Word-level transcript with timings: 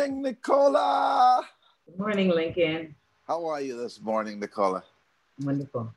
morning, 0.00 0.22
Nicola. 0.22 1.42
Good 1.86 1.98
morning, 1.98 2.28
Lincoln. 2.30 2.94
How 3.26 3.44
are 3.46 3.60
you 3.60 3.76
this 3.76 4.00
morning, 4.00 4.40
Nicola? 4.40 4.82
Wonderful. 5.42 5.92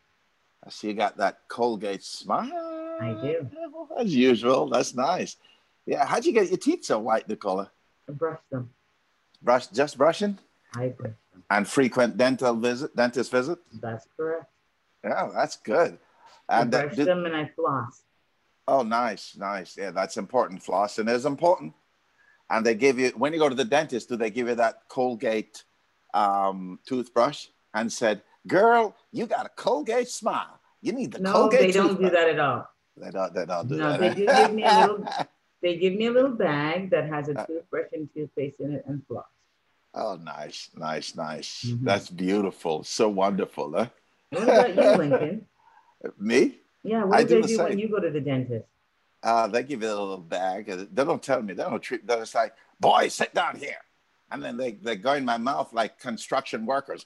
I 0.66 0.70
see 0.70 0.88
you 0.90 0.94
got 0.94 1.16
that 1.18 1.40
Colgate 1.48 2.04
smile. 2.04 2.98
I 3.02 3.14
do. 3.22 3.50
As 3.98 4.14
usual. 4.14 4.68
That's 4.70 4.94
nice. 4.94 5.38
Yeah. 5.86 6.06
How'd 6.06 6.26
you 6.26 6.34
get 6.34 6.50
your 6.50 6.58
teeth 6.58 6.84
so 6.86 7.00
white, 7.00 7.28
Nicola? 7.30 7.72
I 8.10 8.12
brush 8.12 8.40
them. 8.52 8.70
Brush, 9.42 9.68
just 9.68 9.98
brushing, 9.98 10.38
I 10.76 10.88
brush 10.88 11.12
them. 11.34 11.44
and 11.50 11.68
frequent 11.68 12.16
dental 12.18 12.56
visit, 12.56 12.96
dentist 12.96 13.30
visit. 13.32 13.60
That's 13.82 14.08
correct. 14.18 14.46
Yeah, 15.04 15.30
that's 15.34 15.58
good. 15.58 15.98
I 16.50 16.62
And 16.62 16.74
uh, 16.76 16.82
brush 16.84 16.96
did- 16.96 17.08
them 17.08 17.26
and 17.26 17.36
I 17.36 17.50
floss. 17.56 18.04
oh, 18.68 18.84
nice, 18.84 19.36
nice. 19.38 19.78
Yeah, 19.78 19.92
that's 19.92 20.16
important. 20.18 20.62
Flossing 20.64 21.10
is 21.10 21.26
important. 21.26 21.74
And 22.54 22.64
they 22.64 22.76
give 22.76 23.00
you 23.00 23.10
when 23.18 23.34
you 23.34 23.40
go 23.40 23.50
to 23.50 23.56
the 23.56 23.66
dentist, 23.66 24.10
do 24.10 24.16
they 24.16 24.30
give 24.30 24.48
you 24.48 24.54
that 24.56 24.88
Colgate 24.88 25.64
um, 26.14 26.78
toothbrush 26.86 27.48
and 27.74 27.92
said, 27.92 28.22
"Girl, 28.48 28.96
you 29.12 29.26
got 29.26 29.48
a 29.48 29.50
Colgate 29.66 30.08
smile. 30.08 30.60
You 30.80 30.92
need 30.94 31.12
the 31.14 31.20
No, 31.20 31.32
Colgate." 31.34 31.62
they 31.62 31.72
don't 31.72 32.00
do 32.00 32.10
that 32.12 32.28
at 32.30 32.40
all. 32.40 32.70
They 32.96 33.10
don't. 33.10 33.34
They 33.34 33.46
don't 33.48 33.68
do 33.68 33.76
No, 33.78 33.90
that. 33.98 34.00
they 34.00 34.14
do 34.14 34.26
give 34.28 34.54
me 34.54 34.64
a 34.64 34.80
little- 34.82 35.08
They 35.64 35.78
give 35.78 35.94
me 35.96 36.06
a 36.08 36.12
little 36.12 36.36
bag 36.50 36.92
that 36.92 37.06
has 37.10 37.30
a 37.30 37.40
Uh. 37.40 37.46
toothbrush 37.48 37.90
and 37.94 38.08
toothpaste 38.14 38.60
in 38.60 38.74
it 38.78 38.84
and 38.86 39.02
floss. 39.08 39.26
oh, 39.96 40.16
nice, 40.18 40.70
nice, 40.76 41.16
nice. 41.16 41.50
Mhm. 41.66 41.84
That's 41.90 42.10
beautiful. 42.10 42.84
So 42.84 43.10
wonderful, 43.10 43.68
huh? 43.78 43.88
What 44.30 44.44
about 44.44 44.76
you, 44.76 44.92
Lincoln? 45.02 45.48
Me? 46.30 46.60
Yeah, 46.84 47.06
what 47.06 47.18
I 47.20 47.24
do 47.24 47.30
do 47.30 47.36
they 47.36 47.42
the 47.42 47.58
do 47.58 47.64
when 47.64 47.80
you 47.80 47.90
go 47.90 48.00
to 48.00 48.12
the 48.12 48.22
dentist? 48.22 48.68
Uh, 49.24 49.48
they 49.48 49.64
give 49.64 49.82
you 49.82 49.88
a 49.88 49.90
little 49.90 50.18
bag. 50.18 50.66
They 50.66 51.04
don't 51.04 51.24
tell 51.24 51.42
me. 51.42 51.54
They 51.54 51.64
don't 51.64 51.82
treat. 51.82 52.06
They're 52.06 52.20
just 52.20 52.36
like, 52.36 52.54
"Boy, 52.80 53.08
sit 53.08 53.34
down 53.34 53.56
here," 53.58 53.78
and 54.30 54.44
then 54.44 54.58
they 54.58 54.74
they 54.74 54.98
go 54.98 55.14
in 55.14 55.24
my 55.24 55.38
mouth 55.38 55.72
like 55.72 55.98
construction 55.98 56.66
workers. 56.66 57.06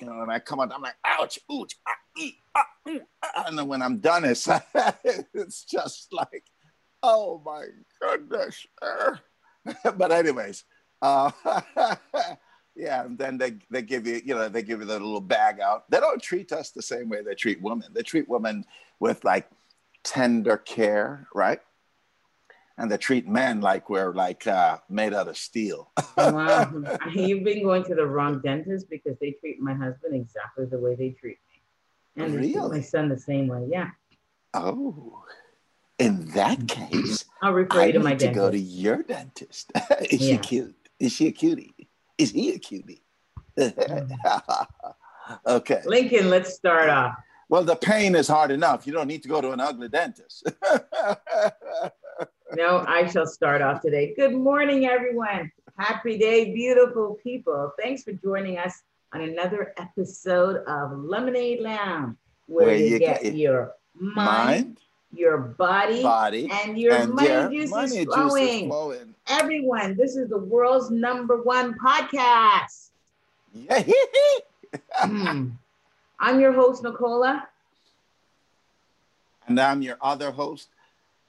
You 0.00 0.06
know, 0.06 0.22
and 0.22 0.30
I 0.30 0.38
come 0.38 0.60
out. 0.60 0.72
I'm 0.72 0.82
like, 0.82 0.94
"Ouch, 1.04 1.38
ooch, 1.50 1.74
ah, 1.86 1.92
ee, 2.18 2.38
ah, 2.54 2.66
ooh, 2.88 3.00
ah," 3.22 3.44
and 3.48 3.58
then 3.58 3.66
when 3.66 3.82
I'm 3.82 3.98
done, 3.98 4.24
it's 4.24 4.48
it's 5.34 5.64
just 5.64 6.12
like, 6.12 6.44
"Oh 7.02 7.42
my 7.44 7.64
goodness." 8.00 8.64
but 9.96 10.12
anyways, 10.12 10.64
uh, 11.02 11.30
yeah, 12.76 13.04
and 13.04 13.16
then 13.18 13.38
they 13.38 13.54
they 13.70 13.82
give 13.82 14.06
you, 14.06 14.20
you 14.24 14.34
know, 14.34 14.48
they 14.48 14.62
give 14.62 14.80
you 14.80 14.86
the 14.86 14.92
little 15.00 15.20
bag 15.20 15.60
out. 15.60 15.90
They 15.90 15.98
don't 15.98 16.22
treat 16.22 16.52
us 16.52 16.70
the 16.70 16.82
same 16.82 17.08
way 17.08 17.22
they 17.22 17.34
treat 17.34 17.60
women. 17.62 17.88
They 17.92 18.02
treat 18.02 18.28
women 18.28 18.64
with 19.00 19.24
like 19.24 19.48
tender 20.04 20.56
care, 20.58 21.26
right? 21.34 21.60
And 22.78 22.90
they 22.90 22.98
treat 22.98 23.26
men 23.26 23.62
like 23.62 23.88
we're 23.88 24.12
like 24.12 24.46
uh, 24.46 24.78
made 24.90 25.14
out 25.14 25.28
of 25.28 25.36
steel. 25.38 25.90
Wow, 26.18 26.70
you've 27.14 27.44
been 27.44 27.62
going 27.62 27.84
to 27.84 27.94
the 27.94 28.06
wrong 28.06 28.40
dentist 28.40 28.88
because 28.90 29.16
they 29.20 29.32
treat 29.32 29.60
my 29.60 29.74
husband 29.74 30.14
exactly 30.14 30.64
the 30.66 30.78
way 30.78 30.94
they 30.94 31.10
treat 31.10 31.38
me. 31.48 32.22
And 32.24 32.32
they 32.34 32.38
treat 32.38 32.56
my 32.56 32.62
Really? 32.62 32.82
son 32.82 33.08
the 33.10 33.18
same 33.18 33.48
way. 33.48 33.66
Yeah. 33.70 33.90
Oh, 34.54 35.22
in 35.98 36.26
that 36.30 36.66
case, 36.68 37.24
I'll 37.42 37.52
refer 37.52 37.80
I 37.80 37.86
you 37.86 37.92
to 37.92 37.98
need 37.98 38.04
my 38.04 38.14
to 38.14 38.18
dentist. 38.26 38.34
go 38.34 38.50
to 38.50 38.58
your 38.58 39.02
dentist. 39.02 39.72
Is 40.10 40.20
she 40.20 40.38
cute? 40.38 40.74
Is 40.98 41.12
she 41.12 41.26
a 41.28 41.32
cutie? 41.32 41.74
Is 42.18 42.30
he 42.30 42.52
a 42.52 42.58
cutie? 42.58 43.02
okay. 45.46 45.82
Lincoln, 45.84 46.30
let's 46.30 46.54
start 46.54 46.88
off. 46.90 47.16
Well, 47.48 47.62
the 47.62 47.76
pain 47.76 48.14
is 48.14 48.28
hard 48.28 48.50
enough. 48.50 48.86
You 48.86 48.92
don't 48.92 49.06
need 49.06 49.22
to 49.22 49.28
go 49.28 49.40
to 49.40 49.52
an 49.52 49.60
ugly 49.60 49.88
dentist. 49.88 50.50
No, 52.54 52.84
I 52.86 53.06
shall 53.06 53.26
start 53.26 53.60
off 53.60 53.82
today. 53.82 54.14
Good 54.16 54.32
morning, 54.32 54.86
everyone. 54.86 55.50
Happy 55.78 56.16
day, 56.16 56.54
beautiful 56.54 57.18
people. 57.22 57.72
Thanks 57.82 58.04
for 58.04 58.12
joining 58.12 58.56
us 58.56 58.82
on 59.12 59.20
another 59.20 59.74
episode 59.78 60.64
of 60.66 60.96
Lemonade 60.96 61.60
Lounge, 61.60 62.16
where, 62.46 62.68
Where 62.68 62.76
you, 62.76 62.86
you 62.86 62.98
get, 62.98 63.22
get 63.22 63.34
your 63.34 63.74
mind, 63.94 64.16
Mind, 64.16 64.78
your 65.16 65.38
body, 65.38 66.02
body, 66.02 66.50
and 66.64 66.78
your 66.78 66.94
and 66.94 67.14
money 67.14 67.28
your 67.28 67.50
juices 67.50 67.70
money 67.70 67.88
juice 67.88 68.06
is 68.06 68.14
flowing. 68.14 68.68
flowing. 68.68 69.14
Everyone, 69.28 69.96
this 69.96 70.16
is 70.16 70.28
the 70.28 70.38
world's 70.38 70.90
number 70.90 71.42
one 71.42 71.74
podcast. 71.78 72.90
Yeah. 73.52 73.82
Hmm. 74.92 75.50
I'm 76.20 76.38
your 76.40 76.52
host, 76.52 76.82
Nicola. 76.82 77.48
and 79.46 79.58
I'm 79.58 79.80
your 79.80 79.96
other 80.02 80.30
host, 80.30 80.68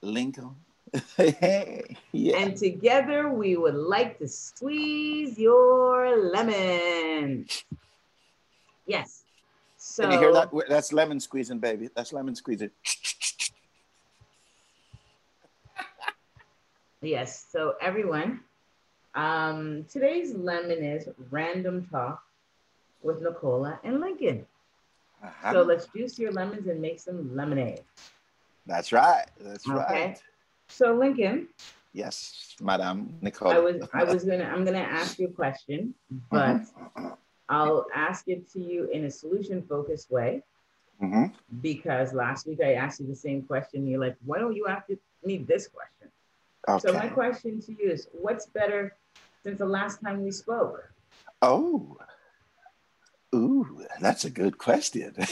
Lincoln. 0.02 0.50
yeah. 1.18 2.36
And 2.36 2.56
together 2.56 3.30
we 3.30 3.56
would 3.56 3.74
like 3.74 4.18
to 4.18 4.28
squeeze 4.28 5.38
your 5.38 6.16
lemon. 6.30 7.46
Yes. 8.86 9.24
So 9.78 10.02
Can 10.02 10.12
you 10.12 10.18
hear 10.18 10.32
that? 10.32 10.50
That's 10.68 10.92
lemon 10.92 11.20
squeezing, 11.20 11.58
baby. 11.58 11.88
That's 11.94 12.12
lemon 12.12 12.34
squeezing. 12.34 12.70
Yes. 17.02 17.46
So 17.50 17.74
everyone, 17.80 18.40
um, 19.14 19.84
today's 19.90 20.34
lemon 20.34 20.82
is 20.82 21.08
random 21.30 21.86
talk 21.90 22.22
with 23.02 23.22
Nicola 23.22 23.78
and 23.84 24.00
Lincoln. 24.00 24.46
Uh-huh. 25.22 25.52
So 25.52 25.62
let's 25.62 25.86
juice 25.86 26.18
your 26.18 26.32
lemons 26.32 26.66
and 26.68 26.80
make 26.80 27.00
some 27.00 27.34
lemonade. 27.34 27.80
That's 28.66 28.92
right. 28.92 29.26
That's 29.40 29.66
Okay. 29.68 29.76
right. 29.76 30.22
So 30.68 30.94
Lincoln, 30.94 31.48
Yes, 31.92 32.54
Madame 32.60 33.14
Nicola. 33.22 33.54
I 33.54 33.58
was 33.58 33.88
I 33.94 34.04
was 34.04 34.24
gonna 34.24 34.44
I'm 34.44 34.64
gonna 34.64 34.78
ask 34.78 35.18
you 35.18 35.28
a 35.28 35.32
question, 35.32 35.94
but 36.30 36.60
I'll 37.48 37.86
ask 37.94 38.28
it 38.28 38.48
to 38.52 38.60
you 38.60 38.88
in 38.92 39.04
a 39.04 39.10
solution 39.10 39.62
focused 39.62 40.10
way. 40.10 40.42
hmm 41.00 41.26
because 41.62 42.12
last 42.12 42.46
week 42.46 42.60
I 42.62 42.74
asked 42.74 43.00
you 43.00 43.06
the 43.06 43.16
same 43.16 43.42
question. 43.42 43.86
You're 43.86 44.00
like, 44.00 44.16
why 44.24 44.38
don't 44.38 44.54
you 44.54 44.66
ask 44.66 44.84
me 45.24 45.38
this 45.38 45.66
question? 45.66 46.08
So 46.76 46.92
my 46.92 47.08
question 47.08 47.60
to 47.62 47.72
you 47.72 47.90
is, 47.90 48.08
what's 48.12 48.46
better 48.46 48.94
since 49.42 49.58
the 49.58 49.66
last 49.66 50.02
time 50.02 50.22
we 50.22 50.30
spoke? 50.30 50.92
Oh. 51.40 51.96
Ooh, 53.34 53.86
that's 54.00 54.24
a 54.24 54.30
good 54.30 54.58
question. 54.58 55.14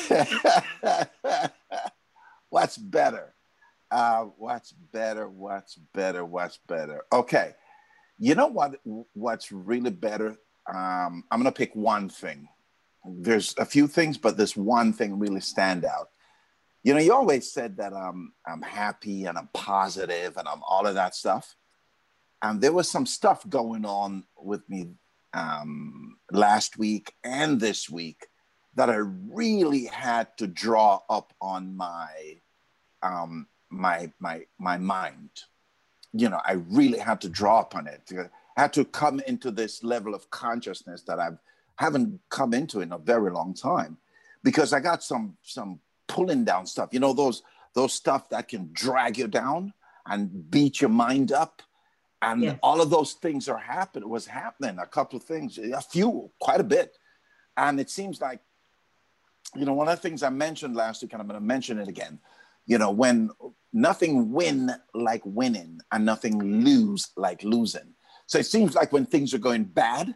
what's 2.48 2.78
better? 2.78 3.34
Uh, 3.90 4.24
what's 4.38 4.72
better? 4.72 5.28
What's 5.28 5.76
better? 5.94 6.24
What's 6.24 6.58
better? 6.66 7.04
Okay. 7.12 7.54
You 8.18 8.34
know 8.34 8.46
what? 8.46 8.80
What's 9.12 9.52
really 9.52 9.90
better? 9.90 10.36
Um, 10.68 11.24
I'm 11.30 11.38
gonna 11.38 11.52
pick 11.52 11.74
one 11.76 12.08
thing. 12.08 12.48
There's 13.04 13.54
a 13.58 13.64
few 13.64 13.86
things, 13.86 14.18
but 14.18 14.36
this 14.36 14.56
one 14.56 14.92
thing 14.92 15.18
really 15.18 15.40
stand 15.40 15.84
out. 15.84 16.08
You 16.86 16.94
know, 16.94 17.00
you 17.00 17.12
always 17.12 17.50
said 17.50 17.78
that 17.78 17.92
I'm 17.92 18.32
I'm 18.46 18.62
happy 18.62 19.24
and 19.24 19.36
I'm 19.36 19.48
positive 19.52 20.36
and 20.36 20.46
I'm 20.46 20.62
all 20.62 20.86
of 20.86 20.94
that 20.94 21.16
stuff. 21.16 21.56
And 22.42 22.60
there 22.60 22.72
was 22.72 22.88
some 22.88 23.06
stuff 23.06 23.42
going 23.48 23.84
on 23.84 24.22
with 24.38 24.62
me 24.70 24.90
um, 25.34 26.18
last 26.30 26.78
week 26.78 27.12
and 27.24 27.58
this 27.58 27.90
week 27.90 28.28
that 28.76 28.88
I 28.88 28.98
really 28.98 29.86
had 29.86 30.28
to 30.36 30.46
draw 30.46 31.00
up 31.10 31.34
on 31.40 31.76
my 31.76 32.06
um, 33.02 33.48
my 33.68 34.12
my 34.20 34.46
my 34.60 34.78
mind. 34.78 35.30
You 36.12 36.28
know, 36.28 36.40
I 36.46 36.52
really 36.52 37.00
had 37.00 37.20
to 37.22 37.28
draw 37.28 37.62
upon 37.62 37.88
it. 37.88 38.12
I 38.56 38.60
had 38.60 38.72
to 38.74 38.84
come 38.84 39.18
into 39.26 39.50
this 39.50 39.82
level 39.82 40.14
of 40.14 40.30
consciousness 40.30 41.02
that 41.08 41.18
I 41.18 41.30
haven't 41.80 42.20
come 42.28 42.54
into 42.54 42.80
in 42.80 42.92
a 42.92 42.98
very 42.98 43.32
long 43.32 43.54
time, 43.54 43.98
because 44.44 44.72
I 44.72 44.78
got 44.78 45.02
some 45.02 45.36
some 45.42 45.80
pulling 46.08 46.44
down 46.44 46.66
stuff. 46.66 46.90
You 46.92 47.00
know, 47.00 47.12
those 47.12 47.42
those 47.74 47.92
stuff 47.92 48.28
that 48.30 48.48
can 48.48 48.70
drag 48.72 49.18
you 49.18 49.28
down 49.28 49.72
and 50.06 50.50
beat 50.50 50.80
your 50.80 50.90
mind 50.90 51.32
up 51.32 51.62
and 52.22 52.42
Yes. 52.42 52.58
all 52.62 52.80
of 52.80 52.90
those 52.90 53.12
things 53.14 53.48
are 53.48 53.58
happening 53.58 54.08
was 54.08 54.26
happening 54.26 54.78
a 54.78 54.86
couple 54.86 55.16
of 55.16 55.22
things 55.24 55.58
a 55.58 55.80
few 55.80 56.30
quite 56.40 56.60
a 56.60 56.64
bit 56.64 56.96
and 57.56 57.78
it 57.78 57.90
seems 57.90 58.20
like 58.20 58.40
you 59.54 59.64
know 59.64 59.74
one 59.74 59.88
of 59.88 59.96
the 59.96 60.00
things 60.02 60.22
i 60.22 60.30
mentioned 60.30 60.74
last 60.74 61.02
week 61.02 61.12
and 61.12 61.20
i'm 61.20 61.28
going 61.28 61.38
to 61.38 61.46
mention 61.46 61.78
it 61.78 61.88
again 61.88 62.18
you 62.66 62.78
know 62.78 62.90
when 62.90 63.30
nothing 63.72 64.32
win 64.32 64.70
like 64.94 65.22
winning 65.24 65.78
and 65.92 66.04
nothing 66.04 66.38
lose 66.38 67.10
like 67.16 67.42
losing 67.44 67.94
so 68.26 68.38
it 68.38 68.46
seems 68.46 68.74
like 68.74 68.92
when 68.92 69.04
things 69.06 69.34
are 69.34 69.38
going 69.38 69.64
bad 69.64 70.14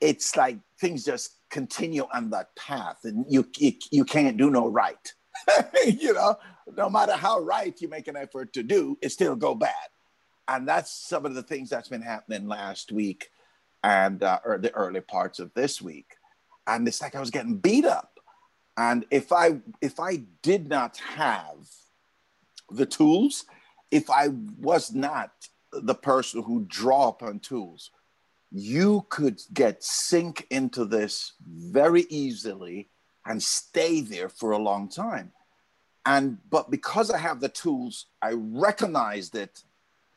it's 0.00 0.36
like 0.36 0.58
things 0.80 1.04
just 1.04 1.36
continue 1.50 2.06
on 2.12 2.30
that 2.30 2.54
path 2.56 2.98
and 3.04 3.24
you 3.28 3.46
you, 3.56 3.72
you 3.90 4.04
can't 4.04 4.36
do 4.36 4.50
no 4.50 4.68
right 4.68 5.14
you 5.86 6.12
know 6.12 6.36
no 6.76 6.88
matter 6.88 7.12
how 7.12 7.40
right 7.40 7.80
you 7.80 7.88
make 7.88 8.08
an 8.08 8.16
effort 8.16 8.52
to 8.52 8.62
do 8.62 8.98
it 9.02 9.10
still 9.10 9.36
go 9.36 9.54
bad. 9.54 9.74
And 10.48 10.66
that's 10.66 10.90
some 10.92 11.26
of 11.26 11.34
the 11.34 11.42
things 11.42 11.70
that's 11.70 11.88
been 11.88 12.02
happening 12.02 12.48
last 12.48 12.90
week 12.90 13.30
and 13.84 14.22
uh, 14.22 14.40
or 14.44 14.58
the 14.58 14.74
early 14.74 15.00
parts 15.00 15.38
of 15.38 15.52
this 15.54 15.80
week. 15.80 16.16
And 16.66 16.86
it's 16.86 17.00
like 17.00 17.14
i 17.14 17.20
was 17.20 17.30
getting 17.30 17.56
beat 17.56 17.84
up. 17.84 18.18
And 18.76 19.04
if 19.10 19.32
i 19.32 19.60
if 19.80 20.00
i 20.00 20.22
did 20.42 20.68
not 20.68 20.96
have 20.98 21.68
the 22.70 22.86
tools 22.86 23.44
if 23.90 24.08
i 24.08 24.28
was 24.60 24.92
not 24.92 25.32
the 25.72 25.94
person 25.94 26.42
who 26.42 26.64
draw 26.68 27.08
upon 27.08 27.38
tools, 27.40 27.90
you 28.50 29.06
could 29.08 29.40
get 29.52 29.82
sink 29.82 30.46
into 30.50 30.84
this 30.84 31.34
very 31.46 32.02
easily 32.10 32.88
and 33.26 33.42
stay 33.42 34.00
there 34.00 34.28
for 34.28 34.52
a 34.52 34.58
long 34.58 34.88
time. 34.88 35.32
And 36.06 36.38
but 36.48 36.70
because 36.70 37.10
I 37.10 37.18
have 37.18 37.40
the 37.40 37.48
tools, 37.48 38.06
I 38.22 38.32
recognized 38.32 39.34
it 39.34 39.62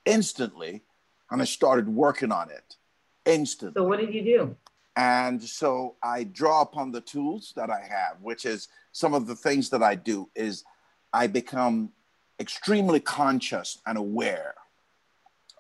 instantly 0.06 0.82
and 1.30 1.42
I 1.42 1.46
started 1.46 1.90
working 1.90 2.32
on 2.32 2.50
it 2.50 2.78
instantly. 3.26 3.80
So 3.80 3.88
what 3.88 4.00
did 4.00 4.14
you 4.14 4.24
do? 4.24 4.56
And 4.96 5.42
so 5.42 5.96
I 6.04 6.24
draw 6.24 6.62
upon 6.62 6.92
the 6.92 7.02
tools 7.02 7.54
that 7.56 7.70
I 7.70 7.82
have, 7.82 8.22
which 8.22 8.46
is 8.46 8.68
some 8.92 9.14
of 9.14 9.28
the 9.28 9.36
things 9.36 9.70
that 9.70 9.82
I 9.82 9.96
do 9.96 10.30
is 10.36 10.64
I 11.12 11.28
become 11.28 11.92
extremely 12.40 13.00
conscious 13.00 13.80
and 13.86 13.98
aware 13.98 14.54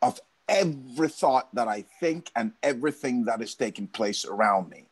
of 0.01 0.19
every 0.47 1.09
thought 1.09 1.53
that 1.55 1.67
I 1.67 1.81
think 1.99 2.29
and 2.35 2.51
everything 2.61 3.25
that 3.25 3.41
is 3.41 3.55
taking 3.55 3.87
place 3.87 4.25
around 4.25 4.69
me. 4.69 4.85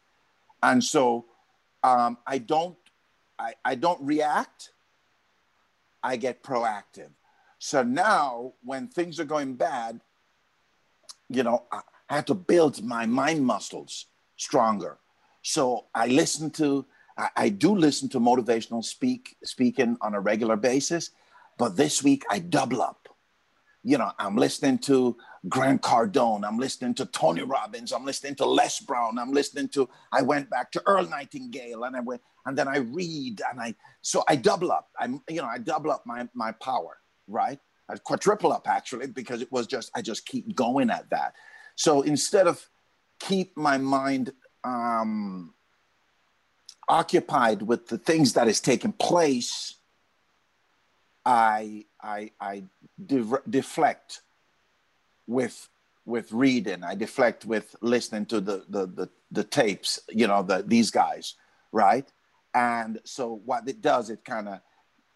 And 0.63 0.83
so 0.83 1.25
um, 1.83 2.17
I 2.25 2.37
don't 2.37 2.77
I, 3.39 3.53
I 3.65 3.75
don't 3.75 4.01
react, 4.01 4.71
I 6.03 6.15
get 6.15 6.43
proactive. 6.43 7.09
So 7.57 7.81
now 7.81 8.53
when 8.63 8.87
things 8.87 9.19
are 9.19 9.25
going 9.25 9.55
bad, 9.55 10.01
you 11.27 11.43
know, 11.43 11.63
I, 11.71 11.81
I 12.09 12.15
have 12.15 12.25
to 12.25 12.35
build 12.35 12.83
my 12.83 13.05
mind 13.05 13.43
muscles 13.45 14.05
stronger. 14.37 14.97
So 15.41 15.85
I 15.95 16.07
listen 16.07 16.51
to 16.51 16.85
I, 17.17 17.29
I 17.35 17.49
do 17.49 17.75
listen 17.75 18.09
to 18.09 18.19
motivational 18.19 18.83
speak 18.83 19.37
speaking 19.43 19.97
on 20.01 20.13
a 20.13 20.19
regular 20.19 20.55
basis, 20.55 21.11
but 21.57 21.77
this 21.77 22.03
week 22.03 22.23
I 22.29 22.39
double 22.39 22.81
up. 22.81 23.00
You 23.83 23.97
know, 23.97 24.11
I'm 24.19 24.35
listening 24.35 24.77
to 24.79 25.17
Grant 25.49 25.81
Cardone, 25.81 26.47
I'm 26.47 26.59
listening 26.59 26.93
to 26.95 27.05
Tony 27.07 27.41
Robbins, 27.41 27.91
I'm 27.91 28.05
listening 28.05 28.35
to 28.35 28.45
Les 28.45 28.79
Brown, 28.79 29.17
I'm 29.17 29.31
listening 29.31 29.69
to, 29.69 29.89
I 30.11 30.21
went 30.21 30.51
back 30.51 30.71
to 30.73 30.83
Earl 30.85 31.07
Nightingale 31.07 31.83
and 31.85 31.95
I 31.95 31.99
went, 31.99 32.21
and 32.45 32.55
then 32.55 32.67
I 32.67 32.77
read 32.77 33.41
and 33.49 33.59
I, 33.59 33.73
so 34.01 34.23
I 34.27 34.35
double 34.35 34.71
up. 34.71 34.89
I'm, 34.99 35.21
you 35.27 35.41
know, 35.41 35.47
I 35.47 35.57
double 35.57 35.91
up 35.91 36.03
my, 36.05 36.27
my 36.35 36.51
power, 36.51 36.97
right? 37.27 37.59
I 37.89 37.95
quadruple 37.97 38.53
up 38.53 38.67
actually 38.69 39.07
because 39.07 39.41
it 39.41 39.51
was 39.51 39.65
just, 39.65 39.89
I 39.95 40.01
just 40.03 40.27
keep 40.27 40.55
going 40.55 40.91
at 40.91 41.09
that. 41.09 41.33
So 41.75 42.03
instead 42.03 42.47
of 42.47 42.69
keep 43.19 43.57
my 43.57 43.77
mind 43.79 44.31
um, 44.63 45.55
occupied 46.87 47.63
with 47.63 47.87
the 47.87 47.97
things 47.97 48.33
that 48.33 48.47
is 48.47 48.61
taking 48.61 48.91
place, 48.91 49.75
I 51.25 51.85
I 52.01 52.31
I 52.39 52.63
de- 53.03 53.41
deflect 53.49 54.21
with 55.27 55.69
with 56.05 56.31
reading. 56.31 56.83
I 56.83 56.95
deflect 56.95 57.45
with 57.45 57.75
listening 57.81 58.25
to 58.27 58.41
the 58.41 58.65
the 58.69 58.85
the, 58.87 59.09
the 59.31 59.43
tapes. 59.43 59.99
You 60.09 60.27
know, 60.27 60.43
the 60.43 60.63
these 60.65 60.91
guys, 60.91 61.35
right? 61.71 62.11
And 62.53 62.99
so 63.05 63.41
what 63.45 63.67
it 63.67 63.81
does, 63.81 64.09
it 64.09 64.25
kind 64.25 64.49
of 64.49 64.61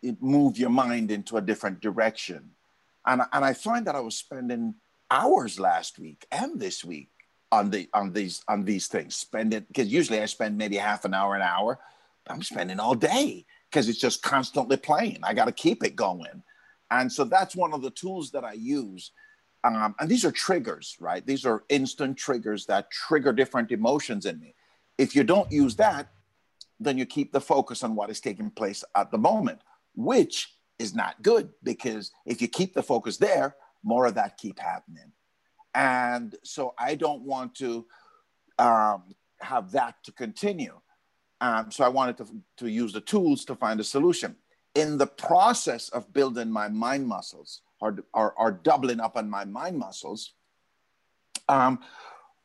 it 0.01 0.21
move 0.21 0.57
your 0.57 0.69
mind 0.69 1.11
into 1.11 1.37
a 1.37 1.41
different 1.41 1.81
direction. 1.81 2.51
And 3.05 3.23
and 3.33 3.43
I 3.43 3.53
find 3.53 3.85
that 3.87 3.95
I 3.95 3.99
was 3.99 4.15
spending 4.15 4.75
hours 5.09 5.59
last 5.59 5.99
week 5.99 6.25
and 6.31 6.59
this 6.59 6.83
week 6.83 7.09
on 7.51 7.69
the 7.69 7.89
on 7.93 8.13
these 8.13 8.43
on 8.47 8.63
these 8.63 8.87
things. 8.87 9.15
Spend 9.15 9.53
it 9.53 9.67
because 9.67 9.91
usually 9.91 10.21
I 10.21 10.25
spend 10.25 10.57
maybe 10.57 10.77
half 10.77 11.05
an 11.05 11.13
hour, 11.13 11.35
an 11.35 11.41
hour. 11.41 11.79
I'm 12.27 12.41
spending 12.41 12.79
all 12.79 12.95
day 12.95 13.45
because 13.75 13.89
it's 13.89 13.99
just 13.99 14.23
constantly 14.23 14.77
playing. 14.77 15.19
I 15.21 15.33
got 15.33 15.45
to 15.45 15.51
keep 15.51 15.83
it 15.83 15.97
going. 15.97 16.41
And 16.91 17.11
so 17.11 17.25
that's 17.25 17.57
one 17.57 17.73
of 17.73 17.81
the 17.81 17.89
tools 17.89 18.31
that 18.31 18.45
I 18.45 18.53
use. 18.53 19.11
Um, 19.65 19.93
and 19.99 20.09
these 20.09 20.23
are 20.23 20.31
triggers, 20.31 20.95
right? 21.01 21.25
These 21.25 21.45
are 21.45 21.65
instant 21.67 22.17
triggers 22.17 22.67
that 22.67 22.89
trigger 22.89 23.33
different 23.33 23.73
emotions 23.73 24.25
in 24.25 24.39
me. 24.39 24.55
If 24.97 25.13
you 25.13 25.25
don't 25.25 25.51
use 25.51 25.75
that, 25.75 26.07
then 26.79 26.97
you 26.97 27.05
keep 27.05 27.33
the 27.33 27.41
focus 27.41 27.83
on 27.83 27.95
what 27.95 28.09
is 28.09 28.21
taking 28.21 28.49
place 28.49 28.81
at 28.95 29.11
the 29.11 29.17
moment, 29.17 29.59
which 29.93 30.55
is 30.79 30.95
not 30.95 31.21
good 31.21 31.49
because 31.61 32.11
if 32.25 32.41
you 32.41 32.47
keep 32.47 32.75
the 32.75 32.83
focus 32.83 33.17
there, 33.17 33.57
more 33.83 34.05
of 34.05 34.15
that 34.15 34.37
keep 34.37 34.57
happening. 34.57 35.11
And 35.73 36.33
so 36.45 36.75
I 36.79 36.95
don't 36.95 37.23
want 37.23 37.55
to 37.55 37.85
um, 38.57 39.15
have 39.41 39.71
that 39.71 39.95
to 40.05 40.13
continue. 40.13 40.79
Um, 41.45 41.69
so 41.69 41.85
I 41.85 41.89
wanted 41.89 42.17
to, 42.17 42.25
to 42.57 42.67
use 42.67 42.91
the 42.91 43.01
tools 43.01 43.45
to 43.45 43.55
find 43.55 43.79
a 43.79 43.83
solution. 43.83 44.35
In 44.73 44.97
the 44.97 45.05
process 45.05 45.89
of 45.89 46.11
building 46.11 46.49
my 46.49 46.69
mind 46.69 47.05
muscles 47.07 47.61
or, 47.79 47.99
or, 48.15 48.33
or 48.33 48.51
doubling 48.51 48.99
up 48.99 49.15
on 49.15 49.29
my 49.29 49.45
mind 49.45 49.77
muscles, 49.77 50.33
um, 51.47 51.81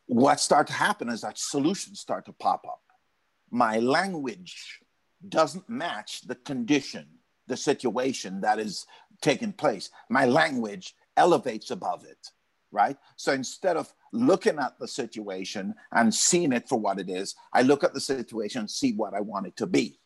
what 0.05 0.39
start 0.39 0.67
to 0.67 0.75
happen 0.75 1.09
is 1.09 1.23
that 1.23 1.39
solutions 1.39 1.99
start 1.99 2.27
to 2.27 2.33
pop 2.33 2.67
up. 2.69 2.83
My 3.51 3.79
language 3.79 4.81
doesn't 5.27 5.67
match 5.71 6.21
the 6.27 6.35
condition, 6.35 7.07
the 7.47 7.57
situation 7.57 8.43
that 8.43 8.59
is 8.59 8.85
taking 9.23 9.55
place. 9.55 9.89
My 10.11 10.27
language 10.27 10.95
elevates 11.17 11.71
above 11.71 12.05
it 12.05 12.19
right? 12.73 12.97
So 13.17 13.33
instead 13.33 13.77
of 13.77 13.93
looking 14.13 14.59
at 14.59 14.79
the 14.79 14.89
situation 14.89 15.75
and 15.93 16.13
seeing 16.13 16.53
it 16.53 16.69
for 16.69 16.79
what 16.79 16.99
it 16.99 17.09
is, 17.09 17.35
I 17.53 17.63
look 17.63 17.85
at 17.85 17.95
the 17.95 18.01
situation 18.01 18.61
and 18.61 18.71
see 18.71 18.93
what 18.93 19.15
I 19.15 19.21
want 19.21 19.47
it 19.47 19.57
to 19.57 19.67
be. 19.67 19.99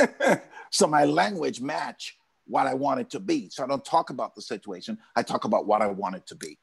so 0.70 0.86
my 0.86 1.04
language 1.04 1.60
match 1.60 2.16
what 2.46 2.66
I 2.66 2.74
want 2.74 3.00
it 3.00 3.10
to 3.10 3.20
be. 3.20 3.48
So 3.50 3.64
I 3.64 3.66
don't 3.66 3.84
talk 3.84 4.10
about 4.10 4.34
the 4.34 4.42
situation, 4.42 4.98
I 5.14 5.22
talk 5.22 5.44
about 5.44 5.66
what 5.66 5.82
I 5.82 5.88
want 5.88 6.16
it 6.16 6.26
to 6.28 6.36
be. 6.36 6.58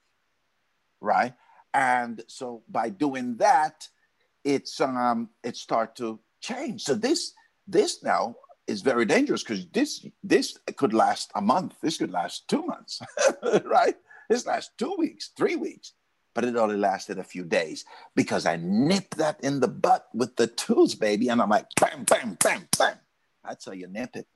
Right? 1.01 1.33
And 1.73 2.21
so 2.27 2.63
by 2.69 2.89
doing 2.89 3.37
that, 3.37 3.87
it's 4.43 4.79
um 4.81 5.29
it 5.43 5.55
start 5.55 5.95
to 5.97 6.19
change. 6.41 6.83
So 6.83 6.95
this 6.95 7.33
this 7.67 8.03
now 8.03 8.35
is 8.67 8.81
very 8.81 9.05
dangerous 9.05 9.43
because 9.43 9.65
this 9.67 10.05
this 10.23 10.57
could 10.77 10.93
last 10.93 11.31
a 11.35 11.41
month. 11.41 11.75
This 11.81 11.97
could 11.97 12.11
last 12.11 12.47
two 12.47 12.65
months, 12.65 13.01
right? 13.65 13.95
This 14.29 14.45
lasts 14.45 14.71
two 14.77 14.95
weeks, 14.97 15.31
three 15.35 15.55
weeks, 15.55 15.93
but 16.33 16.45
it 16.45 16.55
only 16.55 16.77
lasted 16.77 17.19
a 17.19 17.23
few 17.23 17.43
days 17.43 17.85
because 18.15 18.45
I 18.45 18.57
nipped 18.57 19.17
that 19.17 19.39
in 19.43 19.59
the 19.59 19.67
butt 19.67 20.07
with 20.13 20.35
the 20.35 20.47
tools, 20.47 20.95
baby. 20.95 21.29
And 21.29 21.41
I'm 21.41 21.49
like, 21.49 21.67
bam, 21.79 22.03
bam, 22.03 22.37
bam, 22.43 22.67
bam. 22.77 22.97
That's 23.43 23.65
how 23.65 23.73
you 23.73 23.87
nip 23.87 24.15
it. 24.15 24.27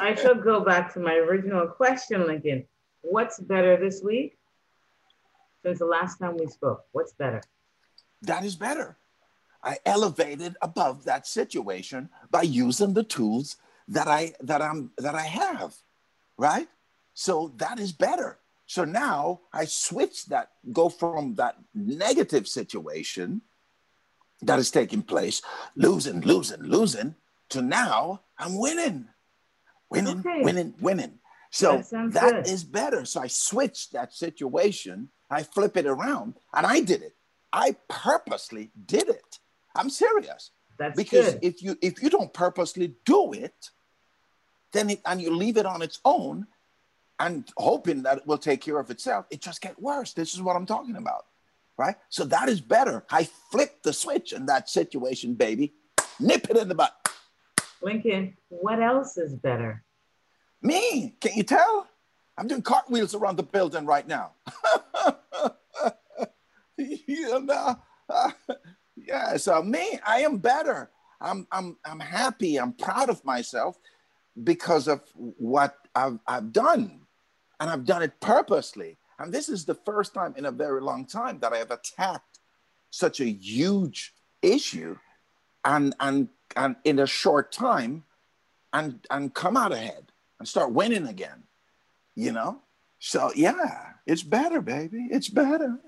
I 0.00 0.14
shall 0.14 0.34
go 0.34 0.60
back 0.60 0.92
to 0.94 1.00
my 1.00 1.14
original 1.14 1.66
question, 1.66 2.26
Lincoln. 2.26 2.66
What's 3.00 3.38
better 3.38 3.76
this 3.76 4.02
week 4.02 4.36
since 5.64 5.78
the 5.78 5.86
last 5.86 6.18
time 6.18 6.36
we 6.36 6.46
spoke? 6.46 6.84
What's 6.92 7.12
better? 7.12 7.40
That 8.22 8.44
is 8.44 8.56
better. 8.56 8.96
I 9.62 9.78
elevated 9.84 10.56
above 10.62 11.04
that 11.04 11.26
situation 11.26 12.10
by 12.30 12.42
using 12.42 12.94
the 12.94 13.02
tools 13.02 13.56
that 13.88 14.06
I 14.06 14.34
that 14.40 14.62
I'm 14.62 14.90
that 14.98 15.14
I 15.14 15.22
have, 15.22 15.74
right? 16.36 16.68
So 17.14 17.52
that 17.56 17.78
is 17.78 17.92
better. 17.92 18.38
So 18.66 18.84
now 18.84 19.40
I 19.52 19.64
switch 19.64 20.26
that, 20.26 20.50
go 20.72 20.88
from 20.88 21.36
that 21.36 21.56
negative 21.74 22.48
situation 22.48 23.42
that 24.42 24.58
is 24.58 24.70
taking 24.70 25.02
place, 25.02 25.40
losing, 25.76 26.20
losing, 26.20 26.62
losing, 26.62 27.14
to 27.50 27.62
now 27.62 28.22
I'm 28.38 28.58
winning, 28.58 29.08
winning, 29.88 30.18
okay. 30.18 30.42
winning, 30.42 30.74
winning. 30.80 31.18
So 31.50 31.78
that, 31.90 32.12
that 32.12 32.48
is 32.48 32.64
better. 32.64 33.04
So 33.04 33.22
I 33.22 33.28
switched 33.28 33.92
that 33.92 34.12
situation, 34.12 35.10
I 35.30 35.44
flip 35.44 35.76
it 35.76 35.86
around, 35.86 36.34
and 36.52 36.66
I 36.66 36.80
did 36.80 37.02
it. 37.02 37.14
I 37.52 37.76
purposely 37.88 38.72
did 38.84 39.08
it. 39.08 39.38
I'm 39.74 39.90
serious. 39.90 40.50
That's 40.78 40.96
because 40.96 41.34
good. 41.34 41.44
if 41.44 41.62
you 41.62 41.78
if 41.80 42.02
you 42.02 42.10
don't 42.10 42.32
purposely 42.32 42.96
do 43.04 43.32
it, 43.32 43.70
then 44.72 44.90
it, 44.90 45.00
and 45.06 45.22
you 45.22 45.34
leave 45.34 45.56
it 45.56 45.64
on 45.64 45.80
its 45.80 46.00
own, 46.04 46.46
and 47.18 47.48
hoping 47.56 48.02
that 48.02 48.18
it 48.18 48.26
will 48.26 48.38
take 48.38 48.60
care 48.60 48.78
of 48.78 48.90
itself, 48.90 49.26
it 49.30 49.40
just 49.40 49.60
get 49.60 49.80
worse. 49.80 50.12
This 50.12 50.34
is 50.34 50.42
what 50.42 50.56
I'm 50.56 50.66
talking 50.66 50.96
about, 50.96 51.26
right? 51.78 51.96
So 52.08 52.24
that 52.24 52.48
is 52.48 52.60
better. 52.60 53.04
I 53.10 53.28
flipped 53.50 53.82
the 53.84 53.92
switch 53.92 54.32
in 54.32 54.46
that 54.46 54.68
situation, 54.68 55.34
baby. 55.34 55.74
Nip 56.20 56.48
it 56.50 56.56
in 56.56 56.68
the 56.68 56.74
butt. 56.74 56.94
Lincoln, 57.82 58.36
what 58.48 58.82
else 58.82 59.16
is 59.16 59.34
better? 59.34 59.82
Me, 60.62 61.14
can 61.20 61.32
you 61.34 61.42
tell? 61.42 61.86
I'm 62.38 62.48
doing 62.48 62.62
cartwheels 62.62 63.14
around 63.14 63.36
the 63.36 63.42
building 63.42 63.86
right 63.86 64.06
now. 64.06 64.32
you 66.76 67.40
know, 67.40 67.76
uh, 68.10 68.30
yeah. 68.96 69.36
So 69.36 69.62
me, 69.62 69.98
I 70.06 70.20
am 70.20 70.38
better. 70.38 70.90
I'm, 71.20 71.46
I'm, 71.50 71.78
I'm 71.84 72.00
happy. 72.00 72.58
I'm 72.58 72.72
proud 72.72 73.08
of 73.08 73.24
myself 73.24 73.78
because 74.42 74.86
of 74.86 75.00
what 75.14 75.76
I've, 75.94 76.18
I've 76.26 76.52
done 76.52 77.05
and 77.60 77.70
I've 77.70 77.84
done 77.84 78.02
it 78.02 78.20
purposely. 78.20 78.98
And 79.18 79.32
this 79.32 79.48
is 79.48 79.64
the 79.64 79.74
first 79.74 80.12
time 80.14 80.34
in 80.36 80.44
a 80.44 80.50
very 80.50 80.80
long 80.80 81.06
time 81.06 81.38
that 81.40 81.52
I 81.52 81.58
have 81.58 81.70
attacked 81.70 82.40
such 82.90 83.20
a 83.20 83.26
huge 83.26 84.14
issue 84.42 84.96
and 85.64 85.94
and 86.00 86.28
and 86.54 86.76
in 86.84 86.98
a 86.98 87.06
short 87.06 87.50
time 87.52 88.04
and 88.72 89.06
and 89.10 89.34
come 89.34 89.56
out 89.56 89.72
ahead 89.72 90.12
and 90.38 90.46
start 90.46 90.72
winning 90.72 91.06
again. 91.06 91.44
You 92.14 92.32
know? 92.32 92.60
So 92.98 93.32
yeah. 93.34 93.92
It's 94.06 94.22
better, 94.22 94.60
baby. 94.60 95.08
It's 95.10 95.28
better. 95.28 95.80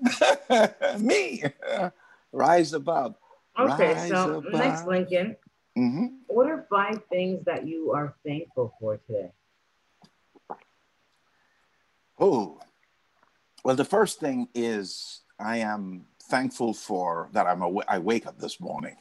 Me. 0.99 1.41
Rise 2.33 2.73
above. 2.73 3.15
Okay, 3.57 3.93
Rise 3.93 4.09
so 4.09 4.37
above. 4.39 4.53
next, 4.53 4.85
Lincoln, 4.87 5.35
hmm 5.75 6.07
what 6.27 6.47
are 6.47 6.65
five 6.69 7.01
things 7.09 7.43
that 7.45 7.67
you 7.67 7.91
are 7.91 8.15
thankful 8.25 8.73
for 8.79 8.97
today? 9.07 9.31
Oh, 12.19 12.59
well, 13.63 13.77
the 13.77 13.85
first 13.85 14.19
thing 14.19 14.49
is 14.53 15.21
I 15.39 15.57
am 15.57 16.05
thankful 16.23 16.73
for 16.73 17.29
that 17.31 17.47
I'm 17.47 17.61
aw- 17.61 17.83
I 17.87 17.99
wake 17.99 18.27
up 18.27 18.37
this 18.39 18.59
morning, 18.59 18.97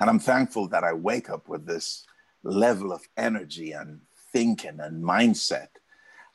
and 0.00 0.10
I'm 0.10 0.18
thankful 0.18 0.68
that 0.68 0.84
I 0.84 0.92
wake 0.92 1.30
up 1.30 1.48
with 1.48 1.66
this 1.66 2.04
level 2.42 2.92
of 2.92 3.00
energy 3.16 3.72
and 3.72 4.00
thinking 4.32 4.80
and 4.80 5.02
mindset. 5.02 5.68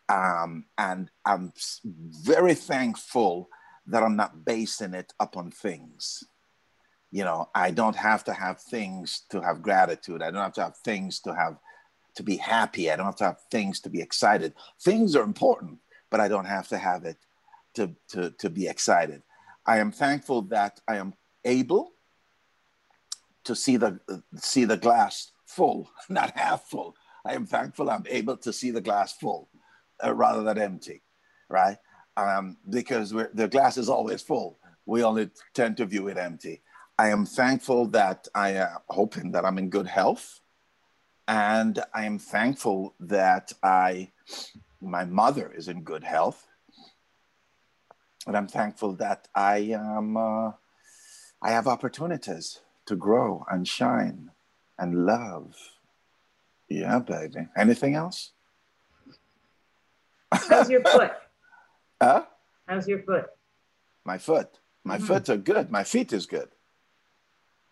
Um, 0.10 0.66
and 0.78 1.12
I'm 1.24 1.54
very 1.86 2.56
thankful 2.56 3.50
that 3.86 4.02
I'm 4.02 4.16
not 4.16 4.44
basing 4.44 4.96
it 4.96 5.14
upon 5.20 5.52
things. 5.52 6.24
You 7.12 7.26
know, 7.26 7.50
I 7.54 7.70
don't 7.70 7.96
have 7.96 8.24
to 8.24 8.34
have 8.34 8.60
things 8.60 9.22
to 9.30 9.40
have 9.42 9.62
gratitude. 9.62 10.24
I 10.24 10.32
don't 10.32 10.42
have 10.42 10.54
to 10.54 10.64
have 10.64 10.78
things 10.78 11.20
to 11.22 11.36
have 11.36 11.58
to 12.16 12.24
be 12.24 12.38
happy. 12.38 12.92
I 12.92 12.96
don't 12.96 13.06
have 13.06 13.16
to 13.18 13.26
have 13.26 13.42
things 13.52 13.80
to 13.82 13.90
be 13.90 14.02
excited. 14.02 14.54
Things 14.82 15.16
are 15.16 15.24
important, 15.24 15.80
but 16.14 16.22
I 16.22 16.28
don't 16.28 16.46
have 16.46 16.68
to 16.68 16.78
have 16.78 17.06
it 17.06 17.18
to, 17.74 17.90
to, 18.10 18.30
to 18.38 18.48
be 18.48 18.68
excited. 18.68 19.24
I 19.66 19.80
am 19.80 19.92
thankful 19.92 20.44
that 20.44 20.80
I 20.88 20.98
am 20.98 21.16
able 21.44 21.94
to 23.46 23.56
see 23.56 23.78
the 23.78 24.00
see 24.36 24.64
the 24.66 24.78
glass 24.78 25.32
full, 25.48 25.90
not 26.10 26.38
half 26.38 26.66
full. 26.66 26.96
I 27.26 27.34
am 27.34 27.48
thankful 27.48 27.90
I'm 27.90 28.06
able 28.08 28.38
to 28.38 28.54
see 28.54 28.70
the 28.70 28.80
glass 28.80 29.14
full 29.14 29.50
uh, 30.06 30.14
rather 30.14 30.44
than 30.44 30.60
empty, 30.60 31.02
right? 31.50 31.78
Um, 32.16 32.58
because 32.70 33.10
the 33.10 33.50
glass 33.50 33.78
is 33.78 33.90
always 33.90 34.22
full. 34.22 34.60
We 34.86 35.02
only 35.04 35.32
tend 35.56 35.78
to 35.78 35.86
view 35.88 36.10
it 36.10 36.18
empty. 36.20 36.62
I 37.00 37.10
am 37.10 37.26
thankful 37.26 37.88
that 37.88 38.28
I 38.36 38.50
am 38.52 38.78
hoping 38.88 39.32
that 39.32 39.46
I'm 39.46 39.58
in 39.58 39.72
good 39.72 39.88
health, 39.88 40.42
and 41.28 41.84
I 41.92 42.06
am 42.06 42.20
thankful 42.20 42.94
that 43.00 43.52
I 43.64 44.12
my 44.84 45.06
mother 45.06 45.52
is 45.56 45.68
in 45.68 45.84
good 45.84 46.04
health 46.04 46.48
and 48.28 48.36
I'm 48.38 48.48
thankful 48.48 48.94
that 48.96 49.28
I 49.36 49.58
am 49.74 50.18
uh, 50.18 50.52
I 51.42 51.52
have 51.52 51.68
opportunities 51.68 52.60
to 52.86 52.96
grow 52.96 53.46
and 53.50 53.68
shine 53.68 54.32
and 54.78 55.06
love. 55.06 55.56
Yeah, 56.70 57.00
baby. 57.00 57.48
Anything 57.58 57.96
else? 57.96 58.32
How's 60.32 60.70
your 60.70 60.82
foot? 60.84 61.12
Huh? 62.02 62.26
How's 62.68 62.86
your 62.88 63.02
foot? 63.04 63.28
My 64.04 64.18
foot. 64.18 64.60
My 64.84 64.98
Mhm. 64.98 65.08
foot 65.08 65.30
are 65.30 65.38
good. 65.38 65.72
My 65.72 65.86
feet 65.86 66.12
is 66.12 66.26
good. 66.26 66.50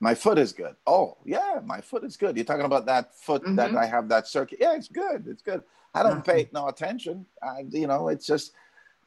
My 0.01 0.15
foot 0.15 0.39
is 0.39 0.51
good. 0.51 0.75
Oh, 0.87 1.17
yeah, 1.23 1.59
my 1.63 1.79
foot 1.79 2.03
is 2.03 2.17
good. 2.17 2.35
You're 2.35 2.43
talking 2.43 2.65
about 2.65 2.87
that 2.87 3.15
foot 3.15 3.43
that 3.55 3.71
Mhm. 3.71 3.77
I 3.77 3.85
have 3.85 4.09
that 4.09 4.27
circuit. 4.27 4.57
Yeah, 4.59 4.73
it's 4.73 4.87
good. 4.87 5.27
It's 5.27 5.43
good. 5.43 5.61
I 5.93 6.01
don't 6.01 6.25
pay 6.25 6.49
no 6.51 6.67
attention. 6.67 7.27
I, 7.41 7.65
you 7.69 7.85
know, 7.85 8.07
it's 8.07 8.25
just, 8.25 8.53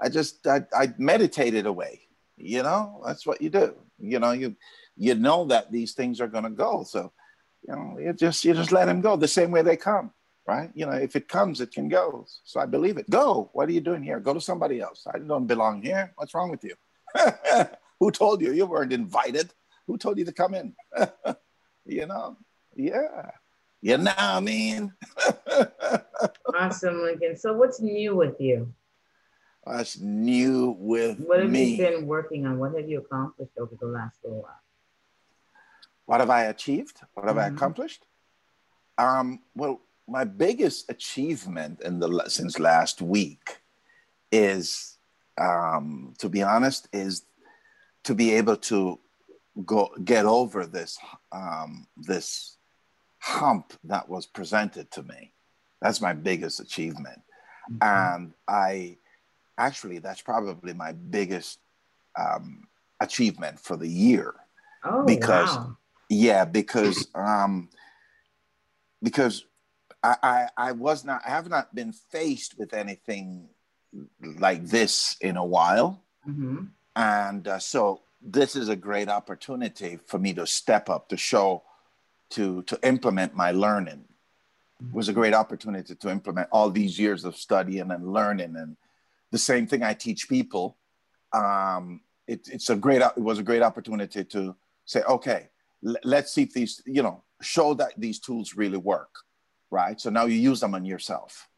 I 0.00 0.08
just, 0.08 0.46
I, 0.46 0.64
I 0.72 0.94
meditated 0.96 1.66
away. 1.66 2.02
You 2.36 2.62
know, 2.62 3.02
that's 3.04 3.26
what 3.26 3.42
you 3.42 3.50
do. 3.50 3.74
You 3.98 4.20
know, 4.20 4.30
you, 4.32 4.54
you 4.96 5.16
know 5.16 5.44
that 5.46 5.72
these 5.72 5.94
things 5.94 6.20
are 6.20 6.28
going 6.28 6.44
to 6.44 6.50
go. 6.50 6.84
So, 6.84 7.12
you 7.66 7.74
know, 7.74 7.98
you 7.98 8.12
just, 8.12 8.44
you 8.44 8.54
just 8.54 8.70
let 8.70 8.84
them 8.86 9.00
go 9.00 9.16
the 9.16 9.26
same 9.26 9.50
way 9.50 9.62
they 9.62 9.76
come, 9.76 10.12
right? 10.46 10.70
You 10.74 10.86
know, 10.86 10.92
if 10.92 11.16
it 11.16 11.26
comes, 11.28 11.60
it 11.60 11.72
can 11.72 11.88
go. 11.88 12.26
So 12.44 12.60
I 12.60 12.66
believe 12.66 12.98
it. 12.98 13.10
Go. 13.10 13.50
What 13.52 13.68
are 13.68 13.72
you 13.72 13.80
doing 13.80 14.02
here? 14.04 14.20
Go 14.20 14.32
to 14.34 14.40
somebody 14.40 14.80
else. 14.80 15.06
I 15.12 15.18
don't 15.18 15.46
belong 15.48 15.82
here. 15.82 16.12
What's 16.16 16.34
wrong 16.34 16.50
with 16.50 16.62
you? 16.62 16.76
Who 17.98 18.12
told 18.12 18.42
you? 18.42 18.52
You 18.52 18.66
weren't 18.66 18.92
invited. 18.92 19.52
Who 19.86 19.98
told 19.98 20.18
you 20.18 20.24
to 20.24 20.32
come 20.32 20.54
in? 20.54 20.74
you 21.86 22.06
know? 22.06 22.36
Yeah. 22.74 23.30
You 23.80 23.98
know 23.98 24.04
what 24.04 24.18
I 24.18 24.40
mean? 24.40 24.92
Awesome, 26.54 27.02
Lincoln. 27.02 27.36
So, 27.36 27.54
what's 27.54 27.80
new 27.80 28.14
with 28.14 28.40
you? 28.40 28.72
That's 29.66 29.98
new 29.98 30.76
with 30.78 31.18
What 31.18 31.40
have 31.40 31.50
me. 31.50 31.72
you 31.72 31.76
been 31.78 32.06
working 32.06 32.46
on? 32.46 32.58
What 32.58 32.74
have 32.74 32.88
you 32.88 32.98
accomplished 32.98 33.52
over 33.58 33.74
the 33.80 33.86
last 33.86 34.18
little 34.22 34.42
while? 34.42 34.60
What 36.04 36.20
have 36.20 36.30
I 36.30 36.44
achieved? 36.44 37.00
What 37.14 37.26
have 37.26 37.38
I 37.38 37.48
Mhm. 37.48 37.56
accomplished? 37.56 38.06
Um, 38.98 39.42
well, 39.56 39.80
my 40.06 40.24
biggest 40.24 40.90
achievement 40.90 41.80
in 41.80 41.98
the 41.98 42.28
since 42.28 42.58
last 42.58 43.00
week 43.00 43.62
is, 44.30 44.98
um, 45.38 46.14
to 46.18 46.28
be 46.28 46.42
honest, 46.42 46.88
is 46.92 47.24
to 48.04 48.14
be 48.14 48.32
able 48.32 48.56
to 48.58 49.00
go 49.64 49.90
get 50.04 50.24
over 50.26 50.66
this 50.66 50.98
um, 51.32 51.86
this 51.96 52.56
hump 53.18 53.72
that 53.84 54.08
was 54.08 54.26
presented 54.26 54.90
to 54.92 55.02
me. 55.02 55.32
That's 55.80 56.00
my 56.00 56.12
biggest 56.12 56.60
achievement, 56.60 57.20
and 57.80 58.32
I 58.48 58.96
actually 59.58 59.98
that's 59.98 60.22
probably 60.22 60.72
my 60.74 60.92
biggest 60.92 61.58
um, 62.18 62.66
achievement 63.00 63.60
for 63.60 63.76
the 63.76 63.88
year. 63.88 64.34
oh, 64.84 65.04
because- 65.04 65.56
wow. 65.56 65.76
Yeah, 66.10 66.44
because 66.44 67.08
um, 67.14 67.70
because 69.02 69.44
I, 70.02 70.16
I 70.22 70.48
I 70.68 70.72
was 70.72 71.04
not 71.04 71.22
I 71.26 71.30
have 71.30 71.48
not 71.48 71.74
been 71.74 71.92
faced 71.92 72.58
with 72.58 72.74
anything 72.74 73.48
like 74.38 74.66
this 74.66 75.16
in 75.20 75.36
a 75.38 75.44
while, 75.44 76.02
Mhm. 76.28 76.68
and 76.94 77.48
uh, 77.48 77.58
so 77.58 78.02
this 78.24 78.56
is 78.56 78.68
a 78.68 78.76
great 78.76 79.08
opportunity 79.08 79.98
for 80.06 80.18
me 80.18 80.32
to 80.32 80.46
step 80.46 80.88
up 80.88 81.08
to 81.10 81.16
show 81.16 81.62
to 82.30 82.62
to 82.62 82.78
implement 82.82 83.34
my 83.34 83.50
learning. 83.50 84.04
It 84.80 84.92
was 84.92 85.08
a 85.08 85.12
great 85.12 85.34
opportunity 85.34 85.94
to 85.94 86.10
implement 86.10 86.48
all 86.50 86.70
these 86.70 86.98
years 86.98 87.24
of 87.24 87.36
studying 87.36 87.90
and 87.90 88.12
learning, 88.12 88.56
and 88.56 88.76
the 89.30 89.38
same 89.38 89.66
thing 89.66 89.82
I 89.82 89.94
teach 89.94 90.28
people. 90.28 90.76
Um, 91.32 92.00
it, 92.26 92.48
it's 92.50 92.70
a 92.70 92.76
great 92.76 93.02
it 93.02 93.18
was 93.18 93.38
a 93.38 93.42
great 93.42 93.62
opportunity 93.62 94.24
to 94.24 94.56
say, 94.86 95.02
okay, 95.02 95.50
let's 95.82 96.32
see 96.32 96.42
if 96.44 96.54
these 96.54 96.82
you 96.86 97.02
know 97.02 97.22
show 97.42 97.74
that 97.74 97.92
these 97.98 98.18
tools 98.18 98.54
really 98.54 98.78
work, 98.78 99.14
right? 99.70 100.00
So 100.00 100.08
now 100.08 100.24
you 100.24 100.36
use 100.36 100.60
them 100.60 100.74
on 100.74 100.86
yourself, 100.86 101.48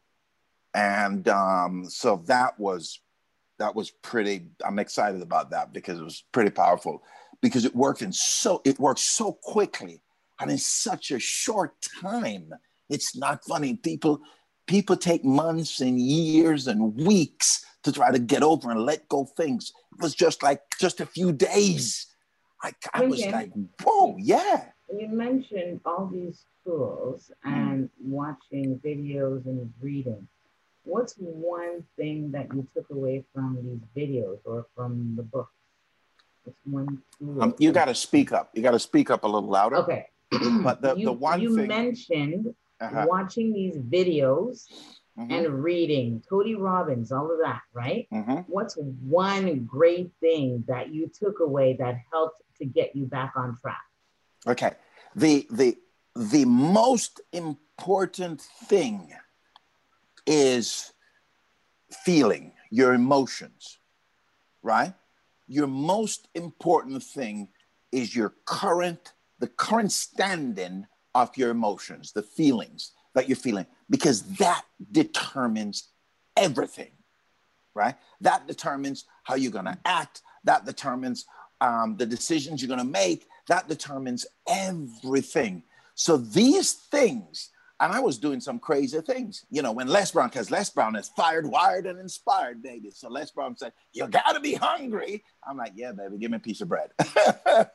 and 0.73 1.27
um, 1.29 1.85
so 1.89 2.23
that 2.27 2.59
was 2.59 2.99
that 3.59 3.75
was 3.75 3.89
pretty. 3.91 4.47
I'm 4.65 4.79
excited 4.79 5.21
about 5.21 5.49
that 5.51 5.73
because 5.73 5.99
it 5.99 6.03
was 6.03 6.23
pretty 6.31 6.51
powerful 6.51 7.03
because 7.41 7.65
it 7.65 7.75
worked 7.75 8.01
in 8.01 8.11
so 8.11 8.61
it 8.65 8.79
worked 8.79 8.99
so 8.99 9.33
quickly 9.33 10.01
and 10.39 10.51
in 10.51 10.57
such 10.57 11.11
a 11.11 11.19
short 11.19 11.73
time. 12.01 12.51
It's 12.89 13.15
not 13.15 13.43
funny. 13.45 13.75
People 13.75 14.21
people 14.67 14.97
take 14.97 15.23
months 15.25 15.81
and 15.81 15.99
years 15.99 16.67
and 16.67 16.95
weeks 17.05 17.65
to 17.83 17.91
try 17.91 18.11
to 18.11 18.19
get 18.19 18.43
over 18.43 18.69
and 18.71 18.81
let 18.81 19.07
go 19.07 19.25
things. 19.25 19.71
It 19.93 20.01
was 20.01 20.13
just 20.15 20.43
like 20.43 20.61
just 20.79 20.99
a 21.01 21.05
few 21.05 21.31
days. 21.31 22.07
I, 22.63 22.73
I 22.93 23.05
was 23.05 23.19
Lincoln. 23.19 23.33
like, 23.33 23.51
whoa, 23.83 24.15
yeah. 24.19 24.65
You 24.91 25.07
mentioned 25.09 25.81
all 25.85 26.07
these 26.11 26.43
tools 26.63 27.31
Mm. 27.45 27.51
and 27.71 27.89
watching 28.03 28.79
videos 28.83 29.45
and 29.45 29.71
reading. 29.79 30.27
What's 30.87 31.13
one 31.17 31.83
thing 31.97 32.31
that 32.31 32.47
you 32.53 32.65
took 32.73 32.89
away 32.89 33.23
from 33.33 33.57
these 33.61 33.83
videos 33.95 34.39
or 34.45 34.65
from 34.75 35.13
the 35.17 35.23
book? 35.23 35.49
One? 36.63 37.01
Um, 37.41 37.53
you 37.59 37.73
got 37.73 37.85
to 37.85 37.95
speak 37.95 38.31
up. 38.31 38.51
You 38.53 38.61
got 38.63 38.71
to 38.71 38.79
speak 38.79 39.09
up 39.11 39.23
a 39.25 39.27
little 39.27 39.49
louder. 39.49 39.77
Okay. 39.77 40.05
But 40.63 40.81
the- 40.81 40.95
you, 40.95 41.05
the 41.05 41.11
one 41.11 41.41
you 41.41 41.55
thing- 41.55 41.67
mentioned 41.67 42.55
Uh-huh. 42.79 43.05
watching 43.07 43.51
these 43.53 43.75
videos 43.77 44.67
Mhm, 45.17 45.31
and 45.31 45.63
reading, 45.63 46.21
Tony 46.29 46.53
Robbins, 46.53 47.11
all 47.11 47.31
of 47.31 47.39
that, 47.39 47.61
right? 47.73 48.07
mhm. 48.13 48.45
What's 48.47 48.75
one 48.77 49.65
great 49.65 50.11
thing 50.21 50.63
that 50.67 50.93
you 50.93 51.07
took 51.21 51.39
away 51.39 51.73
that 51.81 51.95
helped 52.13 52.43
to 52.59 52.65
get 52.65 52.95
you 52.95 53.05
back 53.07 53.33
on 53.35 53.57
track? 53.61 53.81
Okay. 54.45 54.73
The 55.15 55.47
the 55.49 55.75
the 56.15 56.45
most 56.45 57.19
important 57.33 58.41
thing 58.41 59.11
is 60.27 60.93
feeling 62.03 62.51
your 62.69 62.93
emotions, 62.93 63.79
right? 64.61 64.93
Your 65.47 65.67
most 65.67 66.27
important 66.35 67.01
thing 67.01 67.49
is 67.91 68.15
your 68.15 68.33
current 68.45 69.13
the 69.39 69.47
current 69.47 69.91
standing 69.91 70.87
of 71.13 71.35
your 71.37 71.51
emotions, 71.51 72.11
the 72.11 72.23
feelings 72.23 72.93
that 73.13 73.27
you're 73.27 73.35
feeling 73.35 73.65
because 73.89 74.23
that 74.37 74.63
determines 74.91 75.89
everything, 76.35 76.91
right? 77.73 77.95
That 78.21 78.47
determines 78.47 79.05
how 79.23 79.35
you're 79.35 79.51
going 79.51 79.65
to 79.65 79.77
act, 79.85 80.21
that 80.43 80.65
determines 80.65 81.25
um, 81.61 81.97
the 81.97 82.05
decisions 82.05 82.61
you're 82.61 82.67
going 82.67 82.79
to 82.79 82.85
make, 82.85 83.27
that 83.47 83.67
determines 83.67 84.25
everything. 84.47 85.63
So 85.95 86.17
these 86.17 86.73
things 86.73 87.49
and 87.79 87.93
I 87.93 87.99
was 87.99 88.17
doing 88.17 88.39
some 88.39 88.57
crazy 88.59 88.99
things. 89.01 89.45
You 89.51 89.61
know, 89.61 89.71
when 89.71 89.87
Les 89.87 90.11
Brown, 90.11 90.29
because 90.29 90.49
Les 90.49 90.69
Brown 90.69 90.95
is 90.95 91.09
fired, 91.09 91.45
wired, 91.45 91.85
and 91.85 91.99
inspired, 91.99 92.63
baby. 92.63 92.89
So 92.91 93.07
Les 93.09 93.29
Brown 93.31 93.55
said, 93.55 93.73
You 93.93 94.07
gotta 94.07 94.39
be 94.39 94.55
hungry. 94.55 95.23
I'm 95.47 95.57
like, 95.57 95.73
Yeah, 95.75 95.91
baby, 95.91 96.17
give 96.17 96.31
me 96.31 96.37
a 96.37 96.39
piece 96.39 96.61
of 96.61 96.69
bread. 96.69 96.89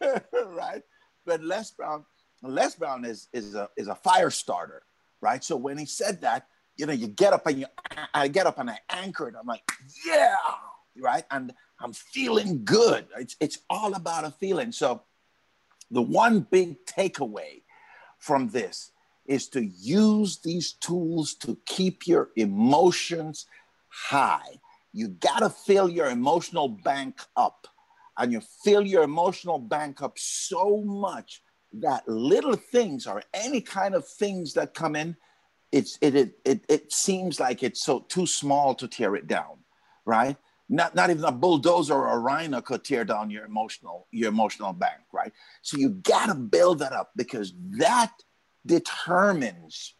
right? 0.00 0.82
But 1.24 1.44
Les 1.44 1.70
Brown, 1.70 2.04
Les 2.42 2.74
Brown 2.74 3.04
is, 3.04 3.28
is, 3.32 3.54
a, 3.54 3.68
is 3.76 3.86
a 3.86 3.94
fire 3.94 4.30
starter, 4.30 4.82
right? 5.20 5.44
So 5.44 5.56
when 5.56 5.78
he 5.78 5.86
said 5.86 6.20
that, 6.22 6.48
you 6.76 6.86
know, 6.86 6.92
you 6.92 7.06
get 7.06 7.32
up 7.32 7.46
and 7.46 7.60
you, 7.60 7.66
I 8.12 8.26
get 8.28 8.46
up 8.46 8.58
and 8.58 8.68
I 8.68 8.78
anchor 8.90 9.28
it. 9.28 9.34
I'm 9.38 9.46
like, 9.46 9.62
Yeah, 10.04 10.34
right? 10.98 11.24
And 11.30 11.52
I'm 11.78 11.92
feeling 11.92 12.64
good. 12.64 13.06
It's, 13.16 13.36
it's 13.38 13.58
all 13.70 13.94
about 13.94 14.24
a 14.24 14.32
feeling. 14.32 14.72
So 14.72 15.02
the 15.90 16.02
one 16.02 16.40
big 16.40 16.84
takeaway 16.86 17.62
from 18.22 18.48
this 18.48 18.92
is 19.26 19.48
to 19.48 19.64
use 19.64 20.38
these 20.38 20.74
tools 20.74 21.34
to 21.34 21.58
keep 21.66 22.06
your 22.06 22.30
emotions 22.36 23.46
high. 23.88 24.60
You 24.92 25.08
got 25.08 25.40
to 25.40 25.50
fill 25.50 25.88
your 25.88 26.08
emotional 26.08 26.68
bank 26.68 27.20
up. 27.36 27.66
And 28.16 28.30
you 28.30 28.40
fill 28.62 28.86
your 28.86 29.02
emotional 29.02 29.58
bank 29.58 30.02
up 30.02 30.18
so 30.18 30.82
much 30.82 31.42
that 31.72 32.06
little 32.06 32.54
things 32.54 33.06
or 33.06 33.22
any 33.34 33.60
kind 33.60 33.94
of 33.94 34.06
things 34.06 34.54
that 34.54 34.74
come 34.74 34.94
in, 34.94 35.16
it's, 35.72 35.98
it, 36.00 36.14
it, 36.14 36.38
it, 36.44 36.64
it 36.68 36.92
seems 36.92 37.40
like 37.40 37.62
it's 37.62 37.82
so 37.82 38.00
too 38.00 38.26
small 38.26 38.74
to 38.76 38.86
tear 38.86 39.16
it 39.16 39.26
down, 39.26 39.56
right? 40.04 40.36
Not, 40.72 40.94
not 40.94 41.10
even 41.10 41.24
a 41.24 41.32
bulldozer 41.32 41.94
or 41.94 42.14
a 42.14 42.18
rhino 42.18 42.62
could 42.62 42.82
tear 42.82 43.04
down 43.04 43.30
your 43.30 43.44
emotional 43.44 44.08
your 44.10 44.30
emotional 44.30 44.72
bank, 44.72 45.02
right? 45.12 45.32
So 45.60 45.76
you 45.76 45.90
got 45.90 46.26
to 46.26 46.34
build 46.34 46.78
that 46.78 46.92
up 46.92 47.10
because 47.14 47.52
that 47.78 48.12
determines 48.64 49.94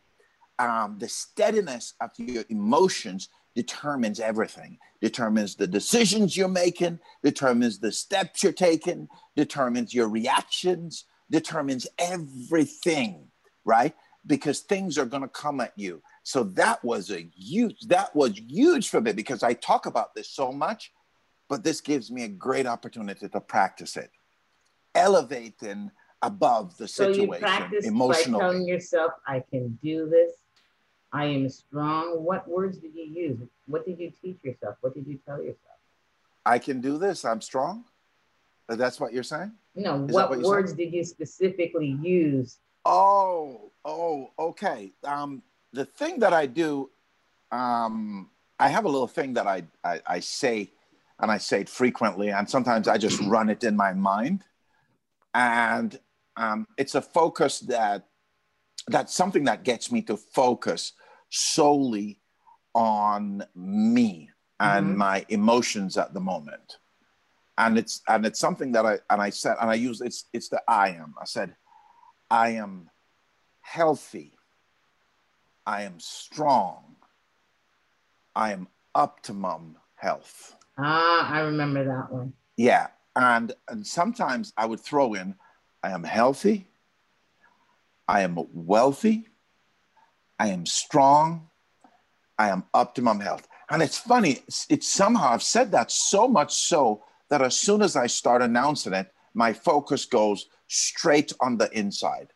um, 0.58 0.96
the 0.98 1.08
steadiness 1.08 1.92
of 2.00 2.10
your 2.16 2.44
emotions 2.48 3.28
determines 3.54 4.18
everything. 4.18 4.78
Determines 5.02 5.56
the 5.56 5.66
decisions 5.66 6.36
you're 6.38 6.48
making 6.48 7.00
determines 7.22 7.78
the 7.78 7.92
steps 7.92 8.42
you're 8.42 8.52
taking 8.52 9.08
determines 9.36 9.92
your 9.92 10.08
reactions 10.08 11.04
determines 11.30 11.86
everything 11.98 13.26
right? 13.64 13.94
Because 14.26 14.60
things 14.60 14.98
are 14.98 15.04
going 15.04 15.22
to 15.22 15.28
come 15.28 15.60
at 15.60 15.72
you 15.76 16.02
so 16.22 16.44
that 16.44 16.82
was 16.84 17.10
a 17.10 17.28
huge 17.34 17.80
that 17.82 18.14
was 18.14 18.38
huge 18.38 18.88
for 18.88 19.00
me 19.00 19.12
because 19.12 19.42
i 19.42 19.52
talk 19.52 19.86
about 19.86 20.14
this 20.14 20.28
so 20.28 20.52
much 20.52 20.92
but 21.48 21.64
this 21.64 21.80
gives 21.80 22.10
me 22.10 22.24
a 22.24 22.28
great 22.28 22.66
opportunity 22.66 23.28
to 23.28 23.40
practice 23.40 23.96
it 23.96 24.10
elevating 24.94 25.90
above 26.22 26.76
the 26.76 26.88
situation 26.88 27.26
so 27.26 27.34
you 27.34 27.40
practice 27.40 27.84
emotionally. 27.84 28.38
by 28.38 28.46
telling 28.46 28.66
yourself, 28.66 29.12
"I 29.26 29.40
can 29.40 29.78
do 29.82 30.08
this. 30.08 30.32
I 31.12 31.26
am 31.26 31.48
strong." 31.48 32.22
What 32.24 32.48
words 32.48 32.78
did 32.78 32.94
you 32.94 33.04
use? 33.04 33.48
What 33.66 33.84
did 33.84 33.98
you 33.98 34.12
teach 34.22 34.38
yourself? 34.42 34.76
What 34.80 34.94
did 34.94 35.06
you 35.06 35.18
tell 35.26 35.38
yourself? 35.38 35.78
I 36.46 36.58
can 36.58 36.80
do 36.80 36.98
this. 36.98 37.24
I'm 37.24 37.40
strong. 37.40 37.84
That's 38.68 38.98
what 38.98 39.12
you're 39.12 39.22
saying. 39.22 39.52
No. 39.74 39.98
What, 39.98 40.30
what 40.30 40.40
words 40.40 40.72
saying? 40.72 40.90
did 40.90 40.96
you 40.96 41.04
specifically 41.04 41.98
use? 42.00 42.58
Oh, 42.84 43.70
oh, 43.84 44.30
okay. 44.38 44.92
Um, 45.04 45.42
the 45.72 45.84
thing 45.84 46.20
that 46.20 46.32
I 46.32 46.46
do, 46.46 46.90
um, 47.50 48.30
I 48.58 48.68
have 48.68 48.84
a 48.84 48.88
little 48.88 49.08
thing 49.08 49.34
that 49.34 49.46
I, 49.46 49.64
I, 49.84 50.00
I 50.06 50.20
say, 50.20 50.70
and 51.18 51.30
I 51.30 51.38
say 51.38 51.62
it 51.62 51.68
frequently, 51.68 52.30
and 52.30 52.48
sometimes 52.48 52.88
I 52.88 52.98
just 52.98 53.20
run 53.22 53.48
it 53.48 53.64
in 53.64 53.76
my 53.76 53.92
mind. 53.92 54.44
And 55.34 55.98
um, 56.36 56.66
it's 56.76 56.94
a 56.94 57.02
focus 57.02 57.61
that 57.61 58.06
that's 58.88 59.14
something 59.14 59.44
that 59.44 59.64
gets 59.64 59.92
me 59.92 60.02
to 60.02 60.16
focus 60.16 60.92
solely 61.30 62.20
on 62.74 63.44
me 63.54 64.30
and 64.61 64.88
mm-hmm. 64.88 64.98
my 64.98 65.24
emotions 65.28 65.96
at 65.96 66.12
the 66.14 66.20
moment 66.20 66.78
and 67.58 67.78
it's 67.78 68.02
and 68.08 68.24
it's 68.24 68.40
something 68.40 68.72
that 68.72 68.87
i 68.87 68.98
and 69.11 69.20
i 69.20 69.30
said 69.30 69.56
and 69.61 69.70
i 69.70 69.74
use 69.74 70.00
it's 70.00 70.26
it's 70.32 70.48
the 70.48 70.61
i 70.68 70.88
am 70.88 71.14
i 71.20 71.24
said 71.24 71.54
i 72.30 72.50
am 72.50 72.88
healthy 73.61 74.32
i 75.66 75.83
am 75.83 75.98
strong 75.98 76.96
i 78.35 78.53
am 78.53 78.68
optimum 78.94 79.77
health 79.94 80.57
ah 80.79 81.33
i 81.33 81.40
remember 81.40 81.85
that 81.85 82.12
one 82.12 82.33
yeah 82.57 82.88
and 83.16 83.53
and 83.68 83.87
sometimes 83.87 84.53
i 84.57 84.66
would 84.66 84.81
throw 84.81 85.14
in 85.14 85.35
I 85.83 85.90
am 85.90 86.05
healthy. 86.05 86.68
I 88.07 88.22
am 88.22 88.38
wealthy. 88.53 89.29
I 90.38 90.48
am 90.48 90.66
strong. 90.66 91.48
I 92.38 92.48
am 92.48 92.64
optimum 92.72 93.20
health. 93.20 93.48
And 93.70 93.83
it's 93.83 93.98
funny, 93.98 94.42
it's, 94.46 94.66
it's, 94.68 94.88
somehow 94.88 95.31
I've 95.31 95.42
said 95.42 95.72
that 95.72 95.90
so 95.90 96.29
much 96.29 96.55
so 96.55 97.05
that 97.31 97.42
as 97.42 97.57
soon 97.57 97.83
as 97.83 97.96
I 97.96 98.07
start 98.07 98.42
announcing 98.42 98.92
it, 98.92 99.11
my 99.35 99.53
focus 99.53 100.05
goes 100.05 100.46
straight 100.68 101.33
on 101.40 101.57
the 101.57 101.70
inside, 101.77 102.33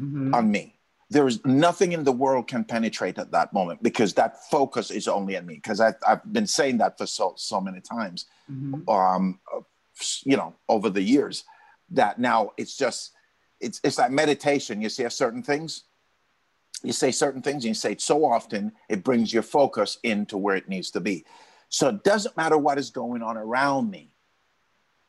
mm-hmm. 0.00 0.34
on 0.34 0.50
me. 0.50 0.79
There 1.10 1.26
is 1.26 1.44
nothing 1.44 1.92
in 1.92 2.04
the 2.04 2.12
world 2.12 2.46
can 2.46 2.62
penetrate 2.64 3.18
at 3.18 3.32
that 3.32 3.52
moment 3.52 3.82
because 3.82 4.14
that 4.14 4.48
focus 4.48 4.90
is 4.92 5.08
only 5.08 5.36
on 5.36 5.44
me. 5.44 5.54
Because 5.56 5.80
I've, 5.80 5.96
I've 6.06 6.32
been 6.32 6.46
saying 6.46 6.78
that 6.78 6.96
for 6.98 7.06
so 7.06 7.34
so 7.36 7.60
many 7.60 7.80
times, 7.80 8.26
mm-hmm. 8.50 8.88
um, 8.88 9.40
you 10.24 10.36
know, 10.36 10.54
over 10.68 10.88
the 10.88 11.02
years 11.02 11.44
that 11.90 12.18
now 12.18 12.52
it's 12.56 12.76
just 12.76 13.12
it's 13.60 13.80
it's 13.82 13.98
like 13.98 14.12
meditation. 14.12 14.80
You 14.80 14.88
say 14.88 15.08
certain 15.08 15.42
things, 15.42 15.84
you 16.82 16.92
say 16.92 17.10
certain 17.10 17.42
things, 17.42 17.64
and 17.64 17.70
you 17.70 17.74
say 17.74 17.92
it 17.92 18.00
so 18.00 18.24
often, 18.24 18.72
it 18.88 19.02
brings 19.02 19.32
your 19.32 19.42
focus 19.42 19.98
into 20.02 20.38
where 20.38 20.56
it 20.56 20.68
needs 20.68 20.90
to 20.92 21.00
be. 21.00 21.24
So 21.68 21.88
it 21.88 22.04
doesn't 22.04 22.36
matter 22.36 22.56
what 22.58 22.78
is 22.78 22.90
going 22.90 23.22
on 23.22 23.36
around 23.36 23.90
me. 23.90 24.14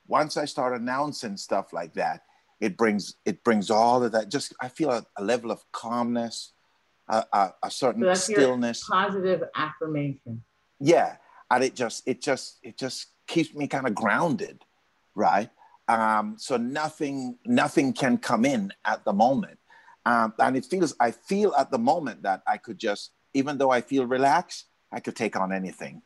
Once 0.08 0.36
I 0.36 0.46
start 0.46 0.80
announcing 0.80 1.38
stuff 1.38 1.74
like 1.74 1.94
that, 1.94 2.24
it 2.62 2.78
brings 2.78 3.16
it 3.26 3.44
brings 3.44 3.70
all 3.70 4.04
of 4.04 4.14
that. 4.14 4.30
Just 4.30 4.54
I 4.62 4.70
feel 4.70 4.92
a, 4.92 5.06
a 5.18 5.24
level 5.24 5.52
of 5.52 5.64
calmness, 5.74 6.54
a, 7.10 7.26
a, 7.34 7.54
a 7.64 7.72
certain 7.72 8.04
so 8.04 8.14
stillness, 8.14 8.88
positive 8.88 9.44
affirmation. 9.56 10.44
Yeah, 10.80 11.18
and 11.50 11.64
it 11.64 11.76
just 11.76 12.08
it 12.08 12.22
just 12.22 12.60
it 12.64 12.78
just 12.78 13.08
keeps 13.28 13.54
me 13.54 13.68
kind 13.68 13.88
of 13.88 13.96
grounded, 13.96 14.64
right? 15.16 15.50
Um, 15.88 16.36
so 16.38 16.58
nothing, 16.58 17.38
nothing 17.46 17.94
can 17.94 18.18
come 18.18 18.46
in 18.46 18.72
at 18.86 19.04
the 19.04 19.14
moment. 19.14 19.58
Um, 20.06 20.34
and 20.40 20.56
it 20.56 20.66
feels, 20.66 20.96
I 21.00 21.12
feel 21.12 21.54
at 21.56 21.72
the 21.72 21.78
moment 21.78 22.24
that 22.24 22.42
I 22.48 22.58
could 22.58 22.80
just, 22.80 23.12
even 23.34 23.58
though 23.58 23.72
I 23.72 23.82
feel 23.82 24.06
relaxed, 24.06 24.66
I 24.92 25.00
could 25.00 25.16
take 25.16 25.36
on 25.36 25.52
anything. 25.52 26.02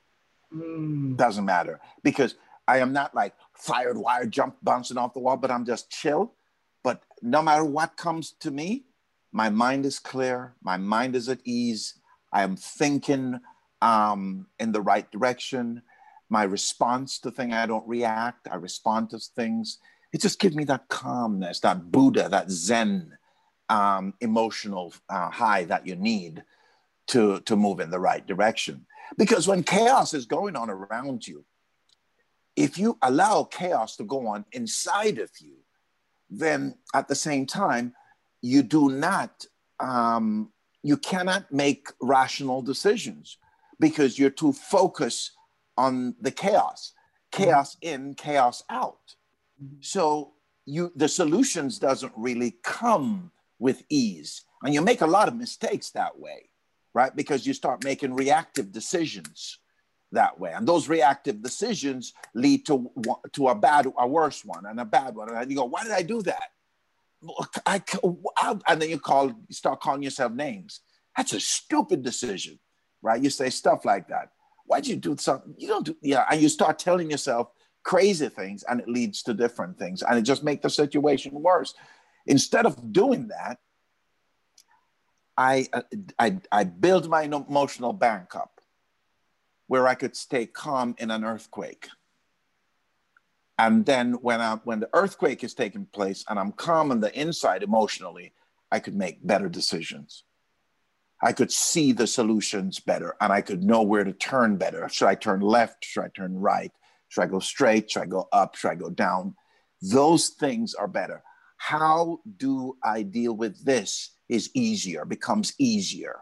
Mm. 0.54 1.18
Doesn't 1.18 1.46
matter 1.46 1.80
because 2.04 2.36
I 2.68 2.80
am 2.80 2.94
not 2.94 3.16
like 3.16 3.34
fired, 3.54 3.98
wired, 3.98 4.32
jump, 4.32 4.58
bouncing 4.62 4.98
off 4.98 5.14
the 5.14 5.20
wall, 5.20 5.38
but 5.38 5.52
I'm 5.52 5.66
just 5.66 5.90
chill. 5.90 6.34
But 6.86 7.02
no 7.24 7.42
matter 7.42 7.66
what 7.66 7.98
comes 7.98 8.36
to 8.42 8.52
me, 8.52 8.86
my 9.32 9.50
mind 9.50 9.86
is 9.86 9.98
clear, 10.00 10.54
my 10.62 10.78
mind 10.78 11.16
is 11.16 11.28
at 11.28 11.40
ease. 11.44 11.96
I 12.32 12.44
am 12.44 12.56
thinking 12.56 13.40
um, 13.82 14.46
in 14.60 14.72
the 14.72 14.82
right 14.82 15.12
direction 15.12 15.82
my 16.30 16.44
response 16.44 17.20
to 17.20 17.32
things. 17.32 17.54
I 17.54 17.66
don't 17.66 17.88
react. 17.88 18.48
I 18.52 18.56
respond 18.56 19.10
to 19.12 19.20
things. 19.20 19.80
It 20.12 20.22
just 20.22 20.40
gives 20.40 20.56
me 20.56 20.64
that 20.66 20.88
calmness, 20.88 21.60
that 21.62 21.92
Buddha, 21.92 22.30
that 22.30 22.50
Zen 22.50 23.18
um, 23.70 24.14
emotional 24.22 24.94
uh, 25.10 25.30
high 25.30 25.66
that 25.66 25.86
you 25.86 25.96
need 25.96 26.44
to, 27.08 27.40
to 27.42 27.56
move 27.56 27.80
in 27.80 27.90
the 27.90 28.00
right 28.00 28.26
direction. 28.26 28.86
Because 29.18 29.48
when 29.48 29.64
chaos 29.64 30.14
is 30.14 30.26
going 30.26 30.56
on 30.56 30.70
around 30.70 31.28
you, 31.28 31.46
if 32.56 32.78
you 32.78 32.98
allow 33.02 33.44
chaos 33.44 33.96
to 33.98 34.04
go 34.04 34.28
on 34.28 34.46
inside 34.52 35.20
of 35.20 35.30
you, 35.40 35.65
then 36.30 36.76
at 36.94 37.08
the 37.08 37.16
same 37.16 37.46
time, 37.46 37.94
you 38.42 38.64
do 38.64 38.90
not, 38.90 39.46
um, 39.80 40.52
you 40.84 40.98
cannot 40.98 41.52
make 41.52 41.88
rational 42.02 42.62
decisions 42.62 43.38
because 43.80 44.18
you're 44.18 44.30
too 44.30 44.54
focused 44.54 45.32
on 45.78 46.16
the 46.22 46.32
chaos 46.32 46.94
chaos 47.32 47.76
in 47.82 48.14
chaos 48.14 48.64
out. 48.70 49.16
So 49.82 50.34
you 50.66 50.92
the 50.96 51.10
solutions 51.10 51.80
doesn't 51.80 52.14
really 52.16 52.56
come 52.64 53.32
with 53.60 53.84
ease. 53.90 54.44
And 54.64 54.74
you 54.74 54.82
make 54.82 55.02
a 55.02 55.08
lot 55.08 55.28
of 55.28 55.36
mistakes 55.36 55.90
that 55.92 56.18
way 56.18 56.50
right? 56.96 57.16
Because 57.16 57.46
you 57.46 57.54
start 57.54 57.84
making 57.84 58.16
reactive 58.16 58.72
decisions 58.72 59.60
that 60.12 60.40
way 60.40 60.52
and 60.54 60.68
those 60.68 60.88
reactive 60.88 61.42
decisions 61.42 62.14
lead 62.34 62.66
to 62.66 62.90
to 63.34 63.50
a 63.50 63.56
bad 63.56 63.92
a 63.98 64.08
worse 64.08 64.46
one 64.46 64.66
and 64.66 64.80
a 64.80 64.86
bad 64.86 65.16
one 65.16 65.34
and 65.34 65.52
you 65.52 65.58
go 65.58 65.66
why 65.66 65.84
did 65.84 65.92
i 65.92 66.02
do 66.02 66.22
that 66.22 66.50
I, 67.66 67.82
I, 68.38 68.56
and 68.68 68.82
then 68.82 68.90
you 68.90 69.00
call 69.00 69.34
start 69.50 69.82
calling 69.82 70.04
yourself 70.04 70.32
names 70.32 70.82
that's 71.18 71.34
a 71.34 71.40
stupid 71.40 72.04
decision 72.04 72.60
right 73.02 73.22
you 73.22 73.30
say 73.30 73.50
stuff 73.50 73.84
like 73.84 74.08
that 74.10 74.30
why'd 74.66 74.88
you 74.88 74.96
do 74.96 75.16
something? 75.18 75.56
You 75.58 75.68
don't 75.68 75.86
do, 75.86 75.96
yeah. 76.02 76.26
And 76.30 76.42
you 76.42 76.50
start 76.50 76.80
telling 76.80 77.10
yourself 77.10 77.50
crazy 77.84 78.30
things 78.30 78.64
and 78.68 78.80
it 78.80 78.90
leads 78.90 79.24
to 79.24 79.34
different 79.34 79.78
things 79.78 80.02
and 80.02 80.18
it 80.18 80.24
just 80.24 80.44
makes 80.44 80.64
the 80.64 80.70
situation 80.70 81.32
worse. 81.34 81.74
Instead 82.26 82.66
of 82.66 82.92
doing 82.92 83.28
that, 83.28 83.60
I, 85.38 85.68
uh, 85.74 85.82
I, 86.18 86.40
I 86.52 86.64
build 86.64 87.10
my 87.10 87.24
emotional 87.24 87.94
bank 87.94 88.36
up 88.36 88.55
where 89.68 89.88
I 89.88 89.96
could 89.96 90.16
stay 90.16 90.46
calm 90.46 90.96
in 90.98 91.12
an 91.12 91.24
earthquake. 91.24 91.88
And 93.58 93.86
then 93.86 94.14
when, 94.14 94.42
I, 94.42 94.56
when 94.64 94.80
the 94.80 94.90
earthquake 94.94 95.44
is 95.44 95.54
taking 95.54 95.86
place 95.86 96.26
and 96.28 96.38
I'm 96.38 96.52
calm 96.52 96.92
on 96.92 97.00
the 97.00 97.18
inside 97.20 97.64
emotionally, 97.64 98.34
I 98.72 98.80
could 98.80 98.96
make 98.96 99.26
better 99.26 99.48
decisions. 99.48 100.24
I 101.22 101.32
could 101.32 101.52
see 101.52 101.94
the 101.94 102.08
solutions 102.08 102.80
better 102.80 103.16
and 103.22 103.32
I 103.32 103.42
could 103.42 103.64
know 103.64 103.82
where 103.82 104.04
to 104.04 104.12
turn 104.12 104.58
better. 104.58 104.88
Should 104.90 105.08
I 105.08 105.16
turn 105.16 105.40
left? 105.40 105.86
Should 105.86 106.04
I 106.04 106.10
turn 106.10 106.38
right? 106.38 106.72
Should 107.08 107.22
I 107.22 107.28
go 107.28 107.40
straight? 107.40 107.90
Should 107.90 108.04
I 108.04 108.08
go 108.08 108.28
up? 108.34 108.56
Should 108.56 108.72
I 108.72 108.76
go 108.76 108.90
down? 108.90 109.36
Those 109.82 110.30
things 110.30 110.74
are 110.74 110.88
better. 110.88 111.24
How 111.58 112.20
do 112.38 112.78
I 112.84 113.04
deal 113.04 113.34
with 113.34 113.64
this 113.64 114.12
is 114.28 114.50
easier, 114.54 115.06
becomes 115.06 115.54
easier. 115.58 116.20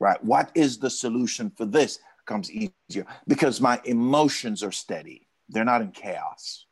Right? 0.00 0.22
What 0.24 0.50
is 0.54 0.78
the 0.78 0.90
solution 0.90 1.50
for 1.56 1.64
this? 1.64 1.98
Comes 2.26 2.50
easier 2.50 3.06
because 3.26 3.60
my 3.60 3.80
emotions 3.84 4.62
are 4.62 4.72
steady. 4.72 5.26
They're 5.48 5.64
not 5.64 5.80
in 5.80 5.92
chaos. 5.92 6.66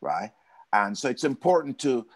Right? 0.00 0.32
And 0.72 0.98
so 0.98 1.08
it's 1.08 1.22
important 1.22 1.78
to, 1.80 2.06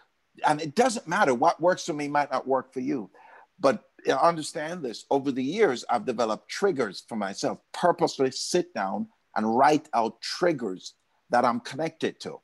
and 0.45 0.61
it 0.61 0.75
doesn't 0.75 1.07
matter 1.07 1.33
what 1.33 1.61
works 1.61 1.85
for 1.85 1.93
me 1.93 2.09
might 2.09 2.29
not 2.29 2.45
work 2.45 2.73
for 2.73 2.81
you. 2.81 3.09
But 3.57 3.83
understand 4.07 4.83
this 4.83 5.05
over 5.09 5.31
the 5.31 5.43
years, 5.43 5.85
I've 5.89 6.05
developed 6.05 6.49
triggers 6.49 7.03
for 7.07 7.15
myself, 7.15 7.59
purposely 7.73 8.31
sit 8.31 8.73
down 8.73 9.07
and 9.35 9.57
write 9.57 9.87
out 9.93 10.21
triggers 10.21 10.93
that 11.29 11.45
I'm 11.45 11.59
connected 11.59 12.19
to. 12.21 12.39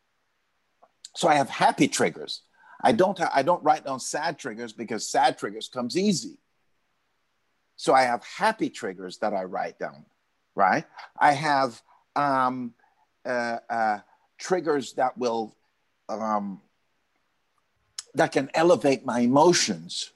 So 1.16 1.28
I 1.28 1.36
have 1.36 1.50
happy 1.50 1.88
triggers. 1.88 2.42
I 2.82 2.92
don't 2.92 3.20
I 3.34 3.42
don't 3.42 3.64
write 3.64 3.86
down 3.86 4.00
sad 4.00 4.38
triggers 4.38 4.74
because 4.74 5.10
sad 5.10 5.38
triggers 5.38 5.68
comes 5.68 5.98
easy. 5.98 6.38
So 7.76 7.94
I 7.94 8.04
have 8.04 8.24
happy 8.24 8.70
triggers 8.70 9.18
that 9.20 9.34
I 9.34 9.44
write 9.44 9.80
down, 9.80 10.06
right? 10.56 10.86
I 11.18 11.34
have 11.34 11.82
um, 12.16 12.74
uh, 13.26 13.58
uh, 13.70 14.00
triggers 14.38 14.94
that 14.94 15.18
will 15.18 15.56
um, 16.08 16.62
that 18.14 18.32
can 18.32 18.50
elevate 18.54 19.06
my 19.06 19.20
emotions, 19.20 20.12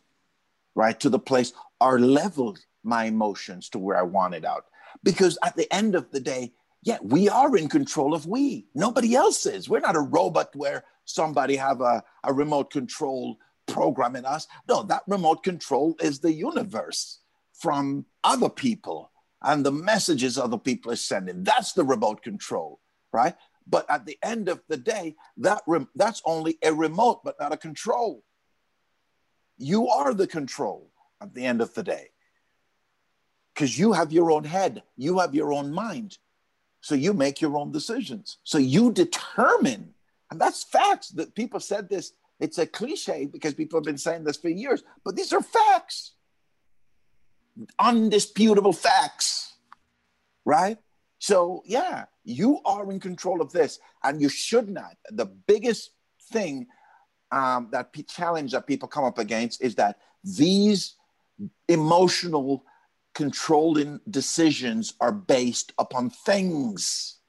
right, 0.73 0.97
to 1.01 1.09
the 1.09 1.19
place 1.19 1.51
or 1.81 1.99
level 1.99 2.57
my 2.83 3.05
emotions 3.05 3.69
to 3.69 3.79
where 3.79 3.97
I 3.97 4.03
want 4.03 4.35
it 4.35 4.45
out. 4.45 4.65
Because 5.03 5.37
at 5.43 5.55
the 5.55 5.71
end 5.73 5.95
of 5.95 6.09
the 6.11 6.19
day, 6.19 6.53
yeah, 6.81 6.97
we 7.01 7.27
are 7.27 7.57
in 7.57 7.67
control 7.67 8.13
of 8.13 8.25
we. 8.25 8.67
Nobody 8.73 9.15
else 9.15 9.45
is. 9.45 9.67
We're 9.67 9.81
not 9.81 9.97
a 9.97 10.01
robot 10.01 10.55
where 10.55 10.85
somebody 11.03 11.57
have 11.57 11.81
a, 11.81 12.03
a 12.23 12.31
remote 12.31 12.71
control 12.71 13.37
program 13.67 14.15
in 14.15 14.25
us. 14.25 14.47
No, 14.67 14.83
that 14.83 15.03
remote 15.07 15.43
control 15.43 15.95
is 15.99 16.19
the 16.19 16.31
universe 16.31 17.19
from 17.59 18.05
other 18.23 18.49
people 18.49 19.11
and 19.41 19.65
the 19.65 19.71
messages 19.71 20.37
other 20.37 20.57
people 20.57 20.91
are 20.91 20.97
sending. 20.97 21.43
That's 21.43 21.73
the 21.73 21.83
remote 21.83 22.21
control, 22.21 22.79
right? 23.13 23.35
But 23.67 23.85
at 23.89 24.05
the 24.05 24.17
end 24.23 24.49
of 24.49 24.61
the 24.67 24.77
day, 24.77 25.15
that 25.37 25.61
rem- 25.67 25.89
that's 25.95 26.21
only 26.25 26.57
a 26.63 26.73
remote, 26.73 27.21
but 27.23 27.39
not 27.39 27.53
a 27.53 27.57
control. 27.57 28.23
You 29.57 29.87
are 29.89 30.13
the 30.13 30.27
control 30.27 30.89
at 31.21 31.33
the 31.33 31.45
end 31.45 31.61
of 31.61 31.73
the 31.73 31.83
day 31.83 32.09
because 33.53 33.77
you 33.77 33.91
have 33.93 34.11
your 34.11 34.31
own 34.31 34.45
head, 34.45 34.83
you 34.95 35.19
have 35.19 35.35
your 35.35 35.53
own 35.53 35.71
mind. 35.71 36.17
So 36.81 36.95
you 36.95 37.13
make 37.13 37.41
your 37.41 37.57
own 37.57 37.71
decisions. 37.71 38.37
So 38.43 38.57
you 38.57 38.91
determine, 38.93 39.93
and 40.31 40.39
that's 40.39 40.63
facts 40.63 41.09
that 41.09 41.35
people 41.35 41.59
said 41.59 41.89
this. 41.89 42.13
It's 42.39 42.57
a 42.57 42.65
cliche 42.65 43.25
because 43.25 43.53
people 43.53 43.77
have 43.77 43.83
been 43.83 43.97
saying 43.97 44.23
this 44.23 44.37
for 44.37 44.47
years, 44.47 44.81
but 45.03 45.17
these 45.17 45.33
are 45.33 45.41
facts, 45.41 46.13
undisputable 47.79 48.73
facts, 48.73 49.55
right? 50.45 50.77
So, 51.19 51.63
yeah, 51.65 52.05
you 52.23 52.59
are 52.65 52.89
in 52.91 52.99
control 52.99 53.41
of 53.41 53.51
this, 53.51 53.79
and 54.03 54.21
you 54.21 54.29
should 54.29 54.69
not. 54.69 54.95
The 55.09 55.25
biggest 55.25 55.91
thing 56.31 56.67
um, 57.31 57.69
that 57.71 57.93
challenge 58.07 58.53
that 58.53 58.67
people 58.67 58.87
come 58.87 59.03
up 59.03 59.19
against 59.19 59.61
is 59.61 59.75
that 59.75 59.99
these 60.23 60.95
emotional 61.67 62.63
controlling 63.13 63.99
decisions 64.09 64.93
are 64.99 65.11
based 65.11 65.73
upon 65.77 66.09
things. 66.09 67.19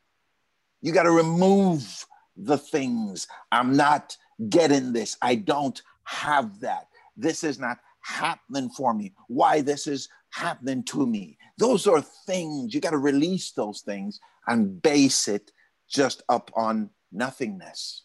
You 0.83 0.93
got 0.93 1.03
to 1.05 1.11
remove 1.11 2.07
the 2.37 2.59
things. 2.59 3.27
I'm 3.53 3.77
not 3.77 4.17
getting 4.49 4.93
this. 4.93 5.17
I 5.21 5.35
don't 5.35 5.81
have 6.05 6.61
that. 6.61 6.89
This 7.17 7.45
is 7.45 7.59
not 7.59 7.79
happening 8.01 8.71
for 8.71 8.95
me. 8.95 9.13
Why 9.29 9.61
this 9.61 9.87
is 9.87 10.09
happening 10.31 10.83
to 10.85 11.07
me. 11.07 11.39
Those 11.59 11.87
are 11.87 12.01
things. 12.01 12.75
You 12.75 12.81
got 12.81 12.91
to 12.91 12.99
release 12.99 13.53
those 13.53 13.81
things 13.81 14.21
and 14.47 14.81
base 14.81 15.29
it 15.29 15.53
just 15.89 16.23
upon 16.29 16.91
nothingness. 17.13 18.03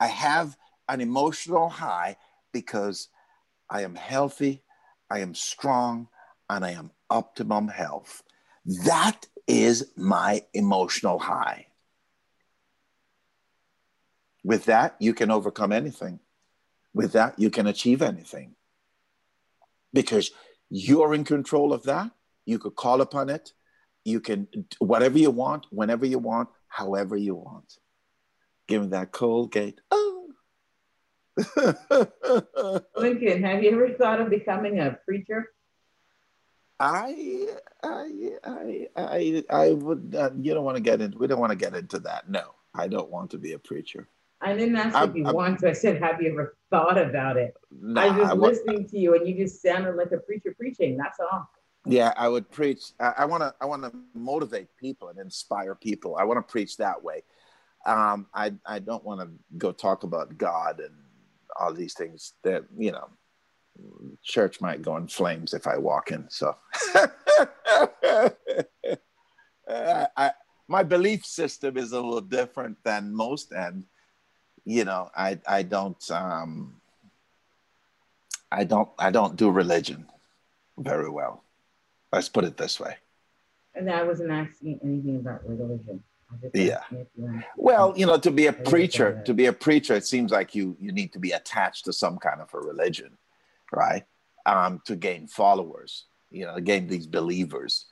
I 0.00 0.08
have 0.08 0.56
an 0.88 1.00
emotional 1.00 1.68
high 1.68 2.16
because 2.52 3.08
I 3.70 3.82
am 3.82 3.94
healthy, 3.94 4.62
I 5.10 5.20
am 5.20 5.34
strong, 5.34 6.08
and 6.50 6.64
I 6.64 6.72
am 6.72 6.90
optimum 7.08 7.68
health. 7.68 8.22
That 8.64 9.26
is 9.46 9.92
my 9.96 10.44
emotional 10.52 11.18
high. 11.18 11.66
With 14.42 14.66
that, 14.66 14.96
you 14.98 15.14
can 15.14 15.30
overcome 15.30 15.72
anything. 15.72 16.20
With 16.92 17.12
that, 17.12 17.38
you 17.38 17.50
can 17.50 17.66
achieve 17.66 18.02
anything. 18.02 18.54
Because 19.92 20.30
you're 20.74 21.14
in 21.14 21.22
control 21.22 21.72
of 21.72 21.84
that. 21.84 22.10
You 22.46 22.58
could 22.58 22.74
call 22.74 23.00
upon 23.00 23.30
it. 23.30 23.52
You 24.04 24.20
can, 24.20 24.48
whatever 24.80 25.16
you 25.16 25.30
want, 25.30 25.66
whenever 25.70 26.04
you 26.04 26.18
want, 26.18 26.48
however 26.66 27.16
you 27.16 27.36
want. 27.36 27.78
Give 28.66 28.82
me 28.82 28.88
that 28.88 29.12
Colgate. 29.12 29.80
Oh. 29.92 30.30
Lincoln, 32.96 33.44
have 33.44 33.62
you 33.62 33.70
ever 33.70 33.90
thought 33.94 34.20
of 34.20 34.30
becoming 34.30 34.80
a 34.80 34.98
preacher? 35.06 35.46
I, 36.80 37.46
I, 37.84 38.30
I, 38.44 38.88
I, 38.96 39.44
I 39.48 39.70
would. 39.70 40.16
Uh, 40.18 40.30
you 40.40 40.54
don't 40.54 40.64
want 40.64 40.76
to 40.76 40.82
get 40.82 41.00
into. 41.00 41.16
We 41.16 41.28
don't 41.28 41.38
want 41.38 41.50
to 41.50 41.56
get 41.56 41.76
into 41.76 42.00
that. 42.00 42.28
No, 42.28 42.52
I 42.74 42.88
don't 42.88 43.10
want 43.10 43.30
to 43.30 43.38
be 43.38 43.52
a 43.52 43.60
preacher. 43.60 44.08
I 44.44 44.54
didn't 44.54 44.76
ask 44.76 44.94
I'm, 44.94 45.10
if 45.10 45.16
you 45.16 45.26
I'm, 45.26 45.34
want 45.34 45.60
to. 45.60 45.70
I 45.70 45.72
said, 45.72 46.02
have 46.02 46.20
you 46.20 46.30
ever 46.30 46.56
thought 46.70 46.98
about 46.98 47.38
it? 47.38 47.54
Nah, 47.72 48.02
I 48.02 48.08
was 48.08 48.16
just 48.18 48.30
I 48.30 48.34
listening 48.34 48.88
to 48.88 48.98
you, 48.98 49.14
and 49.14 49.26
you 49.26 49.34
just 49.34 49.62
sounded 49.62 49.96
like 49.96 50.12
a 50.12 50.18
preacher 50.18 50.54
preaching. 50.56 50.98
That's 50.98 51.18
all. 51.18 51.48
Yeah, 51.86 52.12
I 52.16 52.28
would 52.28 52.50
preach. 52.50 52.92
I 53.00 53.24
want 53.24 53.42
to. 53.42 53.54
I 53.60 53.64
want 53.64 53.82
to 53.82 53.92
motivate 54.14 54.68
people 54.76 55.08
and 55.08 55.18
inspire 55.18 55.74
people. 55.74 56.16
I 56.16 56.24
want 56.24 56.46
to 56.46 56.52
preach 56.52 56.76
that 56.76 57.02
way. 57.02 57.22
Um, 57.86 58.26
I 58.34 58.52
I 58.66 58.78
don't 58.78 59.04
want 59.04 59.20
to 59.20 59.30
go 59.56 59.72
talk 59.72 60.02
about 60.02 60.36
God 60.36 60.80
and 60.80 60.94
all 61.58 61.72
these 61.72 61.94
things 61.94 62.34
that 62.42 62.64
you 62.76 62.92
know 62.92 63.08
church 64.22 64.60
might 64.60 64.82
go 64.82 64.96
in 64.96 65.08
flames 65.08 65.54
if 65.54 65.66
I 65.66 65.78
walk 65.78 66.10
in. 66.10 66.28
So 66.28 66.54
I, 69.68 70.32
my 70.68 70.82
belief 70.82 71.24
system 71.24 71.76
is 71.76 71.92
a 71.92 72.00
little 72.00 72.20
different 72.20 72.76
than 72.84 73.14
most, 73.14 73.52
and 73.52 73.84
you 74.64 74.84
know, 74.84 75.10
I 75.16 75.38
I 75.46 75.62
don't 75.62 76.10
um, 76.10 76.80
I 78.50 78.64
don't 78.64 78.88
I 78.98 79.10
don't 79.10 79.36
do 79.36 79.50
religion 79.50 80.06
very 80.78 81.10
well. 81.10 81.42
Let's 82.12 82.28
put 82.28 82.44
it 82.44 82.56
this 82.56 82.78
way. 82.78 82.96
And 83.74 83.90
I 83.90 84.02
wasn't 84.04 84.30
asking 84.30 84.80
anything 84.84 85.16
about 85.16 85.46
religion. 85.48 86.02
Yeah. 86.52 86.80
Well, 87.56 87.92
you 87.96 88.06
know, 88.06 88.18
to 88.18 88.30
be 88.30 88.46
a 88.46 88.52
preacher, 88.52 89.22
to 89.24 89.34
be 89.34 89.46
a 89.46 89.52
preacher, 89.52 89.94
it 89.94 90.06
seems 90.06 90.32
like 90.32 90.54
you 90.54 90.76
you 90.80 90.92
need 90.92 91.12
to 91.12 91.18
be 91.18 91.32
attached 91.32 91.84
to 91.86 91.92
some 91.92 92.18
kind 92.18 92.40
of 92.40 92.52
a 92.54 92.58
religion 92.58 93.16
right? 93.74 94.04
Um, 94.46 94.80
to 94.86 94.96
gain 94.96 95.26
followers, 95.26 96.04
you 96.30 96.44
know, 96.44 96.58
gain 96.60 96.86
these 96.86 97.06
believers, 97.06 97.86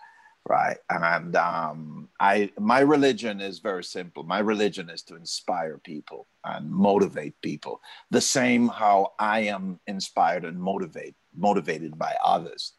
right? 0.49 0.79
And 0.91 1.37
um, 1.37 2.09
I, 2.19 2.51
my 2.59 2.81
religion 2.81 3.41
is 3.41 3.61
very 3.61 3.85
simple. 3.85 4.25
My 4.25 4.41
religion 4.41 4.91
is 4.91 5.03
to 5.05 5.17
inspire 5.17 5.79
people 5.79 6.27
and 6.45 6.71
motivate 6.71 7.41
people, 7.43 7.81
the 8.11 8.21
same 8.21 8.69
how 8.69 9.13
I 9.19 9.41
am 9.41 9.81
inspired 9.87 10.45
and 10.45 10.61
motivate 10.61 11.15
motivated 11.35 11.97
by 11.97 12.15
others, 12.23 12.75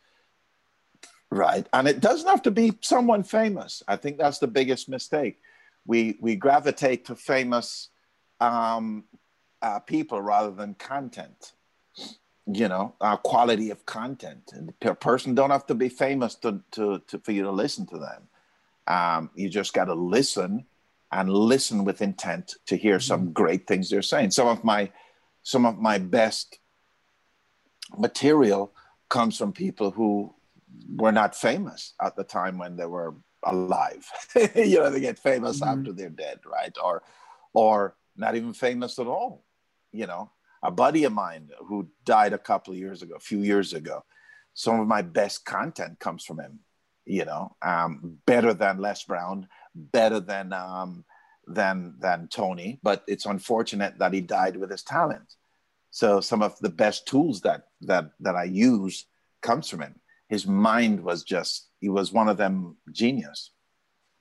right? 1.31 1.67
And 1.73 1.87
it 1.87 2.01
doesn't 2.01 2.29
have 2.29 2.43
to 2.43 2.51
be 2.51 2.77
someone 2.81 3.23
famous. 3.23 3.81
I 3.87 3.95
think 3.95 4.17
that's 4.17 4.39
the 4.39 4.47
biggest 4.47 4.89
mistake. 4.89 5.39
We 5.85 6.17
we 6.21 6.35
gravitate 6.35 7.05
to 7.05 7.15
famous 7.15 7.89
um, 8.39 9.05
uh, 9.61 9.79
people 9.79 10.21
rather 10.21 10.51
than 10.51 10.75
content 10.75 11.53
you 12.45 12.67
know 12.67 12.93
uh, 13.01 13.15
quality 13.17 13.69
of 13.69 13.85
content 13.85 14.51
and 14.53 14.73
a 14.81 14.95
person 14.95 15.33
don't 15.33 15.51
have 15.51 15.65
to 15.65 15.75
be 15.75 15.89
famous 15.89 16.35
to, 16.35 16.61
to, 16.71 17.01
to 17.07 17.19
for 17.19 17.31
you 17.31 17.43
to 17.43 17.51
listen 17.51 17.85
to 17.85 17.97
them 17.97 18.27
um, 18.87 19.29
you 19.35 19.49
just 19.49 19.73
got 19.73 19.85
to 19.85 19.93
listen 19.93 20.65
and 21.11 21.29
listen 21.29 21.85
with 21.85 22.01
intent 22.01 22.55
to 22.65 22.75
hear 22.75 22.99
some 22.99 23.21
mm-hmm. 23.21 23.31
great 23.31 23.67
things 23.67 23.89
they're 23.89 24.01
saying 24.01 24.31
some 24.31 24.47
of 24.47 24.63
my 24.63 24.91
some 25.43 25.65
of 25.65 25.77
my 25.77 25.97
best 25.97 26.59
material 27.97 28.73
comes 29.09 29.37
from 29.37 29.53
people 29.53 29.91
who 29.91 30.33
were 30.95 31.11
not 31.11 31.35
famous 31.35 31.93
at 32.01 32.15
the 32.15 32.23
time 32.23 32.57
when 32.57 32.75
they 32.75 32.85
were 32.85 33.15
alive. 33.43 34.09
you 34.55 34.79
know, 34.79 34.89
they 34.89 34.99
get 34.99 35.19
famous 35.19 35.59
mm-hmm. 35.59 35.79
after 35.79 35.93
they're 35.93 36.09
dead, 36.09 36.39
right? 36.45 36.75
Or, 36.83 37.03
or 37.53 37.95
not 38.15 38.35
even 38.35 38.53
famous 38.53 38.99
at 38.99 39.07
all. 39.07 39.43
You 39.91 40.07
know, 40.07 40.31
a 40.63 40.71
buddy 40.71 41.03
of 41.03 41.13
mine 41.13 41.49
who 41.67 41.87
died 42.05 42.33
a 42.33 42.37
couple 42.37 42.73
of 42.73 42.79
years 42.79 43.01
ago, 43.01 43.15
a 43.15 43.19
few 43.19 43.39
years 43.39 43.73
ago, 43.73 44.03
some 44.53 44.79
of 44.79 44.87
my 44.87 45.01
best 45.01 45.45
content 45.45 45.99
comes 45.99 46.23
from 46.23 46.39
him. 46.39 46.59
You 47.05 47.25
know, 47.25 47.55
um, 47.61 48.17
better 48.25 48.53
than 48.53 48.77
Les 48.77 49.03
Brown, 49.03 49.49
better 49.75 50.21
than 50.21 50.53
um, 50.53 51.03
than 51.45 51.95
than 51.99 52.29
Tony. 52.29 52.79
But 52.81 53.03
it's 53.07 53.25
unfortunate 53.25 53.99
that 53.99 54.13
he 54.13 54.21
died 54.21 54.55
with 54.55 54.71
his 54.71 54.83
talent. 54.83 55.35
So 55.91 56.21
some 56.21 56.41
of 56.41 56.57
the 56.59 56.69
best 56.69 57.05
tools 57.05 57.41
that 57.41 57.67
that 57.81 58.11
that 58.21 58.35
I 58.35 58.45
use 58.45 59.05
comes 59.41 59.69
from 59.69 59.81
him. 59.81 59.99
His 60.29 60.47
mind 60.47 61.03
was 61.03 61.23
just 61.23 61.67
he 61.81 61.89
was 61.89 62.13
one 62.13 62.29
of 62.29 62.37
them 62.37 62.77
genius, 62.91 63.51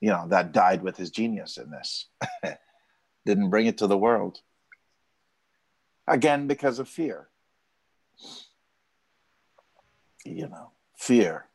you 0.00 0.10
know, 0.10 0.26
that 0.28 0.50
died 0.50 0.82
with 0.82 0.96
his 0.96 1.10
genius 1.10 1.56
in 1.58 1.70
this. 1.70 2.08
Didn't 3.26 3.50
bring 3.50 3.66
it 3.66 3.78
to 3.78 3.86
the 3.86 3.96
world. 3.96 4.40
Again, 6.06 6.46
because 6.46 6.78
of 6.78 6.88
fear. 6.88 7.28
You 10.24 10.48
know, 10.48 10.70
fear. 10.96 11.46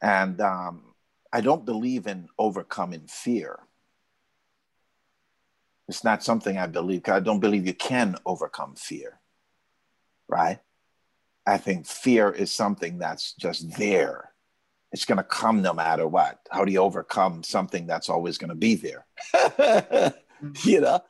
And 0.00 0.40
um, 0.40 0.94
I 1.32 1.40
don't 1.40 1.64
believe 1.64 2.06
in 2.06 2.28
overcoming 2.38 3.06
fear. 3.06 3.60
It's 5.88 6.04
not 6.04 6.22
something 6.22 6.58
I 6.58 6.66
believe. 6.66 7.08
I 7.08 7.20
don't 7.20 7.40
believe 7.40 7.66
you 7.66 7.74
can 7.74 8.16
overcome 8.26 8.74
fear, 8.74 9.20
right? 10.28 10.58
I 11.46 11.58
think 11.58 11.86
fear 11.86 12.30
is 12.30 12.52
something 12.52 12.98
that's 12.98 13.34
just 13.34 13.76
there 13.78 14.32
it's 14.92 15.04
going 15.04 15.18
to 15.18 15.24
come 15.24 15.62
no 15.62 15.74
matter 15.74 16.06
what. 16.06 16.38
How 16.50 16.64
do 16.64 16.72
you 16.72 16.80
overcome 16.80 17.42
something 17.42 17.86
that's 17.86 18.08
always 18.08 18.38
going 18.38 18.50
to 18.50 18.54
be 18.54 18.74
there? 18.74 20.14
You 20.64 20.82
know, 20.82 21.00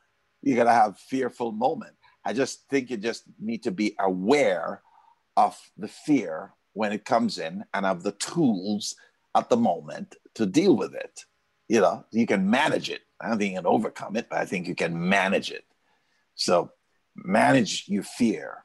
you're 0.41 0.55
going 0.55 0.69
to 0.69 0.73
have 0.73 1.01
fearful 1.01 1.51
moment. 1.51 1.96
I 2.27 2.33
just 2.33 2.69
think 2.69 2.91
you 2.91 2.97
just 2.97 3.23
need 3.39 3.63
to 3.63 3.71
be 3.71 3.95
aware 4.01 4.83
of 5.37 5.57
the 5.79 5.87
fear 5.87 6.55
when 6.73 6.93
it 6.93 7.05
comes 7.05 7.39
in 7.39 7.65
and 7.73 7.87
of 7.87 8.03
the 8.03 8.11
tools 8.11 8.97
at 9.37 9.49
the 9.49 9.57
moment 9.57 10.17
to 10.35 10.45
deal 10.45 10.75
with 10.75 10.93
it. 10.93 11.25
You 11.69 11.81
know, 11.81 12.05
you 12.11 12.27
can 12.27 12.51
manage 12.51 12.91
it. 12.91 13.03
I 13.21 13.29
don't 13.29 13.39
think 13.39 13.53
you 13.53 13.59
can 13.59 13.67
overcome 13.67 14.17
it, 14.17 14.27
but 14.29 14.41
I 14.41 14.45
think 14.45 14.67
you 14.67 14.75
can 14.75 15.09
manage 15.09 15.53
it. 15.53 15.65
So 16.35 16.73
manage 17.15 17.85
your 17.87 18.03
fear, 18.03 18.65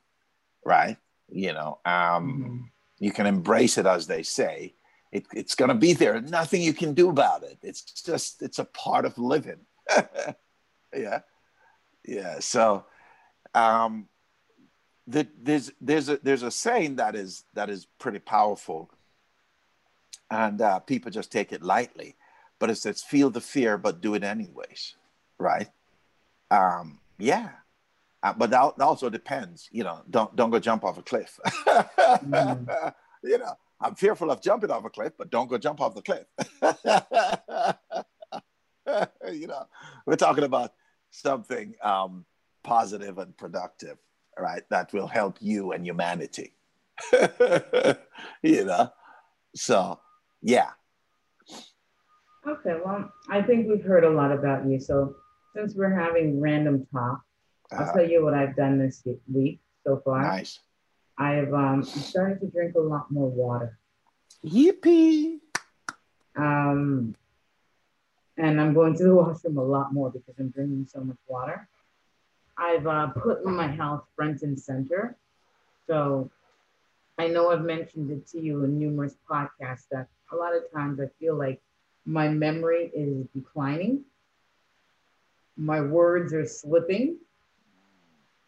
right? 0.66 0.98
You 1.30 1.54
know, 1.54 1.80
um, 1.86 1.94
mm-hmm. 1.94 2.58
you 2.98 3.12
can 3.12 3.28
embrace 3.28 3.78
it 3.78 3.86
as 3.86 4.08
they 4.08 4.24
say, 4.24 4.74
it, 5.12 5.28
it's 5.36 5.54
going 5.54 5.70
to 5.70 5.76
be 5.76 5.94
there. 5.94 6.20
Nothing 6.20 6.64
you 6.64 6.74
can 6.74 6.96
do 6.96 7.10
about 7.10 7.44
it. 7.44 7.60
It's 7.62 7.84
just, 7.84 8.42
it's 8.42 8.58
a 8.58 8.66
part 8.66 9.06
of 9.06 9.20
living. 9.20 9.60
yeah. 10.96 11.20
Yeah. 12.04 12.40
So, 12.40 12.86
um, 13.54 14.08
the, 15.08 15.28
there's, 15.42 15.72
there's 15.82 16.10
a, 16.10 16.20
there's 16.24 16.44
a 16.44 16.52
saying 16.52 16.98
that 16.98 17.16
is, 17.16 17.44
that 17.54 17.70
is 17.70 17.88
pretty 18.00 18.20
powerful 18.20 18.90
and 20.32 20.62
uh, 20.62 20.80
people 20.80 21.12
just 21.12 21.32
take 21.32 21.52
it 21.52 21.62
lightly, 21.62 22.16
but 22.58 22.70
it 22.70 22.76
says, 22.76 23.04
feel 23.04 23.30
the 23.30 23.42
fear, 23.42 23.78
but 23.78 24.02
do 24.02 24.16
it 24.16 24.24
anyways. 24.24 24.96
Right. 25.38 25.68
Um, 26.50 27.00
yeah. 27.20 27.50
Uh, 28.24 28.34
but 28.34 28.50
that 28.52 28.74
also 28.80 29.10
depends, 29.10 29.68
you 29.72 29.84
know, 29.84 30.02
don't, 30.10 30.36
don't 30.36 30.52
go 30.52 30.60
jump 30.60 30.84
off 30.84 30.98
a 30.98 31.02
cliff. 31.02 31.40
mm. 31.68 32.94
You 33.24 33.38
know, 33.38 33.54
I'm 33.80 33.94
fearful 33.94 34.32
of 34.32 34.42
jumping 34.42 34.72
off 34.72 34.84
a 34.84 34.90
cliff, 34.90 35.14
but 35.16 35.30
don't 35.30 35.48
go 35.48 35.60
jump 35.60 35.80
off 35.80 35.94
the 35.94 36.02
cliff. 36.02 36.26
you 39.32 39.46
know, 39.46 39.68
we're 40.08 40.16
talking 40.16 40.44
about 40.44 40.74
something 41.12 41.76
um, 41.84 42.26
positive 42.64 43.18
and 43.18 43.36
productive, 43.38 43.98
right? 44.38 44.64
That 44.70 44.94
will 44.94 45.08
help 45.08 45.38
you 45.40 45.72
and 45.72 45.86
humanity. 45.86 46.54
you 48.44 48.66
know, 48.66 48.92
so 49.56 50.00
yeah. 50.42 50.72
Okay, 52.48 52.76
well, 52.84 53.12
I 53.30 53.42
think 53.42 53.68
we've 53.68 53.84
heard 53.84 54.04
a 54.04 54.10
lot 54.10 54.32
about 54.32 54.66
you. 54.66 54.80
So 54.80 55.16
since 55.56 55.76
we're 55.76 55.94
having 55.94 56.40
random 56.42 56.88
talk, 56.92 57.22
I'll 57.72 57.90
uh, 57.90 57.94
tell 57.94 58.10
you 58.10 58.24
what 58.24 58.34
I've 58.34 58.56
done 58.56 58.80
this 58.80 59.04
week 59.32 59.62
so 59.86 60.02
far. 60.04 60.24
Nice. 60.24 60.60
I've 61.18 61.54
um, 61.54 61.84
started 61.84 62.40
to 62.42 62.48
drink 62.48 62.76
a 62.76 62.80
lot 62.80 63.12
more 63.12 63.30
water. 63.30 63.78
Yippee! 64.44 65.40
Um, 66.36 67.16
and 68.38 68.60
I'm 68.60 68.74
going 68.74 68.96
to 68.98 69.04
the 69.04 69.16
washroom 69.16 69.58
a 69.58 69.64
lot 69.64 69.94
more 69.94 70.10
because 70.10 70.34
I'm 70.40 70.50
drinking 70.50 70.88
so 70.90 71.02
much 71.02 71.18
water. 71.28 71.70
I've 72.58 72.88
uh, 72.88 73.08
put 73.08 73.46
my 73.46 73.68
health 73.68 74.06
front 74.16 74.42
and 74.42 74.60
center. 74.60 75.18
So 75.88 76.30
I 77.18 77.28
know 77.28 77.52
I've 77.52 77.64
mentioned 77.64 78.12
it 78.12 78.28
to 78.28 78.42
you 78.42 78.64
in 78.64 78.80
numerous 78.80 79.16
podcasts 79.30 79.88
that 79.92 80.08
a 80.32 80.36
lot 80.36 80.56
of 80.56 80.64
times 80.74 81.00
I 81.00 81.08
feel 81.20 81.36
like 81.36 81.62
my 82.06 82.28
memory 82.30 82.92
is 82.94 83.28
declining. 83.36 84.02
My 85.58 85.82
words 85.82 86.34
are 86.34 86.46
slipping. 86.46 87.18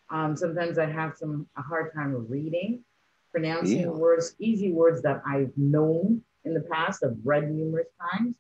Um, 0.10 0.36
sometimes 0.36 0.78
I 0.78 0.86
have 0.86 1.16
some 1.18 1.48
a 1.58 1.62
hard 1.62 1.94
time 1.94 2.28
reading, 2.30 2.84
pronouncing 3.32 3.82
yeah. 3.82 3.88
words, 3.88 4.36
easy 4.40 4.72
words 4.72 5.02
that 5.02 5.22
I've 5.26 5.52
known 5.58 6.22
in 6.46 6.54
the 6.54 6.62
past, 6.62 7.04
I've 7.04 7.18
read 7.24 7.52
numerous 7.52 7.88
times. 8.12 8.36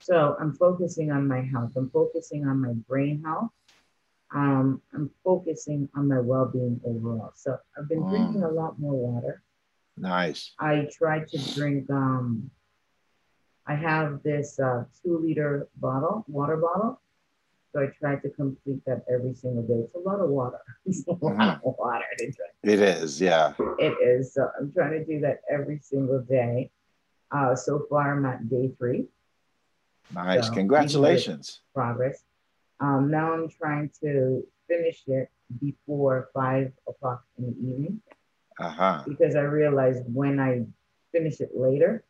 So 0.00 0.36
I'm 0.38 0.52
focusing 0.54 1.10
on 1.10 1.26
my 1.26 1.40
health. 1.40 1.72
I'm 1.76 1.90
focusing 1.90 2.46
on 2.46 2.60
my 2.60 2.72
brain 2.88 3.22
health. 3.24 3.50
Um, 4.36 4.82
I'm 4.92 5.10
focusing 5.24 5.88
on 5.96 6.08
my 6.08 6.20
well-being 6.20 6.78
overall. 6.84 7.32
So 7.34 7.56
I've 7.76 7.88
been 7.88 8.02
mm. 8.02 8.10
drinking 8.10 8.42
a 8.42 8.50
lot 8.50 8.78
more 8.78 8.92
water. 8.92 9.42
Nice. 9.96 10.52
I 10.58 10.88
try 10.92 11.20
to 11.20 11.54
drink. 11.54 11.88
Um, 11.88 12.50
I 13.66 13.74
have 13.74 14.22
this 14.22 14.60
uh, 14.60 14.84
two-liter 15.02 15.68
bottle, 15.76 16.26
water 16.28 16.58
bottle, 16.58 17.00
so 17.72 17.80
I 17.80 17.86
try 17.98 18.16
to 18.16 18.28
complete 18.28 18.84
that 18.84 19.04
every 19.10 19.32
single 19.32 19.62
day. 19.62 19.86
It's 19.86 19.94
a 19.94 19.98
lot 19.98 20.20
of 20.20 20.28
water. 20.28 20.60
It's 20.84 21.06
a 21.06 21.12
lot 21.12 21.20
mm-hmm. 21.20 21.68
of 21.68 21.74
water 21.78 22.04
to 22.18 22.24
drink. 22.24 22.52
It 22.62 22.80
is, 22.80 23.18
yeah. 23.18 23.54
It 23.78 23.96
is. 24.04 24.34
So 24.34 24.50
I'm 24.60 24.70
trying 24.70 24.92
to 24.92 25.04
do 25.04 25.18
that 25.20 25.40
every 25.50 25.80
single 25.82 26.20
day. 26.20 26.70
Uh, 27.30 27.56
so 27.56 27.86
far, 27.88 28.16
I'm 28.16 28.26
at 28.26 28.50
day 28.50 28.70
three. 28.78 29.06
Nice. 30.14 30.46
So 30.46 30.52
Congratulations. 30.52 31.60
Progress. 31.74 32.22
Um, 32.80 33.10
now 33.10 33.32
I'm 33.32 33.48
trying 33.48 33.90
to 34.02 34.46
finish 34.68 35.02
it 35.06 35.30
before 35.60 36.28
five 36.34 36.72
o'clock 36.88 37.24
in 37.38 37.46
the 37.46 37.50
evening. 37.52 38.00
Uh-huh. 38.58 39.02
Because 39.06 39.36
I 39.36 39.42
realized 39.42 40.02
when 40.06 40.40
I 40.40 40.64
finish 41.12 41.40
it 41.40 41.50
later, 41.54 42.04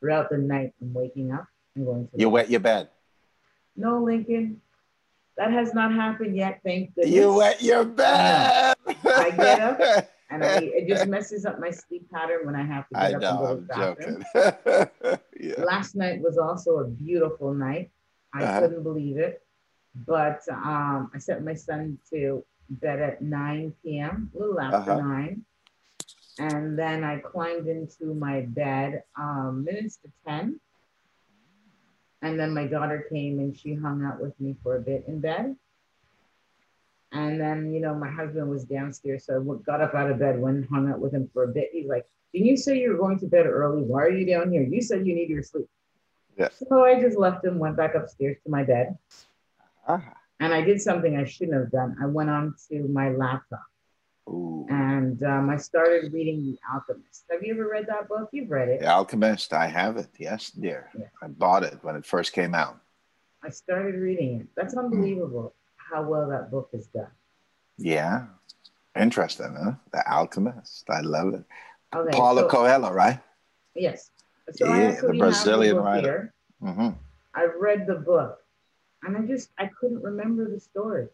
throughout 0.00 0.30
the 0.30 0.38
night, 0.38 0.74
I'm 0.80 0.92
waking 0.92 1.32
up 1.32 1.46
and 1.74 1.86
going 1.86 2.08
to. 2.08 2.18
You 2.18 2.28
wet 2.30 2.50
your 2.50 2.60
bed. 2.60 2.88
No, 3.76 4.02
Lincoln. 4.02 4.60
That 5.36 5.52
has 5.52 5.74
not 5.74 5.92
happened 5.92 6.34
yet, 6.34 6.60
thank 6.64 6.94
goodness. 6.94 7.14
You 7.14 7.34
wet 7.34 7.62
your 7.62 7.84
bed. 7.84 8.74
I 8.86 9.30
get 9.36 9.60
up 9.60 10.08
and 10.30 10.42
I, 10.42 10.60
it 10.62 10.88
just 10.88 11.06
messes 11.06 11.44
up 11.44 11.60
my 11.60 11.70
sleep 11.70 12.10
pattern 12.10 12.46
when 12.46 12.56
I 12.56 12.64
have 12.64 12.88
to 12.88 12.94
get 12.94 13.02
I 13.02 13.14
up 13.14 13.20
know, 13.20 13.46
and 13.46 13.68
go 13.68 13.94
to 13.94 14.22
the 14.34 14.88
bathroom. 15.04 15.20
yeah. 15.38 15.64
Last 15.64 15.94
night 15.94 16.22
was 16.22 16.38
also 16.38 16.78
a 16.78 16.84
beautiful 16.84 17.52
night. 17.52 17.90
I 18.34 18.42
uh-huh. 18.42 18.60
couldn't 18.60 18.82
believe 18.82 19.18
it. 19.18 19.42
But 20.06 20.42
um, 20.50 21.10
I 21.14 21.18
sent 21.18 21.44
my 21.44 21.54
son 21.54 21.98
to 22.10 22.44
bed 22.68 23.00
at 23.00 23.22
9 23.22 23.72
p.m., 23.82 24.30
a 24.34 24.38
little 24.38 24.60
after 24.60 24.92
uh-huh. 24.92 25.00
9. 25.00 25.44
And 26.38 26.78
then 26.78 27.02
I 27.02 27.18
climbed 27.18 27.66
into 27.66 28.14
my 28.14 28.42
bed 28.42 29.04
um, 29.16 29.64
minutes 29.64 29.96
to 29.98 30.10
10 30.26 30.60
and 32.22 32.38
then 32.38 32.54
my 32.54 32.66
daughter 32.66 33.06
came 33.10 33.38
and 33.38 33.56
she 33.56 33.74
hung 33.74 34.04
out 34.04 34.20
with 34.20 34.38
me 34.40 34.56
for 34.62 34.76
a 34.76 34.80
bit 34.80 35.04
in 35.06 35.20
bed. 35.20 35.54
And 37.12 37.40
then, 37.40 37.72
you 37.72 37.80
know, 37.80 37.94
my 37.94 38.10
husband 38.10 38.48
was 38.48 38.64
downstairs. 38.64 39.26
So 39.26 39.40
I 39.40 39.64
got 39.64 39.80
up 39.80 39.94
out 39.94 40.10
of 40.10 40.18
bed, 40.18 40.40
went 40.40 40.56
and 40.56 40.68
hung 40.68 40.90
out 40.90 40.98
with 40.98 41.12
him 41.12 41.30
for 41.32 41.44
a 41.44 41.48
bit. 41.48 41.70
He's 41.72 41.86
like, 41.86 42.04
Didn't 42.32 42.48
you 42.48 42.56
say 42.56 42.78
you 42.78 42.90
were 42.90 42.98
going 42.98 43.18
to 43.20 43.26
bed 43.26 43.46
early? 43.46 43.82
Why 43.82 44.02
are 44.02 44.10
you 44.10 44.26
down 44.26 44.50
here? 44.50 44.62
You 44.62 44.82
said 44.82 45.06
you 45.06 45.14
need 45.14 45.28
your 45.28 45.42
sleep. 45.42 45.68
Yeah. 46.36 46.48
So 46.68 46.84
I 46.84 47.00
just 47.00 47.16
left 47.16 47.44
him, 47.44 47.58
went 47.58 47.76
back 47.76 47.94
upstairs 47.94 48.36
to 48.44 48.50
my 48.50 48.64
bed. 48.64 48.98
Uh-huh. 49.86 50.10
And 50.40 50.52
I 50.52 50.60
did 50.62 50.80
something 50.80 51.16
I 51.16 51.24
shouldn't 51.24 51.58
have 51.58 51.70
done. 51.70 51.96
I 52.02 52.06
went 52.06 52.28
on 52.30 52.54
to 52.68 52.88
my 52.88 53.10
laptop 53.10 53.64
Ooh. 54.28 54.66
And 54.68 55.22
um, 55.22 55.50
I 55.50 55.56
started 55.56 56.12
reading 56.12 56.44
The 56.44 56.58
Alchemist. 56.72 57.24
Have 57.30 57.42
you 57.42 57.54
ever 57.54 57.68
read 57.68 57.86
that 57.86 58.08
book? 58.08 58.28
You've 58.32 58.50
read 58.50 58.68
it. 58.68 58.80
The 58.80 58.88
Alchemist, 58.88 59.52
I 59.52 59.68
have 59.68 59.96
it. 59.96 60.08
Yes, 60.18 60.50
dear. 60.50 60.90
Yeah. 60.98 61.06
I 61.22 61.28
bought 61.28 61.62
it 61.62 61.78
when 61.82 61.94
it 61.96 62.04
first 62.04 62.32
came 62.32 62.54
out. 62.54 62.80
I 63.44 63.50
started 63.50 63.94
reading 63.94 64.40
it. 64.40 64.46
That's 64.56 64.74
unbelievable 64.76 65.54
how 65.76 66.02
well 66.02 66.28
that 66.28 66.50
book 66.50 66.70
is 66.72 66.86
done. 66.88 67.06
Yeah. 67.78 68.26
Interesting, 68.98 69.54
huh? 69.62 69.72
The 69.92 70.02
Alchemist. 70.10 70.84
I 70.90 71.00
love 71.02 71.34
it. 71.34 71.44
Okay, 71.94 72.16
Paulo 72.16 72.42
so- 72.42 72.48
Coelho, 72.48 72.90
right? 72.92 73.20
Yes. 73.76 74.10
So 74.52 74.66
Yeah, 74.74 75.00
the 75.00 75.12
Brazilian 75.12 75.76
writer. 75.76 76.32
here. 76.62 76.72
hmm 76.74 76.88
I 77.34 77.46
read 77.60 77.86
the 77.86 77.96
book 77.96 78.38
and 79.06 79.16
I 79.16 79.22
just 79.22 79.50
I 79.58 79.66
couldn't 79.80 80.02
remember 80.02 80.50
the 80.50 80.60
story. 80.60 81.08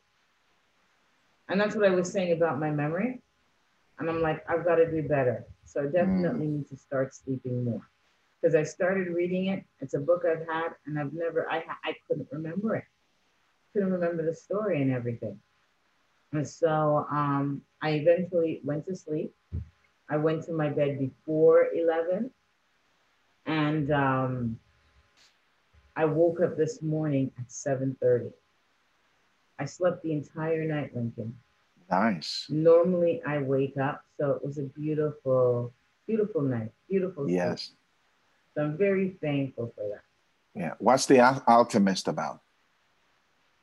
And 1.49 1.61
that's 1.61 1.77
what 1.77 1.85
I 1.87 1.95
was 1.95 2.11
saying 2.11 2.33
about 2.33 2.59
my 2.59 2.71
memory. 2.71 3.21
And 3.99 4.09
I'm 4.09 4.23
like, 4.23 4.45
I've 4.49 4.65
got 4.65 4.77
to 4.77 4.91
do 4.91 5.07
better. 5.07 5.45
So 5.65 5.83
I 5.83 5.87
definitely 5.87 6.47
need 6.47 6.69
to 6.71 6.77
start 6.77 7.15
sleeping 7.15 7.65
more. 7.65 7.87
Because 8.41 8.55
I 8.55 8.63
started 8.63 9.09
reading 9.09 9.47
it. 9.47 9.65
It's 9.81 9.95
a 9.95 10.01
book 10.01 10.25
I've 10.27 10.47
had 10.49 10.71
and 10.87 10.99
I've 10.99 11.13
never 11.13 11.49
I 11.51 11.65
I 11.85 11.95
couldn't 12.09 12.29
remember 12.33 12.77
it. 12.77 12.85
Couldn't 13.73 13.93
remember 13.93 14.25
the 14.25 14.35
story 14.35 14.83
and 14.83 14.91
everything. 14.91 15.39
And 16.33 16.49
so 16.49 17.07
um 17.11 17.63
I 17.83 17.91
eventually 17.91 18.61
went 18.65 18.87
to 18.87 18.97
sleep. 18.97 19.35
I 20.09 20.17
went 20.17 20.45
to 20.47 20.53
my 20.53 20.69
bed 20.71 20.99
before 20.99 21.69
11 21.75 22.31
and 23.47 23.93
um 23.93 24.59
I 25.97 26.05
woke 26.07 26.41
up 26.41 26.57
this 26.57 26.83
morning 26.83 27.33
at 27.39 27.51
7:30. 27.51 28.33
I 29.59 29.65
slept 29.67 30.03
the 30.03 30.13
entire 30.13 30.65
night, 30.65 30.95
Lincoln. 30.95 31.39
Nice. 31.91 32.47
Normally 32.49 33.23
I 33.27 33.39
wake 33.39 33.77
up, 33.77 34.03
so 34.19 34.31
it 34.33 34.45
was 34.45 34.59
a 34.59 34.63
beautiful, 34.63 35.73
beautiful 36.07 36.41
night, 36.43 36.73
beautiful. 36.89 37.25
sleep. 37.25 37.37
Yes. 37.37 37.73
So 38.55 38.63
I'm 38.65 38.77
very 38.79 39.11
thankful 39.21 39.73
for 39.77 39.89
that. 39.89 40.03
Yeah. 40.55 40.75
What's 40.79 41.07
the 41.07 41.19
Al- 41.19 41.45
Alchemist 41.47 42.09
about? 42.09 42.41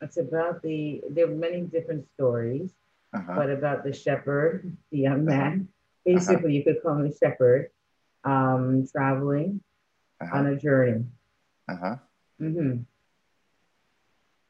It's 0.01 0.17
about 0.17 0.61
the 0.61 1.03
there 1.09 1.25
are 1.25 1.35
many 1.35 1.61
different 1.61 2.07
stories, 2.13 2.71
Uh-huh. 3.13 3.33
but 3.35 3.49
about 3.49 3.83
the 3.83 3.91
shepherd, 3.93 4.77
the 4.91 4.99
young 4.99 5.25
man. 5.25 5.67
Basically, 6.05 6.55
you 6.55 6.63
could 6.63 6.81
call 6.81 6.93
him 6.97 7.05
a 7.05 7.13
shepherd, 7.13 7.71
um, 8.23 8.87
traveling 8.87 9.61
Uh-huh. 10.21 10.37
on 10.37 10.45
a 10.47 10.55
journey. 10.55 11.05
Uh-huh. 11.67 11.97
Mm-hmm. 12.41 12.79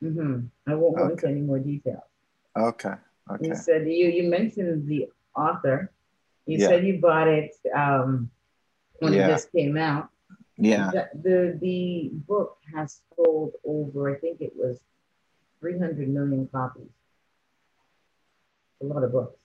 Mm-hmm. 0.05 0.45
I 0.71 0.75
won't 0.75 0.95
go 0.95 1.09
into 1.09 1.27
any 1.27 1.41
more 1.41 1.59
details. 1.59 2.03
Okay. 2.57 2.93
Okay. 3.31 3.47
You 3.47 3.55
said 3.55 3.87
you 3.87 4.07
you 4.07 4.29
mentioned 4.29 4.87
the 4.87 5.09
author. 5.35 5.91
You 6.45 6.57
Yeah. 6.57 6.67
said 6.67 6.85
you 6.87 6.99
bought 6.99 7.27
it 7.27 7.51
um, 7.75 8.31
when 8.99 9.13
Yeah. 9.13 9.27
it 9.27 9.31
just 9.31 9.51
came 9.51 9.77
out. 9.77 10.09
Yeah. 10.57 10.91
The, 10.91 11.09
the 11.21 11.57
the 11.61 12.09
book 12.27 12.57
has 12.73 13.01
sold 13.15 13.53
over, 13.63 14.09
I 14.15 14.19
think 14.19 14.41
it 14.41 14.53
was 14.55 14.79
300 15.59 16.07
million 16.09 16.47
copies. 16.51 16.89
A 18.81 18.85
lot 18.85 19.03
of 19.03 19.11
books. 19.11 19.35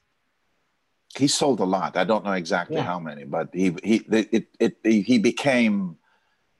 He 1.16 1.28
sold 1.28 1.60
a 1.60 1.64
lot. 1.64 1.96
I 1.96 2.04
don't 2.04 2.24
know 2.24 2.32
exactly 2.32 2.76
Yeah. 2.76 2.82
how 2.84 2.98
many, 2.98 3.24
but 3.24 3.48
he 3.52 3.76
he 3.84 3.96
it, 4.10 4.28
it, 4.58 4.76
it 4.84 5.02
he 5.04 5.18
became 5.18 5.96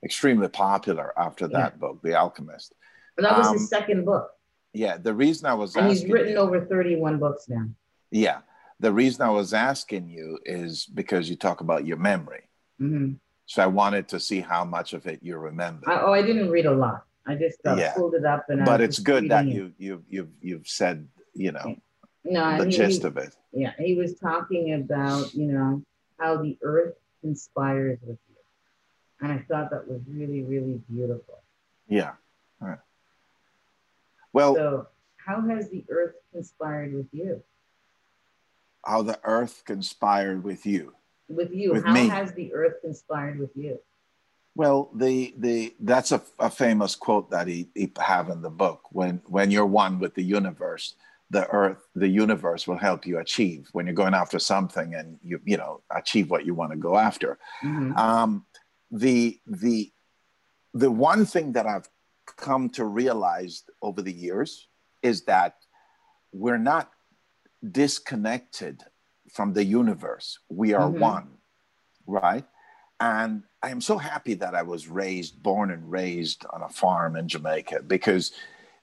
extremely 0.09 0.47
popular 0.47 1.11
after 1.19 1.47
that 1.49 1.73
Yeah. 1.73 1.79
book, 1.79 1.99
The 2.03 2.13
Alchemist. 2.13 2.73
But 3.15 3.23
that 3.23 3.37
was 3.37 3.47
Um, 3.47 3.53
his 3.57 3.69
second 3.69 4.05
book. 4.05 4.31
Yeah. 4.73 4.97
The 4.97 5.13
reason 5.13 5.47
I 5.47 5.53
was 5.55 5.75
And 5.75 5.87
he's 5.89 6.05
written 6.05 6.33
you- 6.33 6.37
over 6.37 6.63
31 6.65 7.17
books 7.17 7.49
now. 7.49 7.65
Yeah. 8.11 8.41
The 8.79 8.91
reason 8.93 9.21
I 9.25 9.29
was 9.31 9.53
asking 9.53 10.09
you 10.09 10.39
is 10.45 10.85
because 10.85 11.29
you 11.29 11.35
talk 11.35 11.61
about 11.61 11.85
your 11.85 11.97
memory. 11.97 12.43
hmm 12.77 13.13
So 13.47 13.61
I 13.63 13.67
wanted 13.67 14.07
to 14.09 14.19
see 14.19 14.41
how 14.41 14.63
much 14.65 14.93
of 14.93 15.05
it 15.07 15.19
you 15.21 15.37
remember. 15.37 15.89
I, 15.89 16.01
oh, 16.01 16.11
I 16.13 16.21
didn't 16.21 16.49
read 16.49 16.65
a 16.65 16.73
lot. 16.73 17.05
I 17.27 17.35
just 17.35 17.59
uh, 17.65 17.75
Yeah. 17.75 17.93
pulled 17.93 18.15
it 18.15 18.25
up 18.25 18.49
and 18.49 18.61
I 18.61 18.65
but 18.65 18.81
it's 18.81 18.99
good 18.99 19.29
that 19.29 19.45
you 19.47 19.71
you 19.77 20.03
you've 20.09 20.33
you've 20.41 20.67
said, 20.67 21.07
you 21.33 21.51
know, 21.51 21.75
No, 22.23 22.57
the 22.57 22.65
he- 22.65 22.71
gist 22.71 23.03
of 23.05 23.17
it. 23.17 23.35
Yeah, 23.53 23.71
he 23.77 23.95
was 23.95 24.11
talking 24.19 24.73
about, 24.73 25.33
you 25.33 25.47
know, 25.53 25.81
how 26.19 26.37
the 26.41 26.57
earth 26.61 26.95
conspires 27.21 27.99
with. 28.01 28.17
And 29.21 29.31
I 29.31 29.39
thought 29.47 29.69
that 29.71 29.87
was 29.87 30.01
really, 30.07 30.43
really 30.43 30.81
beautiful. 30.89 31.41
Yeah. 31.87 32.11
All 32.61 32.67
right. 32.69 32.79
Well, 34.33 34.55
So, 34.55 34.87
how 35.17 35.41
has 35.47 35.69
the 35.69 35.85
earth 35.89 36.15
conspired 36.33 36.93
with 36.93 37.07
you? 37.11 37.41
how 38.85 39.01
the 39.01 39.19
earth 39.23 39.63
conspired 39.65 40.43
with 40.43 40.63
you. 40.63 40.93
With 41.27 41.51
you, 41.51 41.71
With 41.71 41.83
how 41.85 41.93
me. 41.93 42.07
has 42.07 42.33
the 42.33 42.53
earth 42.53 42.75
conspired 42.81 43.39
with 43.39 43.49
you? 43.55 43.79
Well, 44.55 44.91
the 44.93 45.33
the 45.39 45.73
that's 45.79 46.11
a, 46.11 46.21
a 46.37 46.51
famous 46.51 46.95
quote 46.95 47.31
that 47.31 47.47
he, 47.47 47.67
he 47.73 47.91
have 47.99 48.29
in 48.29 48.43
the 48.43 48.51
book. 48.51 48.81
When 48.91 49.21
when 49.25 49.49
you're 49.49 49.65
one 49.65 49.97
with 49.97 50.13
the 50.13 50.23
universe, 50.23 50.93
the 51.31 51.47
earth, 51.49 51.79
the 51.95 52.07
universe 52.07 52.67
will 52.67 52.77
help 52.77 53.07
you 53.07 53.17
achieve. 53.17 53.69
When 53.71 53.87
you're 53.87 53.95
going 53.95 54.13
after 54.13 54.37
something 54.37 54.93
and 54.93 55.17
you 55.23 55.41
you 55.45 55.57
know 55.57 55.81
achieve 55.89 56.29
what 56.29 56.45
you 56.45 56.53
want 56.53 56.71
to 56.71 56.77
go 56.77 56.95
after. 56.95 57.39
Mhm. 57.63 57.97
Um, 57.97 58.45
the 58.91 59.39
the 59.45 59.91
the 60.73 60.91
one 60.91 61.25
thing 61.25 61.53
that 61.53 61.65
I've 61.65 61.89
come 62.37 62.69
to 62.71 62.85
realize 62.85 63.63
over 63.81 64.01
the 64.01 64.11
years 64.11 64.67
is 65.01 65.23
that 65.25 65.55
we're 66.33 66.57
not 66.57 66.91
disconnected 67.71 68.83
from 69.31 69.53
the 69.53 69.63
universe. 69.63 70.39
We 70.49 70.73
are 70.73 70.89
Mhm. 70.89 70.99
one, 70.99 71.37
right? 72.05 72.45
And 72.99 73.43
I 73.61 73.69
am 73.71 73.81
so 73.81 73.97
happy 73.97 74.35
that 74.35 74.55
I 74.55 74.61
was 74.61 74.87
raised, 74.87 75.41
born 75.41 75.71
and 75.71 75.89
raised 75.89 76.45
on 76.51 76.61
a 76.61 76.69
farm 76.69 77.15
in 77.15 77.27
Jamaica 77.27 77.83
because 77.83 78.31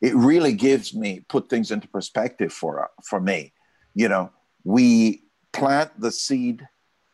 it 0.00 0.14
really 0.14 0.52
gives 0.52 0.94
me 0.94 1.20
put 1.28 1.48
things 1.48 1.70
into 1.70 1.88
perspective 1.88 2.52
for 2.52 2.90
for 3.04 3.20
me. 3.20 3.52
You 3.94 4.08
know, 4.08 4.32
we 4.64 5.24
plant 5.52 5.98
the 6.00 6.10
seed 6.10 6.68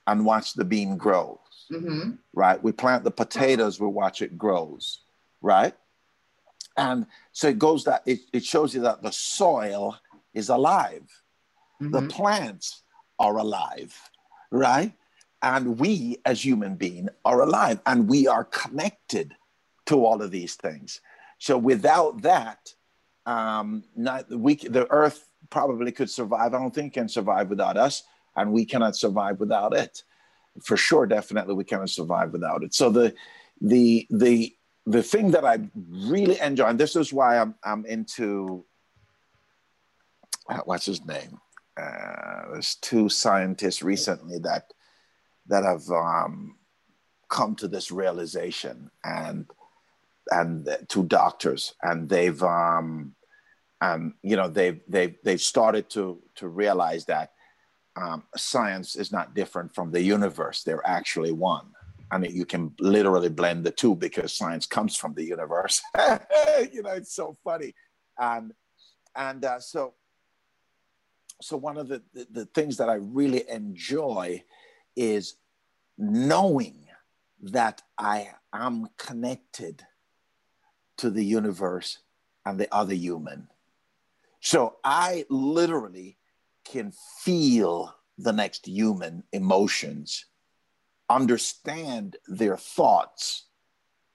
and 0.06 0.24
watch 0.24 0.54
the 0.54 0.64
bean 0.64 0.96
grow 0.96 1.40
Mhm. 1.70 2.18
right? 2.32 2.62
We 2.62 2.72
plant 2.72 3.04
the 3.04 3.10
potatoes, 3.10 3.80
we 3.80 3.86
watch 3.86 4.22
it 4.22 4.38
grows, 4.38 5.00
right? 5.40 5.74
And 6.76 7.06
so 7.32 7.48
it 7.48 7.58
goes 7.58 7.84
that 7.84 8.02
it, 8.06 8.20
it 8.32 8.44
shows 8.44 8.74
you 8.74 8.82
that 8.82 9.02
the 9.02 9.10
soil 9.10 9.96
is 10.32 10.48
alive, 10.48 11.08
the 11.80 12.00
Mhm. 12.02 12.10
plants 12.10 12.82
are 13.18 13.36
alive, 13.38 13.94
right? 14.50 14.92
And 15.42 15.78
we 15.78 16.18
as 16.24 16.44
human 16.44 16.76
beings 16.76 17.10
are 17.24 17.42
alive 17.42 17.80
and 17.86 18.08
we 18.08 18.26
are 18.26 18.44
connected 18.44 19.36
to 19.86 20.04
all 20.04 20.22
of 20.22 20.30
these 20.30 20.54
things. 20.56 21.00
So 21.38 21.56
without 21.56 22.22
that, 22.22 22.74
um, 23.26 23.84
not 23.94 24.30
we 24.30 24.56
the 24.56 24.90
earth 24.90 25.28
probably 25.50 25.92
could 25.92 26.10
survive. 26.10 26.52
I 26.52 26.58
don't 26.58 26.74
think 26.74 26.92
it 26.92 26.98
can 27.00 27.08
survive 27.08 27.50
without 27.50 27.76
us, 27.76 28.04
and 28.36 28.52
we 28.52 28.64
cannot 28.64 28.96
survive 28.96 29.38
without 29.38 29.74
it 29.74 30.02
for 30.64 30.76
sure 30.76 31.06
definitely 31.06 31.54
we 31.54 31.64
cannot 31.64 31.90
survive 31.90 32.32
without 32.32 32.62
it. 32.62 32.74
So 32.74 32.90
the 32.90 33.14
the 33.60 34.06
the 34.10 34.54
the 34.86 35.02
thing 35.02 35.32
that 35.32 35.44
i 35.44 35.58
really 35.74 36.40
enjoy 36.40 36.64
and 36.64 36.80
this 36.80 36.96
is 36.96 37.12
why 37.12 37.38
i'm 37.38 37.54
i'm 37.62 37.84
into 37.84 38.64
uh, 40.48 40.60
what's 40.64 40.86
his 40.86 41.04
name? 41.04 41.38
Uh, 41.80 42.52
there's 42.52 42.76
two 42.76 43.08
scientists 43.08 43.82
recently 43.82 44.38
that 44.38 44.72
that 45.46 45.64
have 45.64 45.88
um, 45.90 46.56
come 47.28 47.54
to 47.56 47.68
this 47.68 47.90
realization 47.90 48.90
and 49.04 49.46
and 50.30 50.68
two 50.88 51.04
doctors 51.04 51.74
and 51.82 52.06
they've 52.06 52.42
um 52.42 53.14
and 53.80 54.12
you 54.22 54.36
know 54.36 54.46
they've 54.48 54.80
they've 54.86 55.16
they've 55.24 55.40
started 55.40 55.88
to 55.88 56.22
to 56.34 56.48
realize 56.48 57.06
that 57.06 57.32
um, 58.00 58.22
science 58.36 58.94
is 58.96 59.10
not 59.10 59.34
different 59.34 59.74
from 59.74 59.90
the 59.90 60.00
universe. 60.00 60.62
They're 60.62 60.86
actually 60.86 61.32
one. 61.32 61.66
I 62.10 62.18
mean, 62.18 62.34
you 62.34 62.46
can 62.46 62.72
literally 62.80 63.28
blend 63.28 63.64
the 63.64 63.70
two 63.70 63.94
because 63.94 64.32
science 64.32 64.66
comes 64.66 64.96
from 64.96 65.14
the 65.14 65.24
universe. 65.24 65.82
you 66.72 66.82
know, 66.82 66.90
it's 66.90 67.14
so 67.14 67.36
funny. 67.44 67.74
And 68.18 68.52
and 69.14 69.44
uh, 69.44 69.60
so 69.60 69.94
so 71.42 71.56
one 71.56 71.76
of 71.76 71.88
the, 71.88 72.02
the 72.14 72.26
the 72.30 72.46
things 72.46 72.76
that 72.78 72.88
I 72.88 72.94
really 72.94 73.48
enjoy 73.48 74.44
is 74.96 75.34
knowing 75.98 76.86
that 77.42 77.82
I 77.98 78.30
am 78.52 78.88
connected 78.96 79.82
to 80.98 81.10
the 81.10 81.24
universe 81.24 81.98
and 82.46 82.58
the 82.58 82.72
other 82.74 82.94
human. 82.94 83.48
So 84.40 84.76
I 84.84 85.26
literally 85.28 86.16
can 86.70 86.92
feel 87.20 87.94
the 88.18 88.32
next 88.32 88.66
human 88.66 89.22
emotions, 89.32 90.26
understand 91.08 92.16
their 92.26 92.56
thoughts 92.56 93.46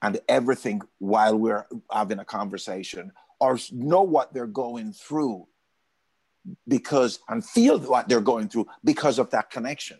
and 0.01 0.19
everything 0.27 0.81
while 0.99 1.37
we're 1.37 1.65
having 1.91 2.19
a 2.19 2.25
conversation, 2.25 3.11
or 3.39 3.57
know 3.71 4.01
what 4.01 4.33
they're 4.33 4.45
going 4.47 4.91
through 4.93 5.47
because 6.67 7.19
and 7.29 7.45
feel 7.45 7.79
what 7.79 8.07
they're 8.09 8.21
going 8.21 8.49
through 8.49 8.67
because 8.83 9.17
of 9.17 9.29
that 9.31 9.49
connection, 9.49 9.97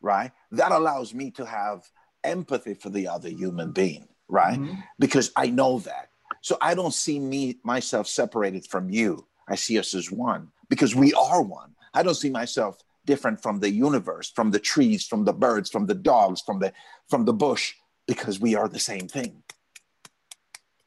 right? 0.00 0.32
That 0.50 0.72
allows 0.72 1.14
me 1.14 1.30
to 1.32 1.46
have 1.46 1.84
empathy 2.24 2.74
for 2.74 2.90
the 2.90 3.06
other 3.06 3.28
human 3.28 3.70
being, 3.72 4.08
right? 4.28 4.58
Mhm. 4.58 4.82
because 4.98 5.30
I 5.36 5.46
know 5.46 5.78
that. 5.80 6.10
So 6.42 6.58
I 6.60 6.74
don't 6.74 6.94
see 6.94 7.18
me 7.18 7.60
myself 7.62 8.06
separated 8.08 8.66
from 8.66 8.90
you. 8.90 9.26
I 9.48 9.54
see 9.54 9.78
us 9.78 9.94
as 9.94 10.10
one 10.10 10.50
because 10.68 10.94
we 10.94 11.12
are 11.14 11.42
one. 11.42 11.74
I 11.94 12.02
don't 12.02 12.14
see 12.14 12.30
myself 12.30 12.78
different 13.04 13.42
from 13.42 13.60
the 13.60 13.70
universe, 13.70 14.30
from 14.30 14.50
the 14.50 14.58
trees, 14.58 15.06
from 15.06 15.24
the 15.24 15.32
birds, 15.32 15.70
from 15.70 15.86
the 15.86 15.94
dogs, 15.94 16.40
from 16.40 16.58
the 16.58 16.72
from 17.08 17.24
the 17.24 17.32
bush, 17.32 17.74
because 18.06 18.38
we 18.38 18.54
are 18.54 18.68
the 18.68 18.78
same 18.78 19.08
thing. 19.08 19.42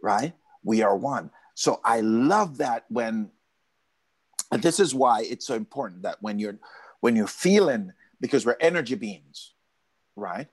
Right? 0.01 0.33
We 0.63 0.81
are 0.81 0.95
one. 0.95 1.31
So 1.55 1.79
I 1.83 2.01
love 2.01 2.57
that 2.57 2.85
when 2.89 3.31
and 4.51 4.61
this 4.61 4.79
is 4.79 4.93
why 4.93 5.21
it's 5.21 5.47
so 5.47 5.55
important 5.55 6.03
that 6.03 6.21
when 6.21 6.37
you're 6.37 6.59
when 6.99 7.15
you're 7.15 7.27
feeling 7.27 7.93
because 8.19 8.45
we're 8.45 8.57
energy 8.59 8.95
beings, 8.95 9.53
right? 10.15 10.47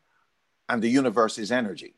And 0.69 0.83
the 0.83 0.89
universe 0.89 1.39
is 1.39 1.53
energy. 1.53 1.95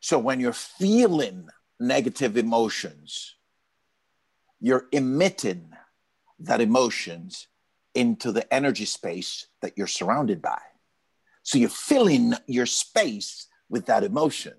So 0.00 0.18
when 0.18 0.40
you're 0.40 0.52
feeling 0.52 1.48
negative 1.78 2.36
emotions, 2.36 3.34
you're 4.60 4.86
emitting 4.92 5.72
that 6.40 6.60
emotions 6.60 7.48
into 7.94 8.32
the 8.32 8.52
energy 8.52 8.84
space 8.84 9.46
that 9.62 9.76
you're 9.76 9.86
surrounded 9.86 10.42
by. 10.42 10.60
So 11.42 11.58
you're 11.58 11.68
filling 11.68 12.34
your 12.46 12.66
space 12.66 13.46
with 13.68 13.86
that 13.86 14.04
emotion, 14.04 14.54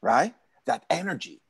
right? 0.00 0.34
That 0.66 0.84
energy. 0.88 1.42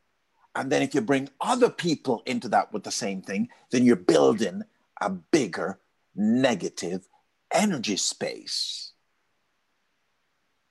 And 0.55 0.71
then 0.71 0.83
if 0.83 0.95
you 0.95 1.01
bring 1.01 1.29
other 1.41 1.71
people 1.71 2.23
into 2.27 2.49
that 2.49 2.73
with 2.73 2.83
the 2.83 2.91
same 2.91 3.23
thing, 3.23 3.49
then 3.71 3.85
you're 3.85 3.97
building 3.97 4.63
a 5.01 5.11
bigger 5.11 5.79
negative 6.15 7.07
energy 7.53 7.97
space. 7.97 8.93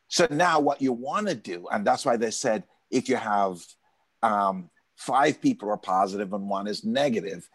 So 0.09 0.27
now 0.29 0.59
what 0.59 0.81
you 0.81 0.91
want 0.91 1.27
to 1.27 1.35
do, 1.35 1.67
and 1.71 1.85
that's 1.85 2.05
why 2.05 2.17
they 2.17 2.31
said 2.31 2.63
if 2.91 3.07
you 3.07 3.15
have 3.15 3.63
um, 4.21 4.69
five 4.95 5.39
people 5.39 5.69
are 5.69 5.77
positive 5.77 6.33
and 6.33 6.49
one 6.49 6.67
is 6.67 6.83
negative, 6.83 7.47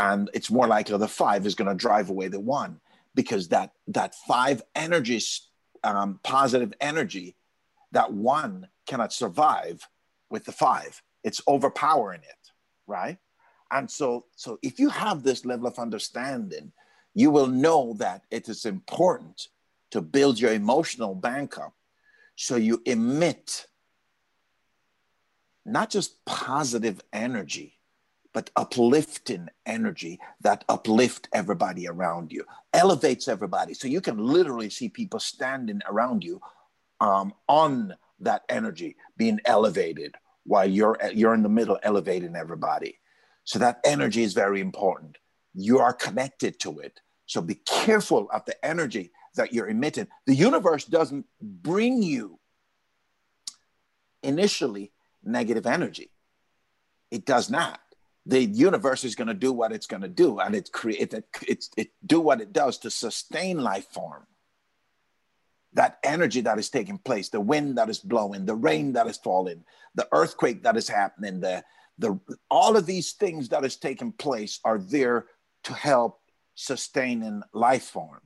and 0.00 0.30
it's 0.32 0.50
more 0.50 0.66
likely 0.66 0.96
the 0.96 1.06
five 1.06 1.44
is 1.46 1.54
going 1.54 1.68
to 1.68 1.74
drive 1.74 2.08
away 2.08 2.28
the 2.28 2.40
one 2.40 2.80
because 3.14 3.48
that 3.48 3.72
that 3.86 4.14
five 4.26 4.62
energy 4.74 5.20
um, 5.84 6.18
positive 6.22 6.72
energy 6.80 7.36
that 7.92 8.12
one 8.12 8.68
cannot 8.86 9.12
survive 9.12 9.88
with 10.30 10.44
the 10.44 10.52
five. 10.52 11.02
It's 11.22 11.40
overpowering 11.46 12.22
it 12.22 12.40
right? 12.90 13.18
And 13.70 13.90
so 13.90 14.26
so 14.34 14.58
if 14.62 14.78
you 14.80 14.88
have 14.90 15.22
this 15.22 15.44
level 15.44 15.66
of 15.68 15.78
understanding 15.78 16.72
you 17.14 17.30
will 17.30 17.46
know 17.46 17.94
that 17.98 18.22
it 18.30 18.48
is 18.48 18.64
important 18.64 19.48
to 19.90 20.00
build 20.00 20.38
your 20.38 20.52
emotional 20.52 21.14
bank 21.14 21.58
up 21.58 21.74
so 22.36 22.56
you 22.56 22.82
emit 22.84 23.66
not 25.64 25.90
just 25.90 26.24
positive 26.24 27.00
energy 27.12 27.79
but 28.32 28.50
uplifting 28.56 29.48
energy 29.66 30.20
that 30.40 30.64
uplift 30.68 31.28
everybody 31.32 31.88
around 31.88 32.32
you, 32.32 32.44
elevates 32.72 33.28
everybody. 33.28 33.74
So 33.74 33.88
you 33.88 34.00
can 34.00 34.18
literally 34.18 34.70
see 34.70 34.88
people 34.88 35.20
standing 35.20 35.80
around 35.88 36.22
you 36.22 36.40
um, 37.00 37.34
on 37.48 37.94
that 38.20 38.42
energy 38.48 38.96
being 39.16 39.40
elevated 39.44 40.14
while 40.44 40.68
you're 40.68 40.98
you're 41.12 41.34
in 41.34 41.42
the 41.42 41.48
middle 41.48 41.78
elevating 41.82 42.36
everybody. 42.36 42.98
So 43.44 43.58
that 43.58 43.80
energy 43.84 44.22
is 44.22 44.34
very 44.34 44.60
important. 44.60 45.18
You 45.54 45.78
are 45.78 45.92
connected 45.92 46.60
to 46.60 46.80
it. 46.80 47.00
So 47.26 47.40
be 47.40 47.54
careful 47.54 48.28
of 48.32 48.44
the 48.44 48.64
energy 48.64 49.10
that 49.34 49.52
you're 49.52 49.68
emitting. 49.68 50.08
The 50.26 50.34
universe 50.34 50.84
doesn't 50.84 51.26
bring 51.40 52.02
you 52.02 52.38
initially 54.22 54.92
negative 55.24 55.66
energy. 55.66 56.10
It 57.10 57.24
does 57.24 57.50
not 57.50 57.80
the 58.26 58.44
universe 58.44 59.04
is 59.04 59.14
going 59.14 59.28
to 59.28 59.34
do 59.34 59.52
what 59.52 59.72
it's 59.72 59.86
going 59.86 60.02
to 60.02 60.08
do 60.08 60.40
and 60.40 60.54
it 60.54 60.70
create 60.72 61.14
it, 61.14 61.24
it's 61.46 61.70
it 61.76 61.90
do 62.04 62.20
what 62.20 62.40
it 62.40 62.52
does 62.52 62.78
to 62.78 62.90
sustain 62.90 63.58
life 63.58 63.86
form. 63.86 64.26
That 65.74 65.98
energy 66.02 66.40
that 66.42 66.58
is 66.58 66.68
taking 66.68 66.98
place 66.98 67.28
the 67.28 67.40
wind 67.40 67.78
that 67.78 67.88
is 67.88 67.98
blowing 67.98 68.44
the 68.44 68.56
rain 68.56 68.94
that 68.94 69.06
is 69.06 69.16
falling 69.16 69.64
the 69.94 70.08
earthquake 70.12 70.64
that 70.64 70.76
is 70.76 70.88
happening 70.88 71.40
the 71.40 71.62
the 71.98 72.18
all 72.50 72.76
of 72.76 72.86
these 72.86 73.12
things 73.12 73.50
that 73.50 73.64
is 73.64 73.76
taking 73.76 74.10
place 74.12 74.58
are 74.64 74.78
there 74.78 75.26
to 75.64 75.74
help 75.74 76.20
sustaining 76.54 77.42
life 77.52 77.84
form 77.84 78.20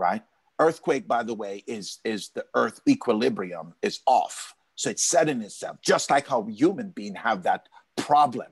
right? 0.00 0.22
Earthquake 0.58 1.06
by 1.06 1.22
the 1.22 1.34
way 1.34 1.62
is 1.66 1.98
is 2.04 2.30
the 2.30 2.44
earth 2.54 2.80
equilibrium 2.88 3.74
is 3.82 4.00
off. 4.06 4.54
So 4.74 4.90
it's 4.90 5.02
setting 5.02 5.42
itself 5.42 5.78
just 5.82 6.10
like 6.10 6.26
how 6.26 6.42
human 6.44 6.90
beings 6.90 7.18
have 7.18 7.42
that 7.44 7.68
problem 7.96 8.48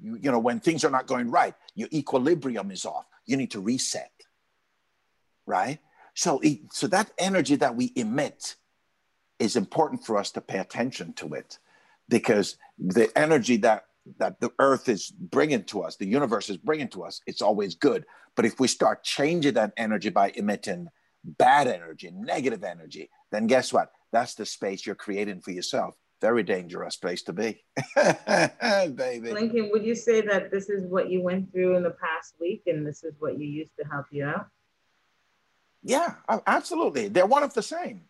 you, 0.00 0.18
you 0.20 0.30
know, 0.30 0.38
when 0.38 0.60
things 0.60 0.84
are 0.84 0.90
not 0.90 1.06
going 1.06 1.30
right, 1.30 1.54
your 1.74 1.88
equilibrium 1.92 2.70
is 2.70 2.84
off. 2.84 3.06
You 3.26 3.36
need 3.36 3.50
to 3.52 3.60
reset, 3.60 4.12
right? 5.46 5.78
So, 6.14 6.40
so 6.72 6.86
that 6.88 7.10
energy 7.18 7.56
that 7.56 7.76
we 7.76 7.92
emit 7.94 8.56
is 9.38 9.56
important 9.56 10.04
for 10.04 10.16
us 10.16 10.30
to 10.32 10.40
pay 10.40 10.58
attention 10.58 11.12
to 11.14 11.34
it 11.34 11.58
because 12.08 12.56
the 12.78 13.16
energy 13.16 13.56
that 13.58 13.84
that 14.18 14.40
the 14.40 14.50
earth 14.58 14.88
is 14.88 15.10
bringing 15.10 15.62
to 15.62 15.82
us 15.82 15.96
the 15.96 16.06
universe 16.06 16.48
is 16.48 16.56
bringing 16.56 16.88
to 16.88 17.04
us 17.04 17.20
it's 17.26 17.42
always 17.42 17.74
good 17.74 18.06
but 18.36 18.46
if 18.46 18.58
we 18.58 18.66
start 18.66 19.04
changing 19.04 19.52
that 19.52 19.72
energy 19.76 20.08
by 20.08 20.30
emitting 20.34 20.88
bad 21.24 21.66
energy 21.66 22.10
negative 22.14 22.64
energy 22.64 23.10
then 23.30 23.46
guess 23.46 23.70
what 23.70 23.92
that's 24.10 24.34
the 24.34 24.46
space 24.46 24.86
you're 24.86 24.94
creating 24.94 25.40
for 25.40 25.50
yourself 25.50 25.94
very 26.20 26.42
dangerous 26.42 26.96
place 26.96 27.22
to 27.22 27.32
be, 27.32 27.62
baby. 27.94 29.32
Lincoln, 29.32 29.70
would 29.72 29.84
you 29.84 29.94
say 29.94 30.20
that 30.22 30.50
this 30.50 30.68
is 30.68 30.84
what 30.86 31.10
you 31.10 31.22
went 31.22 31.52
through 31.52 31.76
in 31.76 31.82
the 31.82 31.90
past 31.90 32.34
week 32.40 32.62
and 32.66 32.86
this 32.86 33.04
is 33.04 33.14
what 33.18 33.38
you 33.38 33.46
used 33.46 33.76
to 33.78 33.84
help 33.86 34.06
you 34.10 34.24
out? 34.24 34.48
Yeah, 35.82 36.14
absolutely. 36.46 37.08
They're 37.08 37.26
one 37.26 37.42
of 37.42 37.54
the 37.54 37.62
same. 37.62 38.02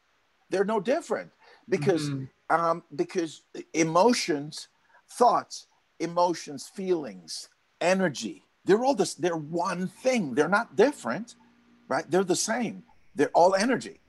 They're 0.51 0.65
no 0.65 0.81
different 0.81 1.31
because 1.69 2.09
mm-hmm. 2.09 2.25
um, 2.55 2.83
because 2.97 3.43
emotions, 3.75 4.69
thoughts, 5.11 5.67
emotions, 6.01 6.67
feelings, 6.67 7.51
energy, 7.81 8.45
they're 8.65 8.85
all 8.85 8.95
this. 8.95 9.15
They're 9.15 9.37
one 9.37 9.89
thing. 9.89 10.35
They're 10.35 10.49
not 10.49 10.77
different, 10.77 11.35
right? 11.89 12.11
They're 12.11 12.25
the 12.25 12.37
same. 12.37 12.85
They're 13.15 13.31
all 13.35 13.55
energy. 13.55 14.01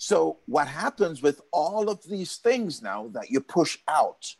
So, 0.00 0.38
what 0.46 0.68
happens 0.68 1.22
with 1.22 1.40
all 1.52 1.90
of 1.90 2.04
these 2.04 2.36
things 2.36 2.80
now 2.80 3.08
that 3.14 3.30
you 3.30 3.40
push 3.40 3.78
out, 3.88 4.36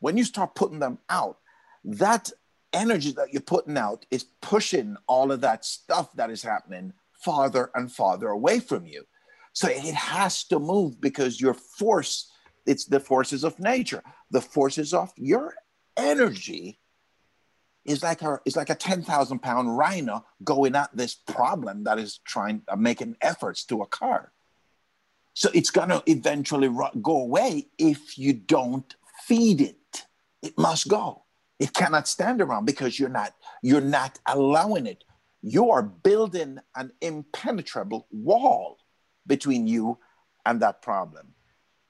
when 0.00 0.16
you 0.16 0.24
start 0.24 0.54
putting 0.54 0.78
them 0.78 0.98
out, 1.10 1.36
that 1.84 2.30
energy 2.72 3.12
that 3.12 3.30
you're 3.30 3.42
putting 3.42 3.76
out 3.76 4.06
is 4.10 4.24
pushing 4.40 4.96
all 5.06 5.30
of 5.30 5.42
that 5.42 5.66
stuff 5.66 6.10
that 6.14 6.30
is 6.30 6.42
happening 6.42 6.94
farther 7.12 7.70
and 7.74 7.92
farther 7.92 8.28
away 8.28 8.58
from 8.58 8.86
you. 8.86 9.04
So, 9.52 9.68
it 9.68 9.94
has 9.94 10.44
to 10.44 10.58
move 10.58 10.98
because 10.98 11.38
your 11.38 11.52
force, 11.52 12.32
it's 12.64 12.86
the 12.86 12.98
forces 12.98 13.44
of 13.44 13.60
nature, 13.60 14.02
the 14.30 14.40
forces 14.40 14.94
of 14.94 15.12
your 15.18 15.54
energy 15.94 16.80
is 17.84 18.02
like 18.02 18.22
a 18.22 18.40
is 18.46 18.56
like 18.56 18.70
a 18.70 18.74
10,000 18.74 19.40
pound 19.40 19.76
rhino 19.76 20.24
going 20.42 20.74
at 20.74 20.96
this 20.96 21.14
problem 21.14 21.84
that 21.84 21.98
is 21.98 22.18
trying 22.24 22.62
uh, 22.68 22.76
making 22.76 23.16
efforts 23.20 23.66
to 23.66 23.82
occur. 23.82 24.30
So 25.34 25.50
it's 25.54 25.70
going 25.70 25.88
to 25.88 26.02
eventually 26.06 26.68
go 27.00 27.22
away 27.22 27.68
if 27.78 28.18
you 28.18 28.32
don't 28.32 28.94
feed 29.24 29.60
it. 29.60 30.04
It 30.42 30.58
must 30.58 30.88
go. 30.88 31.22
It 31.58 31.72
cannot 31.72 32.08
stand 32.08 32.42
around 32.42 32.64
because 32.64 32.98
you're 32.98 33.08
not 33.08 33.34
you're 33.62 33.80
not 33.80 34.18
allowing 34.26 34.86
it. 34.86 35.04
You 35.42 35.70
are 35.70 35.82
building 35.82 36.58
an 36.74 36.92
impenetrable 37.00 38.06
wall 38.10 38.78
between 39.26 39.66
you 39.66 39.98
and 40.44 40.60
that 40.60 40.82
problem. 40.82 41.34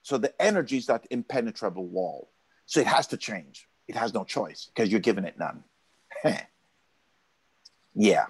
So 0.03 0.17
the 0.17 0.39
energy 0.41 0.77
is 0.77 0.85
that 0.87 1.07
impenetrable 1.09 1.87
wall. 1.87 2.29
So 2.65 2.81
it 2.81 2.87
has 2.87 3.07
to 3.07 3.17
change. 3.17 3.67
It 3.87 3.95
has 3.95 4.13
no 4.13 4.23
choice 4.23 4.69
because 4.73 4.91
you're 4.91 4.99
giving 4.99 5.25
it 5.25 5.39
none. 5.39 5.63
yeah. 7.95 8.25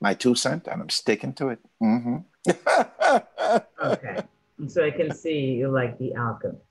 My 0.00 0.14
two 0.14 0.34
cent, 0.34 0.66
and 0.66 0.82
I'm 0.82 0.90
sticking 0.90 1.32
to 1.34 1.50
it. 1.50 1.60
Mm-hmm 1.80 2.16
okay. 2.48 4.22
So 4.68 4.84
I 4.84 4.90
can 4.90 5.14
see 5.14 5.54
you 5.54 5.68
like 5.68 5.98
The 5.98 6.14
Alchemist. 6.16 6.62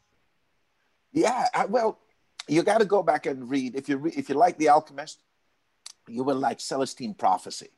Yeah, 1.14 1.48
I, 1.54 1.66
well, 1.66 2.00
you 2.48 2.64
got 2.64 2.80
to 2.80 2.86
go 2.86 3.04
back 3.04 3.26
and 3.26 3.50
read. 3.50 3.76
If 3.76 3.90
you 3.90 3.98
re- 3.98 4.14
if 4.16 4.30
you 4.30 4.36
like 4.36 4.58
The 4.58 4.70
Alchemist, 4.70 5.22
you 6.08 6.24
will 6.24 6.38
like 6.38 6.60
Celestine 6.60 7.14
Prophecy. 7.18 7.70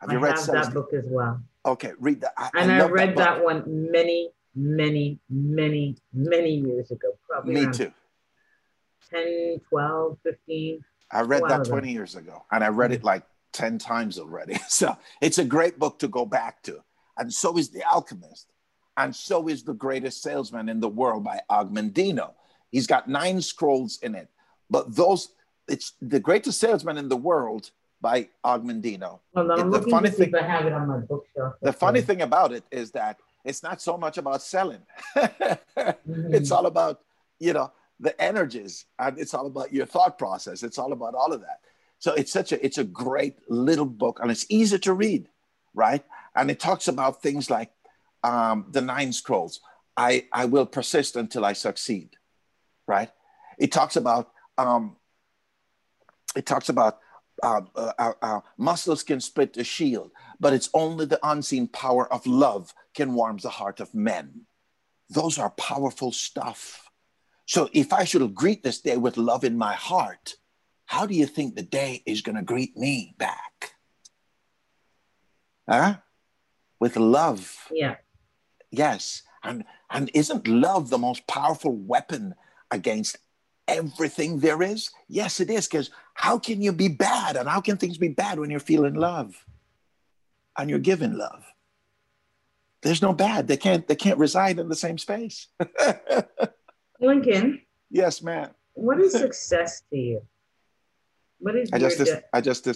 Have 0.00 0.10
you 0.10 0.18
I 0.18 0.22
read 0.22 0.30
have 0.36 0.40
Celestine? 0.40 0.64
that 0.64 0.74
book 0.74 0.92
as 0.92 1.04
well. 1.06 1.40
Okay, 1.64 1.92
read 1.98 2.20
that. 2.22 2.32
I, 2.36 2.50
and 2.58 2.72
I, 2.72 2.80
I 2.80 2.88
read 2.88 3.10
that, 3.10 3.36
that, 3.36 3.44
one 3.44 3.62
many, 3.66 4.30
many, 4.54 5.20
many, 5.28 5.96
many 6.12 6.54
years 6.54 6.90
ago. 6.90 7.08
Probably 7.28 7.66
me 7.66 7.72
too. 7.72 7.92
10, 9.10 9.60
12, 9.68 10.18
15. 10.22 10.84
I 11.12 11.22
read 11.22 11.42
that 11.48 11.64
20 11.64 11.92
years 11.92 12.14
ago, 12.14 12.44
and 12.50 12.62
I 12.62 12.68
read 12.68 12.92
it 12.92 13.02
mm. 13.02 13.04
like 13.04 13.24
10 13.52 13.78
times 13.78 14.18
already. 14.18 14.56
So 14.68 14.96
it's 15.20 15.38
a 15.38 15.44
great 15.44 15.78
book 15.78 15.98
to 16.00 16.08
go 16.08 16.24
back 16.24 16.62
to 16.62 16.82
and 17.20 17.32
so 17.32 17.56
is 17.58 17.68
The 17.70 17.84
Alchemist, 17.84 18.46
and 18.96 19.14
so 19.14 19.46
is 19.48 19.62
The 19.62 19.74
Greatest 19.74 20.22
Salesman 20.22 20.68
in 20.68 20.80
the 20.80 20.88
World 20.88 21.22
by 21.24 21.40
Og 21.50 21.72
Mandino. 21.72 22.32
He's 22.72 22.86
got 22.86 23.08
nine 23.08 23.40
scrolls 23.42 23.98
in 24.02 24.14
it, 24.14 24.28
but 24.68 24.94
those, 24.96 25.32
it's 25.68 25.92
The 26.02 26.18
Greatest 26.20 26.58
Salesman 26.58 26.96
in 26.98 27.08
the 27.08 27.16
World 27.16 27.70
by 28.00 28.28
Og 28.44 28.64
Mandino. 28.64 29.20
Well, 29.34 29.52
I'm 29.52 29.70
the 29.70 29.82
funny 29.82 30.10
thing- 30.10 30.34
I 30.34 30.42
have 30.42 30.64
it 30.66 30.72
on 30.72 30.88
my 30.88 30.98
bookshelf. 30.98 31.54
The 31.60 31.72
funny 31.72 32.00
thing 32.00 32.22
about 32.22 32.52
it 32.52 32.64
is 32.70 32.90
that 32.92 33.18
it's 33.44 33.62
not 33.62 33.80
so 33.82 33.96
much 33.98 34.16
about 34.18 34.40
selling. 34.42 34.82
Mhm. 35.14 35.58
it's 36.36 36.50
all 36.50 36.66
about, 36.66 37.00
you 37.38 37.52
know, 37.52 37.72
the 37.98 38.18
energies 38.20 38.86
and 38.98 39.18
it's 39.18 39.34
all 39.34 39.46
about 39.46 39.72
your 39.72 39.86
thought 39.86 40.18
process. 40.18 40.62
It's 40.62 40.78
all 40.78 40.92
about 40.92 41.14
all 41.14 41.32
of 41.32 41.40
that. 41.42 41.60
So 41.98 42.14
it's 42.14 42.32
such 42.32 42.52
a 42.52 42.64
it's 42.64 42.78
a 42.78 42.84
great 42.84 43.36
little 43.48 43.84
book 44.02 44.20
and 44.22 44.30
it's 44.30 44.46
easy 44.48 44.78
to 44.78 44.92
read, 44.94 45.28
right? 45.74 46.02
And 46.34 46.50
it 46.50 46.60
talks 46.60 46.88
about 46.88 47.22
things 47.22 47.50
like 47.50 47.70
um, 48.22 48.66
the 48.70 48.80
nine 48.80 49.12
scrolls. 49.12 49.60
I 49.96 50.26
I 50.32 50.44
will 50.44 50.66
persist 50.66 51.16
until 51.16 51.44
I 51.44 51.52
succeed, 51.52 52.16
right? 52.86 53.10
It 53.58 53.72
talks 53.72 53.96
about 53.96 54.30
um, 54.56 54.96
it 56.36 56.46
talks 56.46 56.68
about 56.68 57.00
uh, 57.42 57.62
uh, 57.74 57.92
uh, 57.98 58.12
uh, 58.22 58.40
muscles 58.56 59.02
can 59.02 59.20
split 59.20 59.56
a 59.56 59.64
shield, 59.64 60.10
but 60.38 60.52
it's 60.52 60.70
only 60.74 61.06
the 61.06 61.20
unseen 61.22 61.66
power 61.66 62.12
of 62.12 62.26
love 62.26 62.74
can 62.94 63.14
warm 63.14 63.38
the 63.38 63.50
heart 63.50 63.80
of 63.80 63.94
men. 63.94 64.46
Those 65.08 65.38
are 65.38 65.50
powerful 65.50 66.12
stuff. 66.12 66.90
So 67.46 67.68
if 67.72 67.92
I 67.92 68.04
should 68.04 68.34
greet 68.34 68.62
this 68.62 68.80
day 68.80 68.96
with 68.96 69.16
love 69.16 69.42
in 69.42 69.58
my 69.58 69.74
heart, 69.74 70.36
how 70.86 71.06
do 71.06 71.14
you 71.14 71.26
think 71.26 71.54
the 71.54 71.62
day 71.62 72.02
is 72.06 72.20
going 72.20 72.36
to 72.36 72.42
greet 72.42 72.76
me 72.76 73.14
back? 73.18 73.74
Huh? 75.68 75.96
With 76.80 76.96
love. 76.96 77.68
Yeah. 77.70 77.96
Yes. 78.70 79.22
And 79.42 79.64
and 79.90 80.10
isn't 80.14 80.48
love 80.48 80.90
the 80.90 80.98
most 80.98 81.26
powerful 81.26 81.72
weapon 81.72 82.34
against 82.70 83.18
everything 83.68 84.40
there 84.40 84.62
is? 84.62 84.90
Yes, 85.08 85.40
it 85.40 85.50
is. 85.50 85.68
Because 85.68 85.90
how 86.14 86.38
can 86.38 86.60
you 86.60 86.72
be 86.72 86.88
bad? 86.88 87.36
And 87.36 87.48
how 87.48 87.60
can 87.60 87.76
things 87.76 87.98
be 87.98 88.08
bad 88.08 88.38
when 88.38 88.50
you're 88.50 88.60
feeling 88.60 88.94
love 88.94 89.44
and 90.56 90.68
you're 90.68 90.78
giving 90.78 91.16
love? 91.16 91.44
There's 92.82 93.02
no 93.02 93.12
bad. 93.12 93.46
They 93.46 93.56
can't 93.56 93.86
they 93.86 93.96
can't 93.96 94.18
reside 94.18 94.58
in 94.58 94.68
the 94.68 94.76
same 94.76 94.98
space. 94.98 95.48
Lincoln, 97.00 97.62
yes, 97.90 98.22
man. 98.22 98.50
what 98.74 99.00
is 99.00 99.12
success 99.12 99.82
to 99.90 99.96
you? 99.96 100.22
What 101.38 101.56
is 101.56 101.70
I 101.72 101.78
just 101.78 101.98
de- 101.98 102.22
I 102.32 102.40
just 102.40 102.66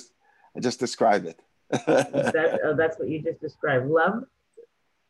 I 0.56 0.60
just 0.60 0.80
described 0.80 1.26
it. 1.26 1.40
That, 1.86 2.60
oh, 2.64 2.74
that's 2.74 2.98
what 2.98 3.08
you 3.08 3.22
just 3.22 3.40
described. 3.40 3.86
Love? 3.86 4.24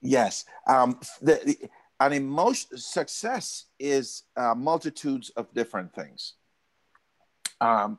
Yes. 0.00 0.44
Um, 0.66 0.98
the, 1.22 1.40
the, 1.44 1.70
an 2.00 2.12
emotion 2.12 2.76
success 2.76 3.66
is 3.78 4.24
uh, 4.36 4.54
multitudes 4.54 5.30
of 5.30 5.52
different 5.54 5.94
things. 5.94 6.34
Um, 7.60 7.98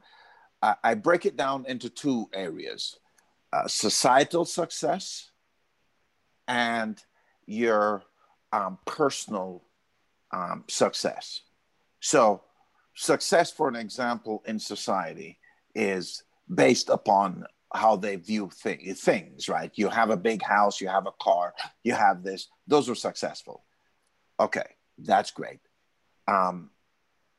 I, 0.62 0.76
I 0.84 0.94
break 0.96 1.26
it 1.26 1.38
down 1.38 1.66
into 1.68 1.90
two 1.90 2.30
areas: 2.34 3.00
uh, 3.54 3.68
societal 3.68 4.46
success 4.46 5.32
and 6.48 7.02
your 7.48 8.04
um, 8.52 8.78
personal 8.86 9.64
um, 10.32 10.64
success. 10.68 11.42
So, 12.00 12.44
success, 12.94 13.52
for 13.52 13.68
an 13.68 13.76
example, 13.76 14.44
in 14.46 14.60
society 14.60 15.40
is 15.74 16.24
based 16.54 16.90
upon 16.90 17.46
how 17.76 17.96
they 17.96 18.16
view 18.16 18.50
thi- 18.54 18.94
things, 18.94 19.50
right? 19.50 19.72
You 19.76 19.90
have 19.90 20.10
a 20.10 20.18
big 20.18 20.42
house, 20.42 20.82
you 20.82 20.88
have 20.88 21.08
a 21.08 21.14
car, 21.22 21.54
you 21.84 21.94
have 21.94 22.24
this. 22.24 22.48
Those 22.68 22.90
are 22.90 22.96
successful. 22.96 23.64
Okay, 24.40 24.76
that's 24.98 25.32
great. 25.32 25.60
Um, 26.28 26.72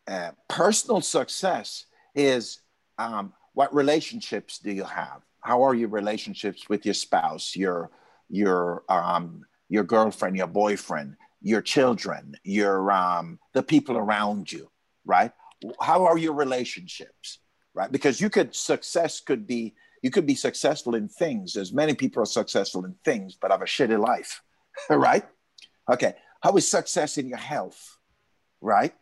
uh, 0.09 0.33
personal 0.49 1.01
success 1.01 1.87
is 2.15 2.61
um, 2.99 3.33
what 3.55 3.75
relationships 3.75 4.59
do 4.59 4.71
you 4.71 4.85
have? 4.85 5.23
How 5.41 5.63
are 5.63 5.75
your 5.75 5.89
relationships 5.89 6.69
with 6.69 6.85
your 6.85 6.95
spouse, 6.95 7.57
your 7.57 7.91
your 8.29 8.85
um, 8.89 9.45
your 9.69 9.85
girlfriend, 9.85 10.37
your 10.37 10.47
boyfriend, 10.47 11.17
your 11.41 11.63
children, 11.63 12.37
your 12.45 12.91
um, 12.91 13.39
the 13.53 13.63
people 13.63 13.97
around 13.97 14.51
you, 14.51 14.71
right? 15.05 15.33
How 15.81 16.05
are 16.05 16.19
your 16.19 16.35
relationships, 16.35 17.39
right? 17.75 17.91
Because 17.91 18.21
you 18.21 18.31
could 18.31 18.55
success 18.55 19.21
could 19.21 19.47
be 19.47 19.75
you 20.03 20.11
could 20.11 20.27
be 20.27 20.35
successful 20.35 20.95
in 20.95 21.09
things. 21.09 21.57
As 21.57 21.73
many 21.73 21.95
people 21.95 22.23
are 22.23 22.27
successful 22.27 22.85
in 22.85 22.95
things, 23.05 23.37
but 23.41 23.51
have 23.51 23.63
a 23.63 23.67
shitty 23.67 23.99
life, 23.99 24.43
right? 24.91 25.25
Okay, 25.91 26.15
how 26.41 26.57
is 26.57 26.69
success 26.69 27.19
in 27.19 27.29
your 27.29 27.39
health, 27.39 27.99
right? 28.61 28.95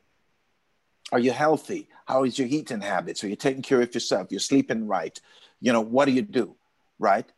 Are 1.13 1.19
you 1.19 1.33
healthy? 1.33 1.89
How 2.07 2.25
is 2.25 2.39
your 2.39 2.49
eating 2.49 2.81
habits? 2.81 3.23
Are 3.25 3.29
you 3.29 3.37
taking 3.37 3.63
care 3.63 3.81
of 3.81 3.95
yourself? 3.95 4.29
You're 4.31 4.41
sleeping 4.41 4.87
right? 4.87 5.19
You 5.61 5.73
know, 5.73 5.81
what 5.81 6.07
do 6.07 6.13
you 6.13 6.23
do, 6.23 6.57
right? 6.99 7.31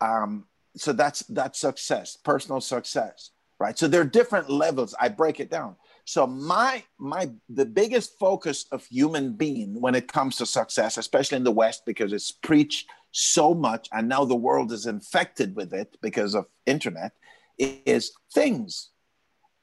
Um, 0.00 0.46
so 0.76 0.92
that's 0.92 1.20
that's 1.24 1.58
success, 1.58 2.16
personal 2.16 2.60
success, 2.60 3.30
right? 3.58 3.78
So 3.78 3.88
there 3.88 4.00
are 4.00 4.06
different 4.06 4.50
levels. 4.50 4.94
I 4.98 5.08
break 5.08 5.40
it 5.40 5.50
down. 5.50 5.76
So 6.04 6.26
my 6.26 6.82
my 6.98 7.30
the 7.48 7.66
biggest 7.66 8.18
focus 8.18 8.66
of 8.72 8.84
human 8.86 9.34
being 9.34 9.80
when 9.80 9.94
it 9.94 10.08
comes 10.08 10.36
to 10.36 10.46
success, 10.46 10.96
especially 10.96 11.36
in 11.36 11.44
the 11.44 11.52
West, 11.52 11.82
because 11.86 12.12
it's 12.12 12.32
preached 12.32 12.88
so 13.12 13.54
much, 13.54 13.88
and 13.92 14.08
now 14.08 14.24
the 14.24 14.34
world 14.34 14.72
is 14.72 14.86
infected 14.86 15.54
with 15.54 15.72
it 15.72 15.96
because 16.00 16.34
of 16.34 16.46
internet, 16.66 17.12
is 17.58 18.12
things. 18.32 18.90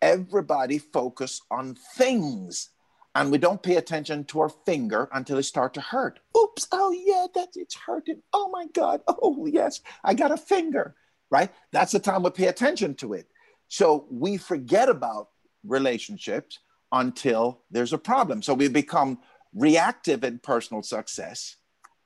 Everybody 0.02 0.78
focus 0.78 1.42
on 1.52 1.76
things, 1.98 2.70
and 3.16 3.32
we 3.32 3.38
don't 3.38 3.62
pay 3.62 3.76
attention 3.76 4.24
to 4.26 4.40
our 4.40 4.50
finger 4.50 5.10
until 5.12 5.38
it 5.38 5.44
start 5.44 5.74
to 5.74 5.82
hurt. 5.82 6.20
Oops! 6.38 6.68
Oh 6.72 6.92
yeah, 6.92 7.26
that's 7.34 7.58
it's 7.58 7.76
hurting. 7.76 8.22
Oh 8.32 8.50
my 8.50 8.68
God! 8.74 9.02
Oh 9.08 9.46
yes, 9.48 9.82
I 10.04 10.14
got 10.14 10.32
a 10.32 10.38
finger. 10.38 10.96
Right? 11.32 11.52
That's 11.72 11.92
the 11.92 12.00
time 12.00 12.24
we 12.24 12.32
pay 12.32 12.48
attention 12.48 12.96
to 12.96 13.14
it. 13.14 13.28
So 13.68 14.08
we 14.10 14.38
forget 14.38 14.90
about 14.90 15.30
relationships 15.64 16.60
until 16.92 17.62
there's 17.70 17.94
a 17.94 18.00
problem. 18.00 18.42
So 18.42 18.56
we 18.56 18.68
become 18.68 19.20
reactive 19.54 20.24
in 20.24 20.40
personal 20.40 20.82
success 20.82 21.56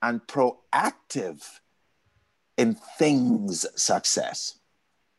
and 0.03 0.21
proactive 0.27 1.41
in 2.57 2.75
things 2.97 3.65
success. 3.75 4.59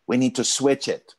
We 0.07 0.19
need 0.19 0.37
to 0.37 0.45
switch 0.45 0.87
it 0.87 1.15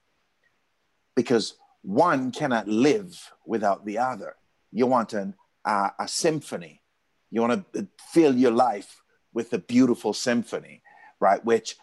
because 1.15 1.55
one 1.81 2.31
cannot 2.31 2.67
live 2.67 3.31
without 3.45 3.83
the 3.83 3.97
other. 3.97 4.35
You 4.71 4.85
want 4.85 5.13
an, 5.13 5.33
uh, 5.65 5.89
a 5.99 6.07
symphony, 6.07 6.83
you 7.31 7.41
want 7.41 7.73
to 7.73 7.87
fill 8.13 8.35
your 8.35 8.51
life 8.51 9.01
with 9.33 9.51
a 9.51 9.57
beautiful 9.57 10.13
symphony, 10.13 10.83
right? 11.19 11.43
Which 11.43 11.75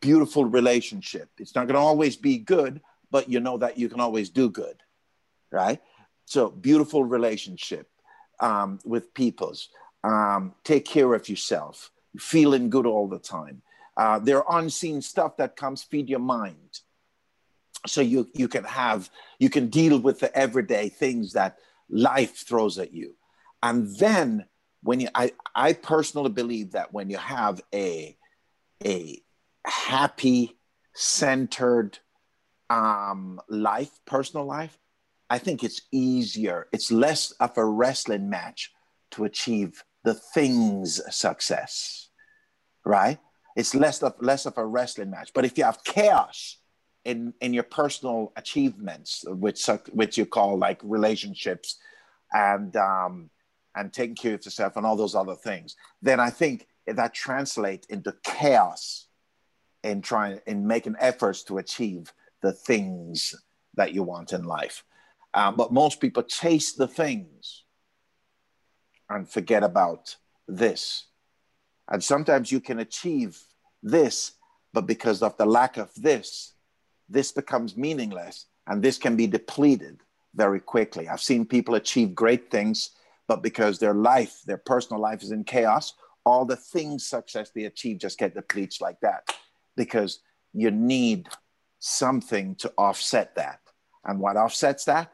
beautiful 0.00 0.44
relationship. 0.44 1.28
It's 1.38 1.56
not 1.56 1.66
going 1.66 1.74
to 1.74 1.80
always 1.80 2.16
be 2.16 2.38
good, 2.38 2.80
but 3.10 3.28
you 3.28 3.40
know 3.40 3.58
that 3.58 3.78
you 3.78 3.88
can 3.88 4.00
always 4.00 4.30
do 4.30 4.48
good, 4.48 4.76
right? 5.50 5.80
So 6.24 6.50
beautiful 6.50 7.04
relationship 7.04 7.88
um, 8.40 8.78
with 8.84 9.12
peoples. 9.12 9.70
Um, 10.06 10.54
take 10.62 10.84
care 10.84 11.12
of 11.14 11.28
yourself. 11.28 11.90
Feeling 12.16 12.70
good 12.70 12.86
all 12.86 13.08
the 13.08 13.18
time. 13.18 13.62
Uh, 13.96 14.20
there 14.20 14.44
are 14.44 14.60
unseen 14.60 15.02
stuff 15.02 15.36
that 15.38 15.56
comes 15.56 15.82
feed 15.82 16.08
your 16.08 16.20
mind, 16.20 16.80
so 17.86 18.00
you 18.00 18.28
you 18.34 18.46
can 18.46 18.62
have 18.64 19.10
you 19.38 19.50
can 19.50 19.68
deal 19.68 19.98
with 19.98 20.20
the 20.20 20.34
everyday 20.36 20.88
things 20.88 21.32
that 21.32 21.58
life 21.90 22.46
throws 22.46 22.78
at 22.78 22.92
you, 22.92 23.16
and 23.62 23.96
then 23.96 24.46
when 24.82 25.00
you 25.00 25.08
I 25.14 25.32
I 25.54 25.72
personally 25.72 26.30
believe 26.30 26.72
that 26.72 26.92
when 26.92 27.10
you 27.10 27.16
have 27.16 27.60
a 27.74 28.16
a 28.84 29.18
happy 29.64 30.56
centered 30.94 31.98
um, 32.70 33.40
life, 33.48 33.90
personal 34.04 34.46
life, 34.46 34.78
I 35.28 35.38
think 35.38 35.64
it's 35.64 35.82
easier. 35.90 36.68
It's 36.72 36.92
less 36.92 37.32
of 37.32 37.56
a 37.58 37.64
wrestling 37.64 38.30
match 38.30 38.72
to 39.12 39.24
achieve 39.24 39.82
the 40.06 40.14
things 40.14 41.02
success, 41.10 42.10
right? 42.84 43.18
It's 43.56 43.74
less 43.74 44.00
of 44.04 44.14
less 44.20 44.46
of 44.46 44.56
a 44.56 44.64
wrestling 44.64 45.10
match. 45.10 45.32
But 45.34 45.44
if 45.44 45.58
you 45.58 45.64
have 45.64 45.82
chaos 45.82 46.58
in 47.04 47.34
in 47.40 47.52
your 47.52 47.64
personal 47.64 48.32
achievements, 48.36 49.24
which 49.26 49.66
which 49.92 50.16
you 50.16 50.24
call 50.24 50.58
like 50.58 50.80
relationships, 50.84 51.78
and 52.32 52.76
um, 52.76 53.30
and 53.74 53.92
taking 53.92 54.14
care 54.14 54.34
of 54.34 54.44
yourself 54.44 54.76
and 54.76 54.86
all 54.86 54.94
those 54.94 55.16
other 55.16 55.34
things, 55.34 55.74
then 56.00 56.20
I 56.20 56.30
think 56.30 56.68
that 56.86 57.12
translates 57.12 57.88
into 57.88 58.14
chaos 58.22 59.08
in 59.82 60.02
trying 60.02 60.38
in 60.46 60.68
making 60.68 60.94
efforts 61.00 61.42
to 61.44 61.58
achieve 61.58 62.12
the 62.42 62.52
things 62.52 63.34
that 63.74 63.92
you 63.92 64.04
want 64.04 64.32
in 64.32 64.44
life. 64.44 64.84
Um, 65.34 65.56
but 65.56 65.72
most 65.72 66.00
people 66.00 66.22
chase 66.22 66.74
the 66.74 66.86
things 66.86 67.64
and 69.08 69.28
forget 69.28 69.62
about 69.62 70.16
this. 70.48 71.04
And 71.88 72.02
sometimes 72.02 72.50
you 72.50 72.60
can 72.60 72.80
achieve 72.80 73.40
this, 73.82 74.32
but 74.72 74.86
because 74.86 75.22
of 75.22 75.36
the 75.36 75.46
lack 75.46 75.76
of 75.76 75.90
this, 75.96 76.54
this 77.08 77.32
becomes 77.32 77.76
meaningless 77.76 78.46
and 78.66 78.82
this 78.82 78.98
can 78.98 79.16
be 79.16 79.26
depleted 79.26 80.00
very 80.34 80.60
quickly. 80.60 81.08
I've 81.08 81.20
seen 81.20 81.46
people 81.46 81.76
achieve 81.76 82.14
great 82.14 82.50
things, 82.50 82.90
but 83.28 83.42
because 83.42 83.78
their 83.78 83.94
life, 83.94 84.42
their 84.44 84.58
personal 84.58 85.00
life 85.00 85.22
is 85.22 85.30
in 85.30 85.44
chaos, 85.44 85.94
all 86.24 86.44
the 86.44 86.56
things 86.56 87.06
success 87.06 87.50
they 87.50 87.64
achieve 87.64 87.98
just 87.98 88.18
get 88.18 88.34
depleted 88.34 88.80
like 88.80 89.00
that 89.00 89.32
because 89.76 90.20
you 90.52 90.70
need 90.70 91.28
something 91.78 92.56
to 92.56 92.72
offset 92.76 93.36
that. 93.36 93.60
And 94.04 94.18
what 94.18 94.36
offsets 94.36 94.84
that 94.84 95.12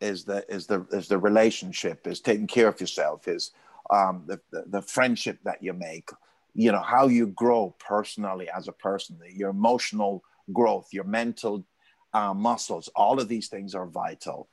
is 0.00 0.24
the 0.24 0.44
is 0.52 0.66
the 0.66 0.86
is 0.92 1.08
the 1.08 1.18
relationship, 1.18 2.06
is 2.06 2.20
taking 2.20 2.46
care 2.46 2.68
of 2.68 2.80
yourself, 2.80 3.28
is 3.28 3.52
um, 3.90 4.24
the, 4.26 4.40
the 4.50 4.64
the 4.66 4.82
friendship 4.82 5.38
that 5.44 5.62
you 5.62 5.72
make, 5.72 6.10
you 6.54 6.72
know 6.72 6.80
how 6.80 7.08
you 7.08 7.28
grow 7.28 7.74
personally 7.78 8.48
as 8.50 8.68
a 8.68 8.72
person, 8.72 9.18
your 9.32 9.50
emotional 9.50 10.22
growth, 10.52 10.88
your 10.92 11.04
mental 11.04 11.64
uh, 12.12 12.34
muscles. 12.34 12.88
All 12.94 13.20
of 13.20 13.28
these 13.28 13.48
things 13.48 13.74
are 13.74 13.86
vital. 13.86 14.48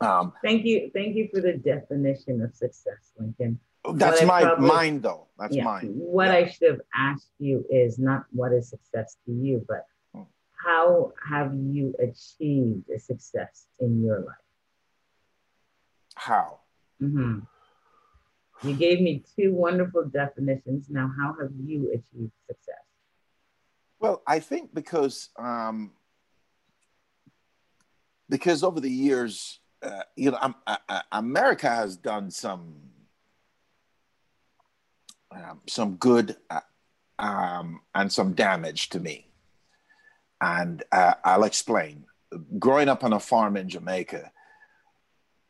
Um, 0.00 0.32
thank 0.42 0.64
you, 0.64 0.90
thank 0.92 1.14
you 1.14 1.28
for 1.32 1.40
the 1.40 1.54
definition 1.54 2.42
of 2.42 2.54
success, 2.54 3.12
Lincoln. 3.18 3.60
That's 3.94 4.22
my 4.24 4.42
probably, 4.42 4.68
mind, 4.68 5.02
though. 5.02 5.28
That's 5.38 5.54
yeah, 5.54 5.64
mine. 5.64 5.92
What 5.94 6.26
yeah. 6.26 6.34
I 6.34 6.48
should 6.48 6.70
have 6.70 6.80
asked 6.92 7.30
you 7.38 7.64
is 7.70 7.98
not 7.98 8.24
what 8.32 8.52
is 8.52 8.68
success 8.68 9.16
to 9.26 9.32
you, 9.32 9.64
but. 9.68 9.86
How 10.66 11.12
have 11.30 11.54
you 11.54 11.94
achieved 12.00 12.90
a 12.90 12.98
success 12.98 13.66
in 13.78 14.02
your 14.02 14.18
life? 14.18 14.34
How? 16.16 16.58
Mm-hmm. 17.00 17.40
You 18.68 18.74
gave 18.74 19.00
me 19.00 19.22
two 19.36 19.54
wonderful 19.54 20.06
definitions. 20.06 20.86
Now, 20.88 21.12
how 21.16 21.36
have 21.40 21.52
you 21.64 21.90
achieved 21.90 22.32
success? 22.48 22.74
Well, 24.00 24.22
I 24.26 24.40
think 24.40 24.74
because 24.74 25.28
um, 25.38 25.92
because 28.28 28.64
over 28.64 28.80
the 28.80 28.90
years, 28.90 29.60
uh, 29.82 30.02
you 30.16 30.32
know, 30.32 30.54
uh, 30.66 30.76
uh, 30.88 31.02
America 31.12 31.68
has 31.68 31.96
done 31.96 32.30
some 32.30 32.74
um, 35.30 35.60
some 35.68 35.96
good 35.96 36.36
uh, 36.50 36.60
um, 37.18 37.80
and 37.94 38.12
some 38.12 38.32
damage 38.32 38.88
to 38.90 39.00
me, 39.00 39.25
and 40.40 40.82
uh, 40.92 41.14
I'll 41.24 41.44
explain. 41.44 42.04
Growing 42.58 42.88
up 42.88 43.04
on 43.04 43.12
a 43.12 43.20
farm 43.20 43.56
in 43.56 43.68
Jamaica 43.68 44.30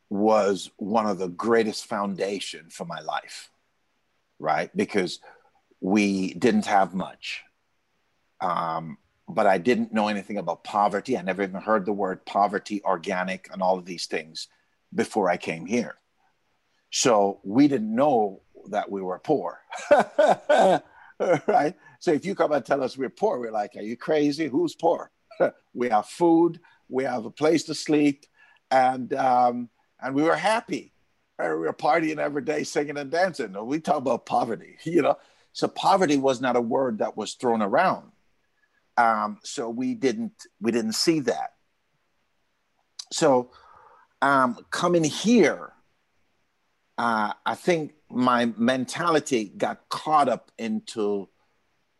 was 0.09 0.69
one 0.77 1.05
of 1.05 1.17
the 1.17 1.27
greatest 1.27 1.85
foundation 1.85 2.69
for 2.69 2.85
my 2.85 3.01
life, 3.01 3.49
right? 4.39 4.75
Because 4.75 5.19
we 5.81 6.33
didn't 6.33 6.65
have 6.65 6.93
much. 6.93 7.43
Um, 8.39 8.97
but 9.27 9.45
I 9.45 9.57
didn't 9.57 9.93
know 9.93 10.07
anything 10.07 10.37
about 10.37 10.63
poverty. 10.63 11.17
I 11.17 11.21
never 11.21 11.43
even 11.43 11.61
heard 11.61 11.85
the 11.85 11.93
word 11.93 12.25
poverty, 12.25 12.81
organic, 12.83 13.49
and 13.51 13.61
all 13.61 13.77
of 13.77 13.85
these 13.85 14.05
things 14.05 14.47
before 14.93 15.29
I 15.29 15.37
came 15.37 15.65
here. 15.65 15.95
So 16.91 17.39
we 17.43 17.67
didn't 17.67 17.93
know 17.93 18.41
that 18.69 18.89
we 18.89 19.01
were 19.01 19.19
poor. 19.19 19.59
right? 21.47 21.73
So 21.99 22.11
if 22.11 22.25
you 22.25 22.35
come 22.35 22.51
and 22.51 22.65
tell 22.65 22.83
us 22.83 22.97
we're 22.97 23.09
poor, 23.09 23.39
we're 23.39 23.51
like, 23.51 23.75
are 23.75 23.81
you 23.81 23.97
crazy? 23.97 24.47
Who's 24.47 24.75
poor? 24.75 25.11
we 25.73 25.89
have 25.89 26.07
food, 26.07 26.59
we 26.89 27.03
have 27.03 27.25
a 27.25 27.31
place 27.31 27.63
to 27.65 27.75
sleep, 27.75 28.25
and 28.71 29.13
um, 29.13 29.69
and 30.01 30.15
we 30.15 30.23
were 30.23 30.35
happy. 30.35 30.93
We 31.39 31.45
were 31.45 31.73
partying 31.73 32.17
every 32.17 32.41
day, 32.41 32.63
singing 32.63 32.97
and 32.97 33.11
dancing. 33.11 33.53
We 33.65 33.79
talk 33.79 33.97
about 33.97 34.25
poverty, 34.25 34.77
you 34.83 35.01
know. 35.01 35.17
So 35.53 35.67
poverty 35.67 36.17
was 36.17 36.39
not 36.41 36.55
a 36.55 36.61
word 36.61 36.99
that 36.99 37.17
was 37.17 37.33
thrown 37.33 37.61
around. 37.61 38.11
Um, 38.95 39.39
so 39.43 39.69
we 39.69 39.93
didn't 39.93 40.33
we 40.59 40.71
didn't 40.71 40.93
see 40.93 41.19
that. 41.21 41.53
So 43.11 43.51
um, 44.21 44.57
coming 44.71 45.03
here, 45.03 45.73
uh, 46.97 47.33
I 47.45 47.55
think 47.55 47.93
my 48.09 48.47
mentality 48.57 49.45
got 49.55 49.87
caught 49.89 50.29
up 50.29 50.51
into 50.57 51.29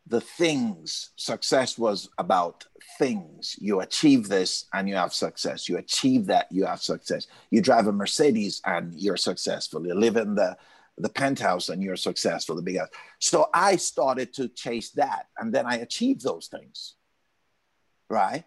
the 0.08 0.22
things. 0.22 1.12
Success 1.16 1.78
was 1.78 2.10
about 2.18 2.66
things. 2.98 3.56
You 3.60 3.82
achieve 3.82 4.30
this 4.30 4.66
and 4.74 4.88
you 4.88 4.96
have 4.96 5.14
success. 5.14 5.68
You 5.68 5.78
achieve 5.78 6.28
that, 6.28 6.48
you 6.52 6.66
have 6.66 6.82
success. 6.82 7.28
You 7.52 7.62
drive 7.62 7.88
a 7.88 7.92
Mercedes 7.92 8.62
and 8.66 8.94
you're 8.96 9.18
successful. 9.18 9.86
You 9.86 9.96
live 9.96 10.18
in 10.18 10.36
the 10.36 10.58
the 11.00 11.10
penthouse 11.10 11.70
and 11.70 11.84
you're 11.84 11.96
successful, 11.96 12.56
the 12.56 12.62
big 12.64 12.80
house. 12.80 12.90
So 13.20 13.50
I 13.54 13.76
started 13.76 14.34
to 14.34 14.48
chase 14.48 14.90
that 14.92 15.28
and 15.38 15.54
then 15.54 15.68
I 15.68 15.76
achieved 15.76 16.24
those 16.24 16.48
things. 16.48 16.96
Right. 18.10 18.46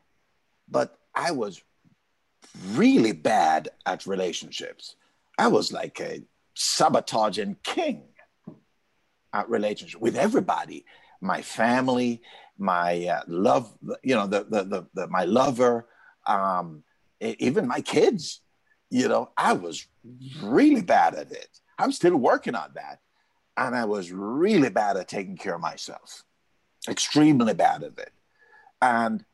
But 0.68 0.98
I 1.14 1.30
was 1.30 1.62
really 2.72 3.12
bad 3.12 3.68
at 3.86 4.06
relationships. 4.06 4.96
I 5.38 5.46
was 5.46 5.72
like 5.72 6.00
a 6.00 6.22
sabotaging 6.54 7.58
king 7.62 8.02
at 9.32 9.48
relationship 9.48 10.00
with 10.00 10.16
everybody, 10.16 10.84
my 11.20 11.42
family, 11.42 12.22
my 12.58 13.06
uh, 13.06 13.22
love, 13.26 13.72
you 14.02 14.14
know, 14.14 14.26
the, 14.26 14.44
the, 14.44 14.64
the, 14.64 14.86
the 14.94 15.06
my 15.08 15.24
lover, 15.24 15.86
um, 16.26 16.82
even 17.20 17.66
my 17.66 17.80
kids, 17.80 18.40
you 18.90 19.08
know, 19.08 19.30
I 19.36 19.52
was 19.52 19.86
really 20.42 20.82
bad 20.82 21.14
at 21.14 21.30
it. 21.32 21.48
I'm 21.78 21.92
still 21.92 22.16
working 22.16 22.54
on 22.54 22.70
that. 22.74 23.00
And 23.56 23.74
I 23.74 23.84
was 23.84 24.10
really 24.10 24.70
bad 24.70 24.96
at 24.96 25.08
taking 25.08 25.36
care 25.36 25.54
of 25.54 25.60
myself, 25.60 26.24
extremely 26.88 27.54
bad 27.54 27.82
at 27.82 27.98
it. 27.98 28.12
And 28.80 29.24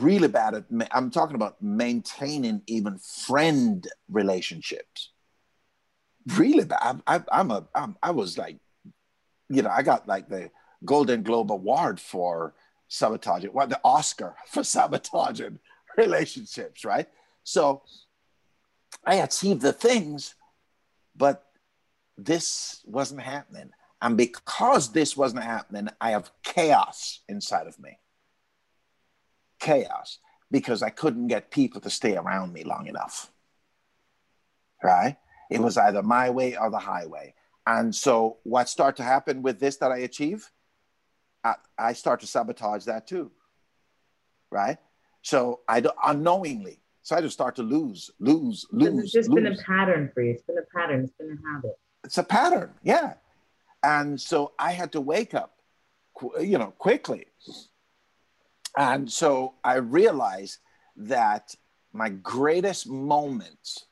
really 0.00 0.28
bad 0.28 0.54
at, 0.54 0.64
I'm 0.90 1.10
talking 1.10 1.36
about 1.36 1.62
maintaining 1.62 2.62
even 2.66 2.98
friend 2.98 3.86
relationships. 4.10 5.10
Really 6.36 6.64
bad. 6.64 7.02
I, 7.06 7.22
I'm 7.32 7.50
a, 7.50 7.66
I'm, 7.74 7.96
I 8.02 8.10
was 8.10 8.36
like, 8.36 8.58
you 9.48 9.62
know, 9.62 9.70
I 9.70 9.82
got 9.82 10.06
like 10.06 10.28
the 10.28 10.50
Golden 10.84 11.22
Globe 11.22 11.52
Award 11.52 12.00
for 12.00 12.54
sabotaging, 12.88 13.50
what 13.50 13.70
the 13.70 13.80
Oscar 13.84 14.36
for 14.48 14.64
sabotaging 14.64 15.58
relationships, 15.96 16.84
right? 16.84 17.08
So 17.44 17.82
I 19.04 19.16
achieved 19.16 19.62
the 19.62 19.72
things, 19.72 20.34
but 21.16 21.44
this 22.16 22.82
wasn't 22.84 23.22
happening. 23.22 23.70
And 24.00 24.16
because 24.16 24.92
this 24.92 25.16
wasn't 25.16 25.44
happening, 25.44 25.88
I 26.00 26.10
have 26.10 26.30
chaos 26.42 27.20
inside 27.28 27.66
of 27.66 27.78
me. 27.78 27.98
Chaos 29.60 30.18
because 30.50 30.82
I 30.82 30.90
couldn't 30.90 31.28
get 31.28 31.50
people 31.50 31.80
to 31.80 31.90
stay 31.90 32.16
around 32.16 32.52
me 32.52 32.62
long 32.62 32.86
enough. 32.86 33.32
Right? 34.82 35.16
It 35.50 35.60
was 35.60 35.76
either 35.76 36.02
my 36.02 36.30
way 36.30 36.56
or 36.56 36.70
the 36.70 36.78
highway. 36.78 37.34
And 37.66 37.94
so, 37.94 38.38
what 38.42 38.68
started 38.68 38.96
to 38.96 39.04
happen 39.04 39.42
with 39.42 39.60
this 39.60 39.76
that 39.76 39.92
I 39.92 39.98
achieve, 39.98 40.50
I, 41.44 41.54
I 41.78 41.92
start 41.92 42.20
to 42.20 42.26
sabotage 42.26 42.84
that 42.84 43.06
too. 43.06 43.30
Right? 44.50 44.78
So, 45.22 45.60
I 45.68 45.80
do, 45.80 45.90
unknowingly, 46.04 46.80
so 47.02 47.16
I 47.16 47.20
just 47.20 47.34
start 47.34 47.56
to 47.56 47.62
lose, 47.62 48.10
lose, 48.18 48.66
lose. 48.70 49.04
It's 49.04 49.12
just 49.12 49.28
lose. 49.30 49.42
been 49.42 49.52
a 49.52 49.56
pattern 49.56 50.10
for 50.12 50.22
you. 50.22 50.32
It's 50.32 50.42
been 50.42 50.58
a 50.58 50.78
pattern. 50.78 51.04
It's 51.04 51.12
been 51.12 51.38
a 51.38 51.48
habit 51.52 51.78
it's 52.04 52.18
a 52.18 52.22
pattern 52.22 52.70
yeah 52.82 53.14
and 53.82 54.20
so 54.20 54.52
i 54.58 54.72
had 54.72 54.92
to 54.92 55.00
wake 55.00 55.34
up 55.34 55.54
you 56.40 56.58
know 56.58 56.72
quickly 56.78 57.26
and 58.76 59.10
so 59.10 59.54
i 59.64 59.74
realized 59.74 60.58
that 60.96 61.54
my 61.92 62.08
greatest 62.08 62.88
moment 62.88 63.84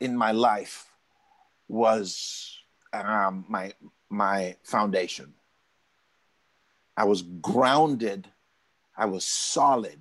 in 0.00 0.16
my 0.16 0.32
life 0.32 0.86
was 1.68 2.56
um, 2.92 3.44
my 3.48 3.72
my 4.08 4.56
foundation 4.62 5.34
i 6.98 7.04
was 7.04 7.22
grounded 7.22 8.28
i 8.96 9.06
was 9.06 9.24
solid 9.24 10.00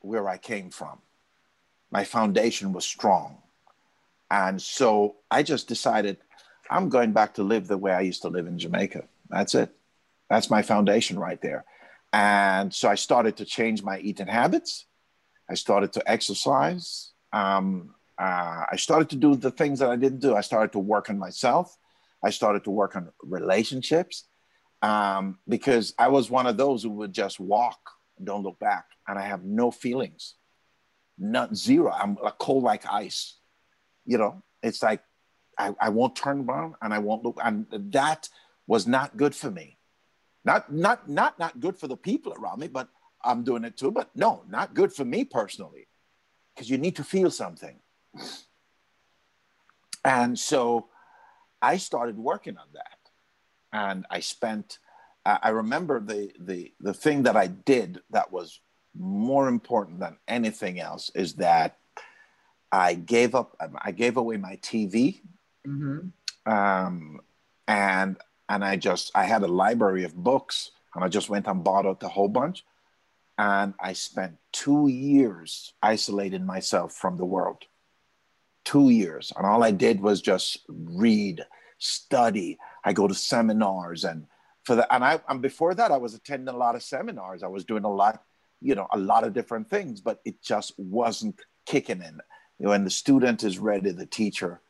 where 0.00 0.26
i 0.28 0.38
came 0.38 0.70
from 0.70 0.98
my 1.90 2.04
foundation 2.04 2.72
was 2.72 2.86
strong 2.86 3.42
and 4.30 4.60
so 4.60 5.16
I 5.30 5.42
just 5.42 5.68
decided 5.68 6.18
I'm 6.70 6.88
going 6.88 7.12
back 7.12 7.34
to 7.34 7.42
live 7.42 7.66
the 7.66 7.78
way 7.78 7.92
I 7.92 8.00
used 8.00 8.22
to 8.22 8.28
live 8.28 8.46
in 8.46 8.58
Jamaica. 8.58 9.04
That's 9.30 9.54
it. 9.54 9.70
That's 10.28 10.50
my 10.50 10.62
foundation 10.62 11.18
right 11.18 11.40
there. 11.40 11.64
And 12.12 12.72
so 12.72 12.88
I 12.88 12.94
started 12.94 13.36
to 13.38 13.44
change 13.44 13.82
my 13.82 13.98
eating 14.00 14.26
habits. 14.26 14.86
I 15.48 15.54
started 15.54 15.92
to 15.94 16.10
exercise. 16.10 17.12
Um, 17.32 17.94
uh, 18.18 18.64
I 18.70 18.76
started 18.76 19.08
to 19.10 19.16
do 19.16 19.36
the 19.36 19.50
things 19.50 19.78
that 19.78 19.90
I 19.90 19.96
didn't 19.96 20.20
do. 20.20 20.34
I 20.34 20.42
started 20.42 20.72
to 20.72 20.78
work 20.78 21.08
on 21.08 21.18
myself. 21.18 21.78
I 22.22 22.30
started 22.30 22.64
to 22.64 22.70
work 22.70 22.96
on 22.96 23.10
relationships 23.22 24.24
um, 24.82 25.38
because 25.48 25.94
I 25.98 26.08
was 26.08 26.30
one 26.30 26.46
of 26.46 26.56
those 26.56 26.82
who 26.82 26.90
would 26.90 27.12
just 27.12 27.40
walk 27.40 27.78
don't 28.22 28.42
look 28.42 28.58
back. 28.58 28.86
And 29.06 29.18
I 29.18 29.22
have 29.22 29.44
no 29.44 29.70
feelings, 29.70 30.34
not 31.18 31.54
zero. 31.54 31.90
I'm 31.92 32.16
cold 32.38 32.64
like 32.64 32.84
ice 32.86 33.38
you 34.08 34.16
know, 34.16 34.42
it's 34.62 34.82
like 34.82 35.02
I, 35.58 35.74
I 35.78 35.90
won't 35.90 36.16
turn 36.16 36.48
around 36.48 36.74
and 36.80 36.94
I 36.94 36.98
won't 36.98 37.24
look. 37.24 37.38
And 37.44 37.66
that 37.92 38.28
was 38.66 38.86
not 38.86 39.16
good 39.16 39.34
for 39.34 39.50
me. 39.50 39.76
Not 40.44 40.72
not 40.72 41.08
not 41.08 41.38
not 41.38 41.60
good 41.60 41.76
for 41.76 41.88
the 41.88 41.96
people 41.96 42.32
around 42.32 42.58
me, 42.60 42.68
but 42.68 42.88
I'm 43.22 43.44
doing 43.44 43.64
it 43.64 43.76
too. 43.76 43.90
But 43.90 44.08
no, 44.16 44.44
not 44.48 44.72
good 44.72 44.92
for 44.92 45.04
me 45.04 45.24
personally. 45.24 45.88
Because 46.54 46.70
you 46.70 46.78
need 46.78 46.96
to 46.96 47.04
feel 47.04 47.30
something. 47.30 47.78
And 50.04 50.38
so 50.38 50.88
I 51.60 51.76
started 51.76 52.16
working 52.16 52.56
on 52.56 52.66
that. 52.72 52.97
And 53.72 54.06
I 54.10 54.20
spent. 54.20 54.78
I 55.26 55.50
remember 55.50 56.00
the 56.00 56.32
the 56.38 56.72
the 56.80 56.94
thing 56.94 57.24
that 57.24 57.36
I 57.36 57.48
did 57.48 58.00
that 58.10 58.32
was 58.32 58.60
more 58.96 59.48
important 59.48 60.00
than 60.00 60.16
anything 60.26 60.80
else 60.80 61.10
is 61.14 61.34
that 61.34 61.76
I 62.72 62.94
gave 62.94 63.34
up. 63.34 63.56
I 63.80 63.92
gave 63.92 64.16
away 64.16 64.36
my 64.36 64.56
TV, 64.56 65.20
mm-hmm. 65.66 66.50
um, 66.50 67.20
and 67.66 68.16
and 68.48 68.64
I 68.64 68.76
just 68.76 69.10
I 69.14 69.24
had 69.24 69.42
a 69.42 69.48
library 69.48 70.04
of 70.04 70.14
books, 70.14 70.70
and 70.94 71.04
I 71.04 71.08
just 71.08 71.30
went 71.30 71.46
and 71.46 71.64
bought 71.64 71.86
out 71.86 72.02
a 72.02 72.08
whole 72.08 72.28
bunch, 72.28 72.64
and 73.38 73.74
I 73.80 73.92
spent 73.94 74.36
two 74.52 74.88
years 74.88 75.72
isolating 75.82 76.44
myself 76.44 76.92
from 76.92 77.16
the 77.16 77.24
world. 77.24 77.64
Two 78.64 78.90
years, 78.90 79.32
and 79.36 79.46
all 79.46 79.64
I 79.64 79.70
did 79.70 80.00
was 80.00 80.20
just 80.20 80.58
read, 80.68 81.46
study. 81.78 82.58
I 82.84 82.92
go 82.92 83.08
to 83.08 83.14
seminars, 83.14 84.04
and 84.04 84.26
for 84.64 84.76
that, 84.76 84.92
and 84.92 85.04
I 85.04 85.20
and 85.28 85.42
before 85.42 85.74
that, 85.74 85.90
I 85.90 85.96
was 85.96 86.14
attending 86.14 86.54
a 86.54 86.56
lot 86.56 86.74
of 86.74 86.82
seminars. 86.82 87.42
I 87.42 87.48
was 87.48 87.64
doing 87.64 87.84
a 87.84 87.92
lot, 87.92 88.22
you 88.60 88.74
know, 88.74 88.86
a 88.92 88.98
lot 88.98 89.24
of 89.24 89.32
different 89.32 89.68
things, 89.70 90.00
but 90.00 90.20
it 90.24 90.42
just 90.42 90.74
wasn't 90.78 91.40
kicking 91.66 92.02
in 92.02 92.20
You 92.58 92.64
know, 92.66 92.70
when 92.70 92.84
the 92.84 92.90
student 92.90 93.44
is 93.44 93.58
ready, 93.58 93.90
the 93.90 94.06
teacher 94.06 94.60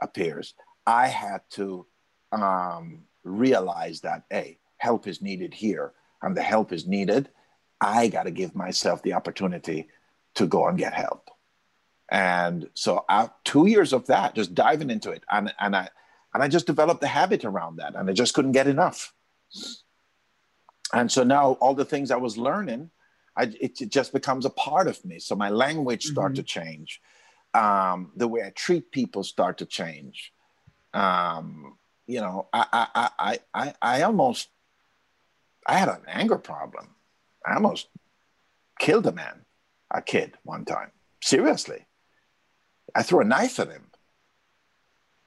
appears. 0.00 0.54
I 0.86 1.08
had 1.08 1.40
to 1.50 1.86
um, 2.32 3.04
realize 3.24 4.00
that, 4.02 4.24
hey, 4.30 4.58
help 4.78 5.06
is 5.06 5.20
needed 5.20 5.54
here, 5.54 5.92
and 6.22 6.36
the 6.36 6.42
help 6.42 6.72
is 6.72 6.86
needed. 6.86 7.28
I 7.80 8.08
got 8.08 8.24
to 8.24 8.30
give 8.30 8.54
myself 8.54 9.02
the 9.02 9.14
opportunity 9.14 9.88
to 10.34 10.46
go 10.46 10.66
and 10.66 10.78
get 10.78 10.94
help. 10.94 11.30
And 12.08 12.70
so, 12.74 13.04
uh, 13.08 13.28
two 13.44 13.66
years 13.66 13.92
of 13.92 14.06
that, 14.06 14.34
just 14.34 14.54
diving 14.54 14.90
into 14.90 15.10
it, 15.10 15.24
and 15.30 15.52
and 15.58 15.74
I 15.74 15.88
and 16.36 16.42
I 16.42 16.48
just 16.48 16.66
developed 16.66 17.00
the 17.00 17.06
habit 17.06 17.46
around 17.46 17.76
that, 17.76 17.94
and 17.94 18.10
I 18.10 18.12
just 18.12 18.34
couldn't 18.34 18.52
get 18.52 18.66
enough. 18.66 19.14
And 20.92 21.10
so 21.10 21.24
now, 21.24 21.52
all 21.52 21.74
the 21.74 21.86
things 21.86 22.10
I 22.10 22.16
was 22.16 22.36
learning, 22.36 22.90
I, 23.34 23.44
it, 23.58 23.80
it 23.80 23.88
just 23.88 24.12
becomes 24.12 24.44
a 24.44 24.50
part 24.50 24.86
of 24.86 25.02
me. 25.02 25.18
So 25.18 25.34
my 25.34 25.48
language 25.48 26.04
start 26.04 26.32
mm-hmm. 26.32 26.42
to 26.42 26.42
change 26.42 27.00
um, 27.54 28.12
the 28.16 28.28
way 28.28 28.42
I 28.42 28.50
treat 28.50 28.92
people 28.92 29.24
start 29.24 29.56
to 29.58 29.64
change. 29.64 30.34
Um, 30.92 31.78
you 32.06 32.20
know, 32.20 32.48
I, 32.52 32.66
I, 32.70 33.10
I, 33.18 33.38
I, 33.54 33.74
I 33.80 34.02
almost, 34.02 34.48
I 35.66 35.78
had 35.78 35.88
an 35.88 36.02
anger 36.06 36.36
problem. 36.36 36.96
I 37.46 37.54
almost 37.54 37.88
killed 38.78 39.06
a 39.06 39.12
man, 39.12 39.46
a 39.90 40.02
kid 40.02 40.34
one 40.42 40.66
time. 40.66 40.90
Seriously. 41.22 41.86
I 42.94 43.02
threw 43.02 43.20
a 43.20 43.24
knife 43.24 43.58
at 43.58 43.68
him. 43.68 43.85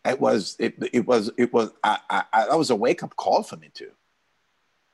It 0.05 0.19
was, 0.19 0.55
it, 0.59 0.75
it 0.93 1.05
was, 1.05 1.31
it 1.37 1.53
was, 1.53 1.71
I, 1.83 1.99
I, 2.09 2.23
I, 2.31 2.45
that 2.47 2.57
was 2.57 2.69
a 2.69 2.75
wake 2.75 3.03
up 3.03 3.15
call 3.15 3.43
for 3.43 3.57
me 3.57 3.69
too. 3.73 3.91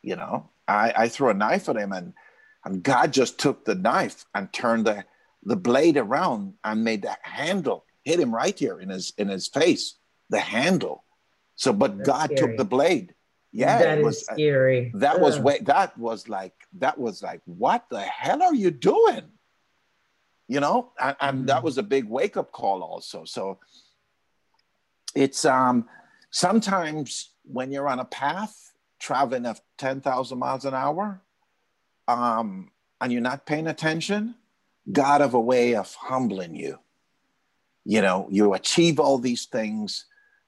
You 0.01 0.15
know, 0.15 0.49
I, 0.67 0.93
I 0.95 1.07
threw 1.09 1.29
a 1.29 1.33
knife 1.33 1.69
at 1.69 1.77
him 1.77 1.91
and, 1.91 2.13
and 2.63 2.81
God 2.81 3.13
just 3.13 3.39
took 3.39 3.65
the 3.65 3.75
knife 3.75 4.25
and 4.33 4.51
turned 4.51 4.85
the, 4.85 5.05
the 5.43 5.55
blade 5.55 5.97
around 5.97 6.55
and 6.63 6.83
made 6.83 7.03
the 7.03 7.15
handle 7.21 7.85
hit 8.05 8.19
him 8.19 8.33
right 8.33 8.57
here 8.57 8.79
in 8.79 8.89
his 8.89 9.11
in 9.17 9.27
his 9.27 9.47
face. 9.47 9.95
The 10.29 10.39
handle. 10.39 11.03
So, 11.55 11.73
but 11.73 11.97
That's 11.97 12.07
God 12.07 12.25
scary. 12.25 12.37
took 12.37 12.57
the 12.57 12.65
blade. 12.65 13.13
Yeah, 13.51 13.79
that 13.79 14.01
was 14.01 14.27
uh, 14.29 14.35
scary. 14.35 14.91
That 14.95 15.15
Ugh. 15.15 15.21
was 15.21 15.39
way. 15.39 15.59
That 15.61 15.97
was 15.97 16.29
like 16.29 16.53
that 16.77 16.97
was 16.97 17.21
like 17.21 17.41
what 17.45 17.85
the 17.89 18.01
hell 18.01 18.41
are 18.41 18.55
you 18.55 18.71
doing? 18.71 19.23
You 20.47 20.59
know, 20.59 20.91
and, 21.01 21.17
and 21.19 21.43
mm 21.43 21.47
that 21.47 21.63
was 21.63 21.77
a 21.77 21.83
big 21.83 22.05
wake 22.05 22.37
up 22.37 22.51
call 22.51 22.83
also. 22.83 23.25
So 23.25 23.59
it's 25.15 25.45
um 25.45 25.87
sometimes 26.29 27.31
when 27.43 27.71
you're 27.71 27.87
on 27.87 27.99
a 27.99 28.05
path 28.05 28.73
traveling 28.99 29.45
at 29.45 29.61
10,000 29.77 30.37
miles 30.37 30.65
an 30.65 30.73
hour 30.73 31.21
um, 32.07 32.71
and 33.01 33.11
you're 33.11 33.21
not 33.21 33.45
paying 33.45 33.67
attention, 33.67 34.35
God 34.91 35.21
have 35.21 35.33
a 35.33 35.39
way 35.39 35.75
of 35.75 35.93
humbling 35.95 36.55
you. 36.55 36.79
You 37.83 38.01
know, 38.01 38.27
you 38.31 38.53
achieve 38.53 38.99
all 38.99 39.17
these 39.17 39.45
things, 39.45 40.05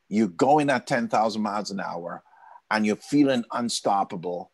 you're 0.09 0.28
going 0.28 0.70
at 0.70 0.88
10,000 0.88 1.41
miles 1.41 1.72
an 1.72 1.80
hour, 1.80 2.24
and 2.72 2.86
you're 2.86 2.95
feeling 2.95 3.43
unstoppable, 3.51 4.51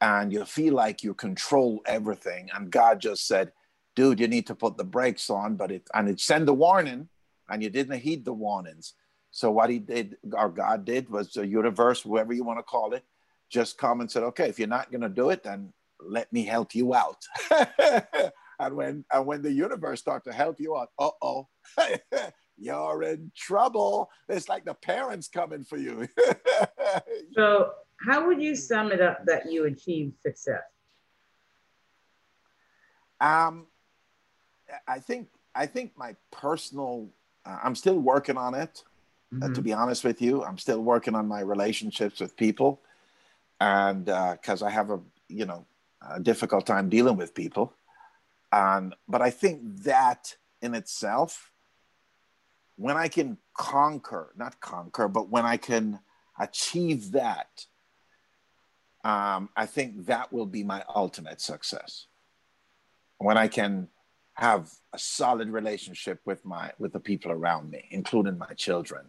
and 0.00 0.32
you 0.32 0.44
feel 0.44 0.74
like 0.74 1.02
you 1.02 1.14
control 1.14 1.80
everything. 1.86 2.50
And 2.54 2.70
God 2.70 3.00
just 3.00 3.26
said, 3.26 3.52
dude, 3.94 4.18
you 4.18 4.26
need 4.26 4.46
to 4.48 4.54
put 4.54 4.76
the 4.76 4.84
brakes 4.84 5.30
on, 5.30 5.56
but 5.56 5.70
it, 5.70 5.88
and 5.94 6.08
it 6.08 6.20
sent 6.20 6.46
the 6.46 6.54
warning, 6.54 7.08
and 7.48 7.62
you 7.62 7.70
didn't 7.70 8.00
heed 8.00 8.24
the 8.24 8.32
warnings. 8.32 8.94
So 9.34 9.50
what 9.50 9.68
he 9.68 9.80
did, 9.80 10.16
or 10.32 10.48
God 10.48 10.84
did, 10.84 11.10
was 11.10 11.32
the 11.32 11.44
universe, 11.44 12.02
whoever 12.02 12.32
you 12.32 12.44
want 12.44 12.60
to 12.60 12.62
call 12.62 12.94
it, 12.94 13.04
just 13.50 13.76
come 13.76 14.00
and 14.00 14.08
said, 14.10 14.22
okay, 14.22 14.48
if 14.48 14.60
you're 14.60 14.68
not 14.68 14.92
going 14.92 15.00
to 15.00 15.08
do 15.08 15.30
it, 15.30 15.42
then 15.42 15.72
let 16.00 16.32
me 16.32 16.44
help 16.44 16.74
you 16.74 16.94
out. 16.94 17.18
And 18.58 18.76
when 18.76 19.04
and 19.12 19.26
when 19.26 19.42
the 19.42 19.52
universe 19.52 20.00
start 20.00 20.24
to 20.24 20.32
help 20.32 20.60
you 20.60 20.76
out, 20.76 20.90
uh 20.98 21.10
oh, 21.22 21.48
you're 22.56 23.02
in 23.02 23.32
trouble. 23.36 24.10
It's 24.28 24.48
like 24.48 24.64
the 24.64 24.74
parents 24.74 25.28
coming 25.28 25.64
for 25.64 25.76
you. 25.76 26.08
so, 27.34 27.72
how 28.06 28.26
would 28.26 28.40
you 28.40 28.54
sum 28.54 28.92
it 28.92 29.00
up 29.00 29.24
that 29.26 29.50
you 29.50 29.64
achieved 29.64 30.20
success? 30.20 30.62
Um, 33.20 33.66
I 34.86 34.98
think 34.98 35.28
I 35.54 35.66
think 35.66 35.92
my 35.96 36.16
personal. 36.30 37.08
Uh, 37.46 37.58
I'm 37.62 37.74
still 37.74 37.98
working 37.98 38.38
on 38.38 38.54
it. 38.54 38.84
Mm-hmm. 39.32 39.42
Uh, 39.42 39.46
to 39.46 39.52
mm-hmm. 39.52 39.62
be 39.62 39.72
honest 39.72 40.04
with 40.04 40.20
you, 40.20 40.44
I'm 40.44 40.58
still 40.58 40.80
working 40.80 41.14
on 41.14 41.26
my 41.26 41.40
relationships 41.40 42.20
with 42.20 42.36
people, 42.36 42.80
and 43.60 44.04
because 44.04 44.62
uh, 44.62 44.66
I 44.66 44.70
have 44.70 44.90
a 44.90 45.00
you 45.28 45.46
know 45.46 45.64
a 46.06 46.20
difficult 46.20 46.66
time 46.66 46.88
dealing 46.88 47.16
with 47.16 47.34
people 47.34 47.72
and 48.54 48.94
but 49.08 49.20
I 49.20 49.30
think 49.30 49.82
that 49.82 50.36
in 50.62 50.74
itself, 50.74 51.50
when 52.76 52.96
I 52.96 53.08
can 53.08 53.38
conquer, 53.52 54.32
not 54.36 54.60
conquer, 54.60 55.08
but 55.08 55.28
when 55.28 55.44
I 55.44 55.56
can 55.56 55.98
achieve 56.38 57.12
that, 57.12 57.66
um, 59.02 59.48
I 59.56 59.66
think 59.66 60.06
that 60.06 60.32
will 60.32 60.46
be 60.46 60.62
my 60.62 60.84
ultimate 60.94 61.40
success. 61.40 62.06
When 63.18 63.36
I 63.36 63.48
can 63.48 63.88
have 64.34 64.70
a 64.92 64.98
solid 65.00 65.48
relationship 65.48 66.20
with 66.24 66.44
my 66.44 66.70
with 66.78 66.92
the 66.92 67.00
people 67.00 67.32
around 67.32 67.72
me, 67.72 67.88
including 67.90 68.38
my 68.38 68.52
children, 68.54 69.06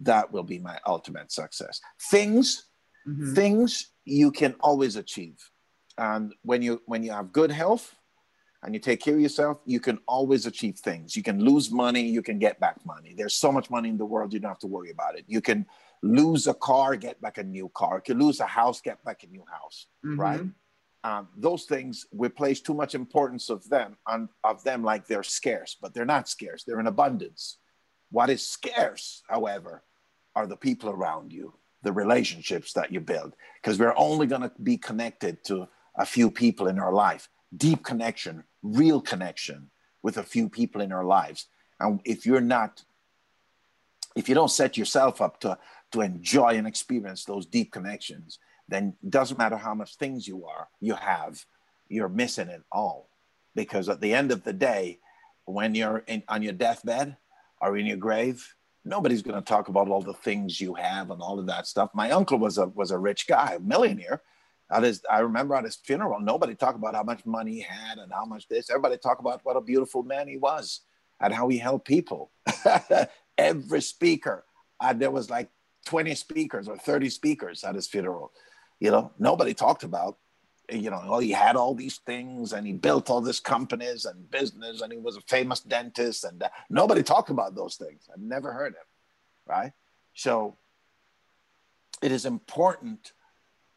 that 0.00 0.32
will 0.32 0.42
be 0.42 0.58
my 0.58 0.78
ultimate 0.86 1.32
success. 1.32 1.80
Things, 2.10 2.66
mm-hmm. 3.06 3.34
things 3.34 3.90
you 4.04 4.30
can 4.30 4.54
always 4.60 4.96
achieve, 4.96 5.38
and 5.98 6.34
when 6.42 6.62
you 6.62 6.82
when 6.86 7.02
you 7.02 7.12
have 7.12 7.32
good 7.32 7.50
health, 7.50 7.94
and 8.64 8.74
you 8.74 8.80
take 8.80 9.00
care 9.00 9.14
of 9.14 9.20
yourself, 9.20 9.58
you 9.66 9.78
can 9.78 9.98
always 10.06 10.46
achieve 10.46 10.78
things. 10.78 11.14
You 11.14 11.22
can 11.22 11.38
lose 11.38 11.70
money, 11.70 12.02
you 12.02 12.22
can 12.22 12.38
get 12.38 12.58
back 12.58 12.84
money. 12.86 13.14
There's 13.16 13.34
so 13.34 13.52
much 13.52 13.70
money 13.70 13.90
in 13.90 13.98
the 13.98 14.06
world, 14.06 14.32
you 14.32 14.40
don't 14.40 14.50
have 14.50 14.58
to 14.60 14.66
worry 14.66 14.90
about 14.90 15.16
it. 15.18 15.24
You 15.28 15.40
can 15.40 15.66
lose 16.02 16.46
a 16.46 16.54
car, 16.54 16.96
get 16.96 17.20
back 17.20 17.38
a 17.38 17.44
new 17.44 17.70
car. 17.74 17.96
You 17.96 18.14
can 18.14 18.18
lose 18.18 18.40
a 18.40 18.46
house, 18.46 18.80
get 18.80 19.04
back 19.04 19.22
a 19.22 19.26
new 19.26 19.44
house, 19.50 19.86
mm-hmm. 20.04 20.20
right? 20.20 20.40
Um, 21.04 21.28
those 21.36 21.64
things 21.64 22.06
we 22.12 22.30
place 22.30 22.62
too 22.62 22.72
much 22.72 22.94
importance 22.94 23.50
of 23.50 23.68
them 23.68 23.98
on 24.06 24.30
of 24.42 24.64
them 24.64 24.82
like 24.82 25.06
they're 25.06 25.22
scarce, 25.22 25.76
but 25.80 25.92
they're 25.92 26.06
not 26.06 26.28
scarce. 26.28 26.64
They're 26.64 26.80
in 26.80 26.86
abundance. 26.86 27.58
What 28.14 28.30
is 28.30 28.46
scarce, 28.46 29.24
however, 29.28 29.82
are 30.36 30.46
the 30.46 30.56
people 30.56 30.88
around 30.88 31.32
you, 31.32 31.54
the 31.82 31.90
relationships 31.90 32.72
that 32.74 32.92
you 32.92 33.00
build, 33.00 33.34
because 33.60 33.76
we're 33.76 33.96
only 33.96 34.28
going 34.28 34.42
to 34.42 34.52
be 34.62 34.76
connected 34.76 35.42
to 35.46 35.66
a 35.96 36.06
few 36.06 36.30
people 36.30 36.68
in 36.68 36.78
our 36.78 36.92
life. 36.92 37.28
Deep 37.56 37.82
connection, 37.82 38.44
real 38.62 39.00
connection 39.00 39.68
with 40.04 40.16
a 40.16 40.22
few 40.22 40.48
people 40.48 40.80
in 40.80 40.92
our 40.92 41.02
lives. 41.02 41.48
And 41.80 42.00
if 42.04 42.24
you're 42.24 42.40
not, 42.40 42.84
if 44.14 44.28
you 44.28 44.36
don't 44.36 44.48
set 44.60 44.76
yourself 44.76 45.20
up 45.20 45.40
to, 45.40 45.58
to 45.90 46.00
enjoy 46.00 46.50
and 46.50 46.68
experience 46.68 47.24
those 47.24 47.46
deep 47.46 47.72
connections, 47.72 48.38
then 48.68 48.94
it 49.02 49.10
doesn't 49.10 49.38
matter 49.38 49.56
how 49.56 49.74
much 49.74 49.96
things 49.96 50.28
you 50.28 50.46
are, 50.46 50.68
you 50.80 50.94
have, 50.94 51.44
you're 51.88 52.08
missing 52.08 52.46
it 52.46 52.62
all. 52.70 53.08
Because 53.56 53.88
at 53.88 54.00
the 54.00 54.14
end 54.14 54.30
of 54.30 54.44
the 54.44 54.52
day, 54.52 55.00
when 55.46 55.74
you're 55.74 56.04
in, 56.06 56.22
on 56.28 56.44
your 56.44 56.52
deathbed 56.52 57.16
or 57.60 57.76
in 57.76 57.86
your 57.86 57.96
grave, 57.96 58.54
nobody's 58.84 59.22
going 59.22 59.40
to 59.40 59.48
talk 59.48 59.68
about 59.68 59.88
all 59.88 60.02
the 60.02 60.14
things 60.14 60.60
you 60.60 60.74
have 60.74 61.10
and 61.10 61.22
all 61.22 61.38
of 61.38 61.46
that 61.46 61.66
stuff. 61.66 61.90
My 61.94 62.10
uncle 62.10 62.38
was 62.38 62.58
a 62.58 62.66
was 62.66 62.90
a 62.90 62.98
rich 62.98 63.26
guy, 63.26 63.54
a 63.54 63.60
millionaire, 63.60 64.22
at 64.70 64.82
his, 64.82 65.02
I 65.10 65.20
remember 65.20 65.54
at 65.54 65.64
his 65.64 65.76
funeral, 65.76 66.20
nobody 66.20 66.54
talked 66.54 66.78
about 66.78 66.94
how 66.94 67.02
much 67.02 67.24
money 67.26 67.52
he 67.52 67.60
had 67.60 67.98
and 67.98 68.12
how 68.12 68.24
much 68.24 68.48
this. 68.48 68.70
Everybody 68.70 68.96
talked 68.96 69.20
about 69.20 69.40
what 69.44 69.56
a 69.56 69.60
beautiful 69.60 70.02
man 70.02 70.26
he 70.26 70.36
was 70.36 70.80
and 71.20 71.32
how 71.32 71.48
he 71.48 71.58
helped 71.58 71.86
people. 71.86 72.30
Every 73.38 73.82
speaker, 73.82 74.44
uh, 74.80 74.92
there 74.92 75.10
was 75.10 75.28
like 75.28 75.50
20 75.86 76.14
speakers 76.14 76.68
or 76.68 76.78
30 76.78 77.10
speakers 77.10 77.62
at 77.62 77.74
his 77.74 77.86
funeral. 77.86 78.32
You 78.80 78.90
know, 78.90 79.12
nobody 79.18 79.54
talked 79.54 79.82
about, 79.82 80.18
you 80.70 80.90
know, 80.90 81.00
oh, 81.04 81.18
he 81.18 81.30
had 81.30 81.56
all 81.56 81.74
these 81.74 81.98
things 81.98 82.52
and 82.52 82.66
he 82.66 82.72
built 82.72 83.10
all 83.10 83.20
these 83.20 83.40
companies 83.40 84.04
and 84.04 84.30
business 84.30 84.80
and 84.80 84.92
he 84.92 84.98
was 84.98 85.16
a 85.16 85.20
famous 85.22 85.60
dentist 85.60 86.24
and 86.24 86.42
uh, 86.42 86.48
nobody 86.70 87.02
talked 87.02 87.30
about 87.30 87.54
those 87.54 87.76
things. 87.76 88.08
I've 88.12 88.20
never 88.20 88.52
heard 88.52 88.72
him, 88.72 88.86
right? 89.46 89.72
So 90.14 90.56
it 92.02 92.12
is 92.12 92.24
important 92.24 93.12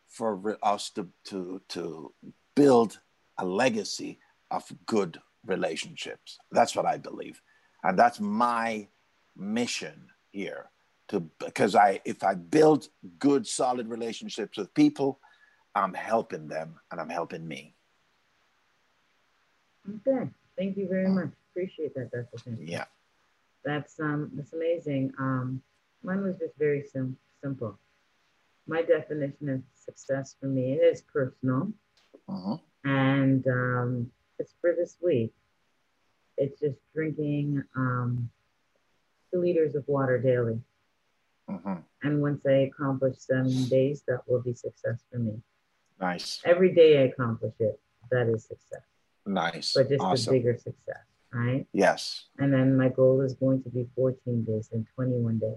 for 0.08 0.58
us 0.64 0.90
to, 0.92 1.08
to, 1.26 1.62
to 1.70 2.14
build 2.56 3.00
a 3.38 3.46
legacy 3.46 4.20
of 4.50 4.64
good 4.86 5.20
relationships. 5.46 6.40
That's 6.52 6.76
what 6.76 6.86
I 6.86 6.98
believe. 6.98 7.42
And 7.84 7.98
that's 8.00 8.20
my 8.20 8.88
mission 9.36 10.08
here 10.32 10.70
to 11.10 11.22
because 11.40 11.76
I 11.76 12.02
if 12.06 12.24
I 12.24 12.34
build 12.34 12.90
good 13.20 13.48
solid 13.48 13.88
relationships 13.88 14.58
with 14.58 14.74
people, 14.74 15.20
I'm 15.76 15.94
helping 15.94 16.48
them 16.48 16.80
and 16.92 17.00
I'm 17.00 17.10
helping 17.10 17.48
me. 17.48 17.74
Okay. 20.08 20.30
Thank 20.58 20.78
you 20.78 20.88
very 20.88 21.08
much. 21.08 21.30
Appreciate 21.52 21.94
that, 21.96 22.12
Dr. 22.12 22.44
Finn. 22.44 22.58
Yeah. 22.62 22.86
That's 23.64 24.00
um 24.00 24.32
that's 24.34 24.54
amazing. 24.54 25.14
Um 25.20 25.62
mine 26.04 26.24
was 26.24 26.38
just 26.38 26.58
very 26.58 26.84
sim- 26.84 27.18
simple. 27.42 27.78
My 28.68 28.82
definition 28.82 29.50
of 29.50 29.62
success 29.76 30.36
for 30.40 30.48
me 30.48 30.74
is 30.74 31.02
personal. 31.02 31.72
Uh-huh. 32.28 32.58
And 32.84 33.46
um 33.48 34.12
it's 34.40 34.54
for 34.62 34.74
this 34.76 34.98
week. 35.02 35.34
It's 36.38 36.60
just 36.60 36.78
drinking 36.94 37.64
um 37.76 38.30
two 39.32 39.42
liters 39.42 39.76
of 39.76 39.88
water 39.88 40.18
daily. 40.20 40.60
Uh-huh. 41.50 41.78
And 42.04 42.22
once 42.22 42.46
I 42.46 42.70
accomplish 42.72 43.18
seven 43.20 43.66
days, 43.66 44.04
that 44.08 44.22
will 44.28 44.42
be 44.42 44.54
success 44.54 45.04
for 45.12 45.20
me. 45.20 45.42
Nice. 46.00 46.42
Every 46.46 46.74
day 46.74 47.00
I 47.00 47.06
accomplish 47.08 47.54
it, 47.60 47.80
that 48.12 48.28
is 48.28 48.44
success. 48.46 48.82
Nice. 49.26 49.74
But 49.76 49.90
just 49.90 50.02
awesome. 50.02 50.34
a 50.34 50.38
bigger 50.38 50.56
success, 50.58 51.04
right? 51.34 51.66
Yes. 51.74 52.26
And 52.38 52.54
then 52.54 52.78
my 52.78 52.90
goal 52.90 53.22
is 53.22 53.34
going 53.34 53.64
to 53.64 53.70
be 53.70 53.88
14 53.96 54.44
days 54.46 54.70
and 54.72 54.86
21 54.96 55.40
days. 55.40 55.56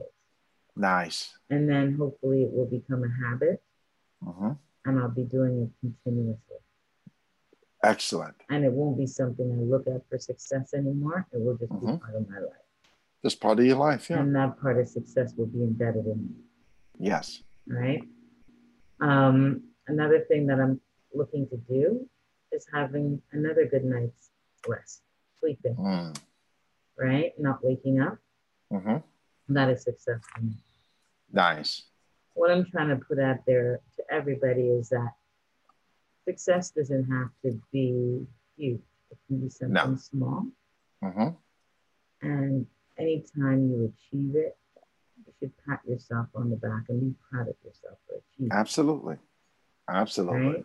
Nice. 0.76 1.36
And 1.50 1.68
then 1.68 1.94
hopefully 1.94 2.42
it 2.44 2.52
will 2.52 2.66
become 2.66 3.04
a 3.04 3.28
habit 3.28 3.62
Uh-huh. 4.26 4.54
and 4.86 4.98
I'll 4.98 5.08
be 5.10 5.24
doing 5.24 5.62
it 5.62 5.70
continuously. 5.80 6.56
Excellent. 7.82 8.34
And 8.50 8.64
it 8.64 8.72
won't 8.72 8.98
be 8.98 9.06
something 9.06 9.50
I 9.52 9.62
look 9.62 9.86
at 9.86 10.06
for 10.08 10.18
success 10.18 10.74
anymore. 10.74 11.26
It 11.32 11.40
will 11.40 11.56
just 11.56 11.72
be 11.72 11.86
Mhm. 11.86 12.00
part 12.00 12.14
of 12.14 12.28
my 12.28 12.38
life. 12.38 12.56
Just 13.22 13.40
part 13.40 13.58
of 13.58 13.64
your 13.64 13.76
life. 13.76 14.10
Yeah. 14.10 14.20
And 14.20 14.34
that 14.36 14.58
part 14.60 14.78
of 14.78 14.88
success 14.88 15.34
will 15.34 15.46
be 15.46 15.62
embedded 15.62 16.06
in 16.06 16.18
me. 16.28 16.44
yes. 16.98 17.42
right? 17.66 18.02
Um, 19.00 19.69
another 19.90 20.20
thing 20.28 20.46
that 20.46 20.58
I'm 20.60 20.80
looking 21.12 21.46
to 21.48 21.56
do 21.56 22.08
is 22.52 22.66
having 22.72 23.20
another 23.32 23.66
good 23.66 23.84
night's 23.84 24.30
rest, 24.66 25.02
sleeping, 25.40 25.76
Mm. 25.76 26.16
right? 26.96 27.32
Not 27.38 27.62
waking 27.64 28.00
up. 28.00 28.18
hmm 28.70 28.98
That 29.48 29.68
is 29.70 29.82
success 29.82 30.20
for 30.32 30.40
me. 30.42 30.54
Nice. 31.32 31.88
What 32.34 32.50
I'm 32.50 32.64
trying 32.70 32.88
to 32.88 32.96
put 33.04 33.18
out 33.18 33.44
there 33.46 33.80
to 33.96 34.02
everybody 34.10 34.68
is 34.68 34.88
that 34.90 35.12
success 36.24 36.70
doesn't 36.70 37.04
have 37.10 37.30
to 37.42 37.60
be 37.72 38.26
huge. 38.56 38.80
It 39.10 39.18
can 39.26 39.40
be 39.40 39.48
something 39.48 39.74
small. 39.98 40.46
hmm 41.02 41.30
And 42.22 42.66
anytime 42.98 43.68
you 43.70 43.92
achieve 43.92 44.36
it, 44.36 44.56
you 45.26 45.32
should 45.38 45.52
pat 45.66 45.80
yourself 45.86 46.28
on 46.34 46.50
the 46.50 46.56
back 46.56 46.84
and 46.88 47.00
be 47.00 47.14
proud 47.28 47.48
of 47.48 47.56
yourself 47.64 47.98
for 48.06 48.14
achieving 48.22 48.52
it. 48.52 49.20
Absolutely. 49.90 50.40
Right? 50.40 50.64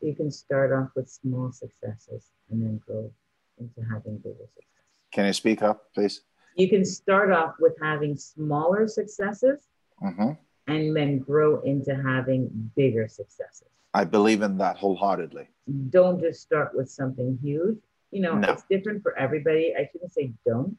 You 0.00 0.14
can 0.14 0.30
start 0.30 0.72
off 0.72 0.90
with 0.94 1.08
small 1.08 1.52
successes 1.52 2.30
and 2.50 2.62
then 2.62 2.80
grow 2.86 3.10
into 3.58 3.80
having 3.88 4.18
bigger 4.18 4.46
successes. 4.54 4.68
Can 5.12 5.26
you 5.26 5.32
speak 5.32 5.62
up, 5.62 5.92
please? 5.94 6.22
You 6.56 6.68
can 6.68 6.84
start 6.84 7.30
off 7.32 7.54
with 7.60 7.74
having 7.80 8.16
smaller 8.16 8.86
successes 8.88 9.66
hmm 10.00 10.32
and 10.68 10.94
then 10.96 11.18
grow 11.18 11.60
into 11.62 11.94
having 11.94 12.70
bigger 12.76 13.08
successes. 13.08 13.66
I 13.94 14.04
believe 14.04 14.42
in 14.42 14.58
that 14.58 14.76
wholeheartedly. 14.76 15.48
Don't 15.90 16.20
just 16.20 16.40
start 16.40 16.74
with 16.74 16.88
something 16.88 17.36
huge. 17.42 17.78
You 18.12 18.20
know, 18.20 18.38
No. 18.38 18.52
it's 18.52 18.62
different 18.70 19.02
for 19.02 19.16
everybody. 19.18 19.74
I 19.76 19.88
shouldn't 19.90 20.12
say 20.12 20.32
don't. 20.46 20.76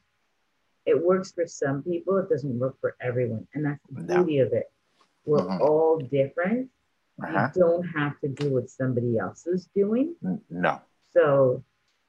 It 0.86 1.02
works 1.04 1.32
for 1.32 1.46
some 1.46 1.82
people, 1.82 2.16
it 2.18 2.28
doesn't 2.30 2.58
work 2.58 2.80
for 2.80 2.96
everyone. 3.00 3.46
And 3.54 3.64
that's 3.66 3.80
the 3.90 4.02
No. 4.02 4.24
beauty 4.24 4.38
of 4.38 4.52
it. 4.52 4.70
We're 5.26 5.40
Mhm. 5.46 5.60
all 5.60 5.98
different. 5.98 6.70
Uh-huh. 7.22 7.48
You 7.54 7.60
don't 7.62 7.84
have 7.84 8.18
to 8.20 8.28
do 8.28 8.50
what 8.50 8.68
somebody 8.68 9.18
else 9.18 9.46
is 9.46 9.66
doing. 9.74 10.16
No. 10.50 10.80
So 11.12 11.62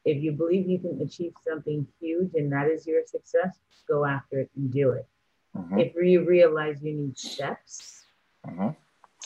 if 0.03 0.21
you 0.21 0.31
believe 0.31 0.67
you 0.67 0.79
can 0.79 0.99
achieve 1.01 1.33
something 1.47 1.87
huge 1.99 2.33
and 2.35 2.51
that 2.51 2.67
is 2.67 2.87
your 2.87 3.05
success, 3.05 3.59
go 3.87 4.05
after 4.05 4.39
it 4.39 4.49
and 4.55 4.71
do 4.71 4.91
it. 4.91 5.07
Mhm. 5.55 5.79
If 5.79 5.95
you 5.95 6.25
realize 6.25 6.83
you 6.83 6.93
need 6.93 7.17
steps, 7.17 8.05
Mhm. 8.45 8.75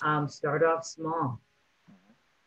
um, 0.02 0.28
start 0.28 0.64
off 0.64 0.86
small. 0.86 1.40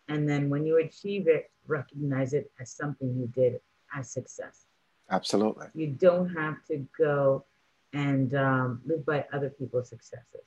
And 0.09 0.29
then 0.29 0.51
when 0.51 0.67
you 0.67 0.77
achieve 0.79 1.27
it, 1.27 1.51
recognize 1.67 2.35
it 2.35 2.51
as 2.61 2.71
something 2.71 3.15
you 3.17 3.29
did 3.29 3.61
as 3.95 4.11
success. 4.11 4.67
Absolutely. 5.11 5.69
You 5.75 5.89
don't 5.89 6.29
have 6.31 6.65
to 6.67 6.87
go 6.99 7.45
and 7.93 8.35
um, 8.35 8.83
live 8.85 9.05
by 9.07 9.27
other 9.33 9.51
people's 9.51 9.89
successes. 9.89 10.45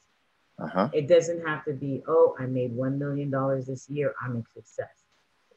Uh-huh. 0.59 0.89
It 0.93 1.07
doesn't 1.07 1.45
have 1.45 1.65
to 1.65 1.73
be, 1.73 2.01
oh, 2.07 2.35
I 2.39 2.45
made 2.45 2.75
$1 2.75 2.97
million 2.97 3.29
this 3.65 3.89
year, 3.89 4.13
I'm 4.21 4.37
a 4.37 4.43
success. 4.53 5.03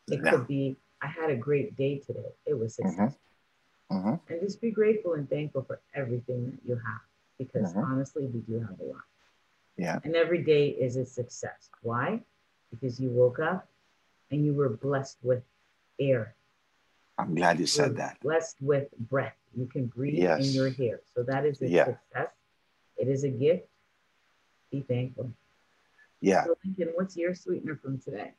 It 0.09 0.23
No. 0.23 0.31
could 0.31 0.47
be, 0.49 0.77
I 1.01 1.07
had 1.07 1.31
a 1.31 1.37
great 1.37 1.77
day 1.77 1.99
today. 1.99 2.33
It 2.47 2.55
was 2.55 2.75
success. 2.75 3.17
hmm 3.91 4.15
And 4.29 4.41
just 4.41 4.61
be 4.61 4.71
grateful 4.71 5.15
and 5.15 5.29
thankful 5.31 5.63
for 5.63 5.81
everything 5.95 6.51
that 6.51 6.59
you 6.69 6.75
have 6.75 7.01
because 7.39 7.73
Mhm. 7.73 7.85
honestly, 7.85 8.27
we 8.27 8.41
do 8.41 8.59
have 8.61 8.79
a 8.81 8.85
lot. 8.85 9.05
Yeah. 9.77 10.01
And 10.03 10.17
every 10.17 10.43
day 10.43 10.71
is 10.71 10.97
a 10.97 11.07
success. 11.07 11.71
Why? 11.83 12.21
Because 12.71 12.99
you 13.01 13.11
woke 13.11 13.39
up 13.39 13.69
and 14.33 14.45
you 14.45 14.53
were 14.53 14.69
blessed 14.71 15.19
with 15.23 15.45
air. 16.01 16.35
I'm 17.17 17.35
glad 17.35 17.57
you 17.59 17.63
You 17.63 17.67
said 17.67 17.97
that. 17.97 18.19
Blessed 18.21 18.61
with 18.61 18.91
breath. 19.09 19.37
You 19.57 19.67
can 19.67 19.87
breathe 19.87 20.19
Yes. 20.19 20.55
you're 20.55 20.69
here. 20.69 21.01
So 21.15 21.23
that 21.23 21.45
is 21.47 21.63
a 21.63 21.69
Yeah. 21.69 21.85
success. 21.85 22.33
It 22.97 23.09
is 23.09 23.23
a 23.25 23.29
gift. 23.31 23.69
Be 24.71 24.83
thankful. 24.83 25.31
Yeah. 26.21 26.45
So 26.45 26.55
Lincoln, 26.64 26.93
what's 26.95 27.16
your 27.16 27.35
sweetener 27.35 27.77
from 27.77 27.99
today? 27.99 28.33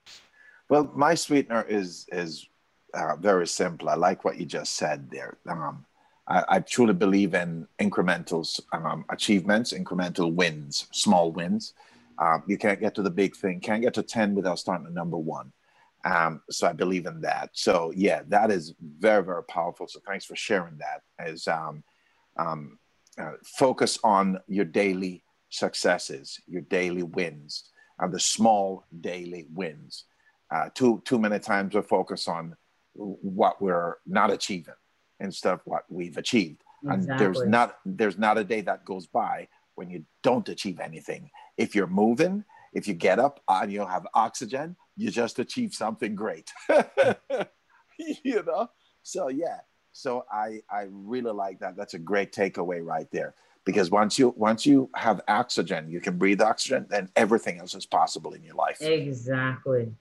Well, 0.70 0.92
my 0.96 1.16
sweetener 1.16 1.66
is 1.68 2.06
is 2.12 2.48
uh, 2.94 3.16
very 3.16 3.48
simple. 3.48 3.90
I 3.90 3.96
like 3.96 4.24
what 4.24 4.38
you 4.38 4.46
just 4.46 4.74
said 4.74 5.10
there. 5.10 5.38
Um, 5.48 5.86
I, 6.28 6.44
I 6.50 6.60
truly 6.60 6.94
believe 6.94 7.34
in 7.34 7.68
incremental 7.80 8.48
um, 8.74 9.06
achievements, 9.10 9.74
incremental 9.74 10.34
wins, 10.34 10.88
small 10.92 11.32
wins. 11.32 11.74
Um, 12.18 12.44
you 12.48 12.58
can't 12.58 12.80
get 12.80 12.96
to 12.96 13.02
the 13.02 13.10
big 13.10 13.36
thing, 13.36 13.60
can't 13.60 13.82
get 13.82 13.94
to 13.96 14.04
10 14.04 14.36
without 14.36 14.60
starting 14.60 14.88
at 14.88 14.94
number 14.94 15.18
one. 15.18 15.52
Um, 16.06 16.42
so 16.50 16.68
I 16.68 16.74
believe 16.74 17.06
in 17.06 17.22
that. 17.22 17.50
So 17.54 17.92
yeah, 17.96 18.22
that 18.28 18.52
is 18.52 18.74
very, 18.80 19.24
very 19.24 19.44
powerful. 19.44 19.88
So 19.88 20.00
thanks 20.06 20.26
for 20.26 20.36
sharing 20.36 20.78
that. 20.78 21.02
As 21.18 21.48
um, 21.48 21.84
um, 22.38 22.80
uh, 23.18 23.34
focus 23.44 24.00
on 24.04 24.40
your 24.48 24.66
daily 24.66 25.24
successes, 25.50 26.40
your 26.48 26.62
daily 26.62 27.04
wins, 27.04 27.70
and 28.00 28.14
the 28.14 28.20
small 28.20 28.86
daily 29.02 29.46
wins. 29.54 30.06
Uh, 30.52 30.70
too 30.74 31.02
too 31.06 31.20
many 31.20 31.40
times 31.40 31.76
we 31.76 31.82
focus 31.82 32.28
on 32.28 32.56
what 32.94 33.62
we're 33.62 33.98
not 34.06 34.32
achieving 34.32 34.74
instead 35.20 35.54
of 35.54 35.62
what 35.66 35.84
we've 35.90 36.18
achieved. 36.18 36.64
And 36.84 37.08
there's 37.20 37.44
not 37.46 37.78
there's 37.86 38.18
not 38.18 38.38
a 38.38 38.44
day 38.44 38.62
that 38.62 38.86
goes 38.86 39.06
by 39.06 39.48
when 39.76 39.90
you 39.90 40.06
don't 40.24 40.48
achieve 40.50 40.80
anything. 40.80 41.30
If 41.58 41.76
you're 41.76 41.88
moving, 41.88 42.46
if 42.74 42.88
you 42.88 42.94
get 42.94 43.20
up 43.20 43.42
and 43.48 43.72
you 43.72 43.86
have 43.86 44.08
oxygen, 44.14 44.76
you 44.96 45.12
just 45.12 45.40
achieve 45.40 45.74
something 45.74 46.16
great. 46.16 46.52
you 47.98 48.44
know? 48.44 48.70
So 49.04 49.28
yeah. 49.28 49.60
So 49.92 50.26
I 50.32 50.62
I 50.70 50.86
really 50.90 51.32
like 51.32 51.60
that. 51.60 51.76
That's 51.76 51.96
a 51.96 52.00
great 52.00 52.32
takeaway 52.32 52.84
right 52.84 53.08
there. 53.12 53.36
Because 53.66 53.92
once 53.92 54.18
you 54.18 54.34
once 54.38 54.66
you 54.66 54.90
have 54.96 55.22
oxygen, 55.28 55.90
you 55.90 56.00
can 56.02 56.18
breathe 56.18 56.42
oxygen, 56.42 56.88
then 56.90 57.10
everything 57.16 57.60
else 57.60 57.76
is 57.76 57.86
possible 57.86 58.34
in 58.34 58.44
your 58.44 58.56
life. 58.56 58.82
Exactly. 58.82 59.94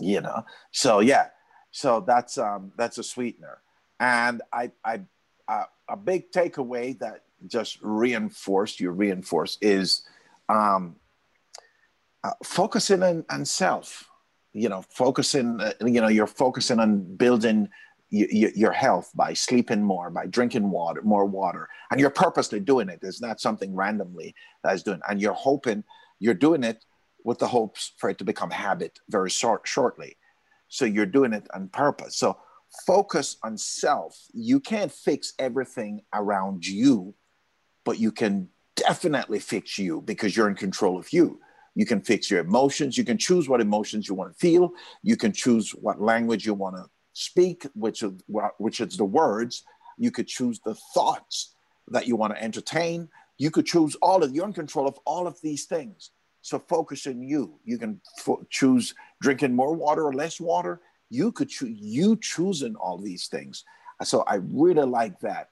you 0.00 0.20
know? 0.20 0.44
So 0.70 1.00
yeah. 1.00 1.28
So 1.70 2.00
that's 2.00 2.38
um 2.38 2.72
that's 2.76 2.98
a 2.98 3.02
sweetener. 3.02 3.58
And 4.00 4.42
i 4.52 4.70
i 4.84 5.00
uh, 5.48 5.64
a 5.88 5.96
big 5.96 6.30
takeaway 6.32 6.98
that 6.98 7.22
just 7.46 7.78
reinforced 7.82 8.80
you 8.80 8.90
reinforce 8.90 9.58
is 9.60 10.02
um 10.48 10.96
uh, 12.24 12.32
focusing 12.42 13.02
on, 13.02 13.24
on 13.30 13.44
self. 13.44 14.08
You 14.52 14.70
know 14.70 14.82
focusing 14.88 15.60
uh, 15.60 15.72
you 15.84 16.00
know 16.00 16.08
you're 16.08 16.26
focusing 16.26 16.80
on 16.80 17.16
building 17.16 17.68
y- 18.10 18.52
your 18.54 18.72
health 18.72 19.10
by 19.14 19.32
sleeping 19.32 19.82
more 19.82 20.10
by 20.10 20.26
drinking 20.26 20.70
water 20.70 21.02
more 21.02 21.26
water 21.26 21.68
and 21.90 22.00
you're 22.00 22.10
purposely 22.10 22.60
doing 22.60 22.88
it 22.88 23.00
it's 23.02 23.20
not 23.20 23.40
something 23.40 23.74
randomly 23.74 24.34
that's 24.62 24.82
doing 24.82 25.00
and 25.08 25.20
you're 25.20 25.32
hoping 25.32 25.82
you're 26.18 26.34
doing 26.34 26.64
it 26.64 26.84
with 27.26 27.38
the 27.40 27.46
hopes 27.46 27.92
for 27.98 28.08
it 28.08 28.18
to 28.18 28.24
become 28.24 28.50
habit 28.50 29.00
very 29.08 29.28
short, 29.28 29.66
shortly. 29.66 30.16
So 30.68 30.84
you're 30.84 31.06
doing 31.06 31.32
it 31.32 31.46
on 31.52 31.68
purpose. 31.68 32.16
So 32.16 32.38
focus 32.86 33.36
on 33.42 33.58
self. 33.58 34.16
You 34.32 34.60
can't 34.60 34.92
fix 34.92 35.34
everything 35.38 36.02
around 36.14 36.66
you, 36.66 37.14
but 37.84 37.98
you 37.98 38.12
can 38.12 38.48
definitely 38.76 39.40
fix 39.40 39.76
you 39.76 40.02
because 40.02 40.36
you're 40.36 40.48
in 40.48 40.54
control 40.54 40.98
of 40.98 41.12
you. 41.12 41.40
You 41.74 41.84
can 41.84 42.00
fix 42.00 42.30
your 42.30 42.40
emotions. 42.40 42.96
You 42.96 43.04
can 43.04 43.18
choose 43.18 43.48
what 43.48 43.60
emotions 43.60 44.08
you 44.08 44.14
want 44.14 44.32
to 44.32 44.38
feel. 44.38 44.70
You 45.02 45.16
can 45.16 45.32
choose 45.32 45.72
what 45.72 46.00
language 46.00 46.46
you 46.46 46.54
want 46.54 46.76
to 46.76 46.84
speak, 47.16 47.66
which 47.74 48.02
is, 48.02 48.12
which 48.58 48.80
is 48.80 48.96
the 48.98 49.04
words. 49.04 49.64
You 49.96 50.10
could 50.10 50.26
choose 50.26 50.60
the 50.60 50.74
thoughts 50.74 51.54
that 51.88 52.06
you 52.06 52.14
want 52.14 52.34
to 52.34 52.42
entertain. 52.42 53.08
You 53.38 53.50
could 53.50 53.64
choose 53.64 53.94
all 53.96 54.22
of. 54.22 54.34
You're 54.34 54.44
in 54.44 54.52
control 54.52 54.86
of 54.86 54.98
all 55.06 55.26
of 55.26 55.40
these 55.40 55.64
things. 55.64 56.10
So 56.42 56.58
focus 56.58 57.06
on 57.06 57.22
you. 57.22 57.58
You 57.64 57.78
can 57.78 58.02
fo- 58.18 58.46
choose 58.50 58.94
drinking 59.20 59.54
more 59.54 59.74
water 59.74 60.04
or 60.04 60.12
less 60.12 60.38
water. 60.38 60.82
You 61.08 61.32
could 61.32 61.48
choose 61.48 61.78
you 61.80 62.16
choosing 62.16 62.76
all 62.76 62.98
these 62.98 63.28
things. 63.28 63.64
So 64.04 64.22
I 64.26 64.34
really 64.34 64.86
like 64.86 65.18
that. 65.20 65.48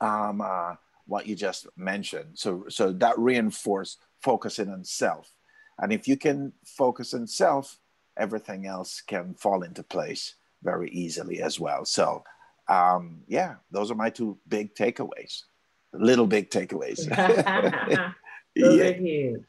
Um, 0.00 0.40
uh, 0.40 0.76
what 1.06 1.26
you 1.26 1.34
just 1.34 1.66
mentioned. 1.76 2.30
So 2.34 2.64
so 2.68 2.92
that 2.92 3.18
reinforce 3.18 3.98
focusing 4.20 4.70
on 4.70 4.84
self. 4.84 5.34
And 5.80 5.92
if 5.92 6.06
you 6.06 6.16
can 6.16 6.52
focus 6.64 7.12
on 7.12 7.26
self, 7.26 7.78
everything 8.16 8.66
else 8.66 9.00
can 9.00 9.34
fall 9.34 9.62
into 9.64 9.82
place 9.82 10.34
very 10.64 10.90
easily 10.90 11.42
as 11.42 11.60
well. 11.60 11.84
So 11.84 12.24
um, 12.68 13.22
yeah, 13.28 13.56
those 13.70 13.90
are 13.90 13.94
my 13.94 14.10
two 14.10 14.36
big 14.48 14.74
takeaways. 14.74 15.44
Little 15.92 16.26
big 16.26 16.50
takeaways. 16.50 16.96
those 18.56 18.76
yeah. 18.78 18.84
are 18.84 18.94
huge. 18.94 19.42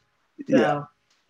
So 0.48 0.56
yeah. 0.56 0.84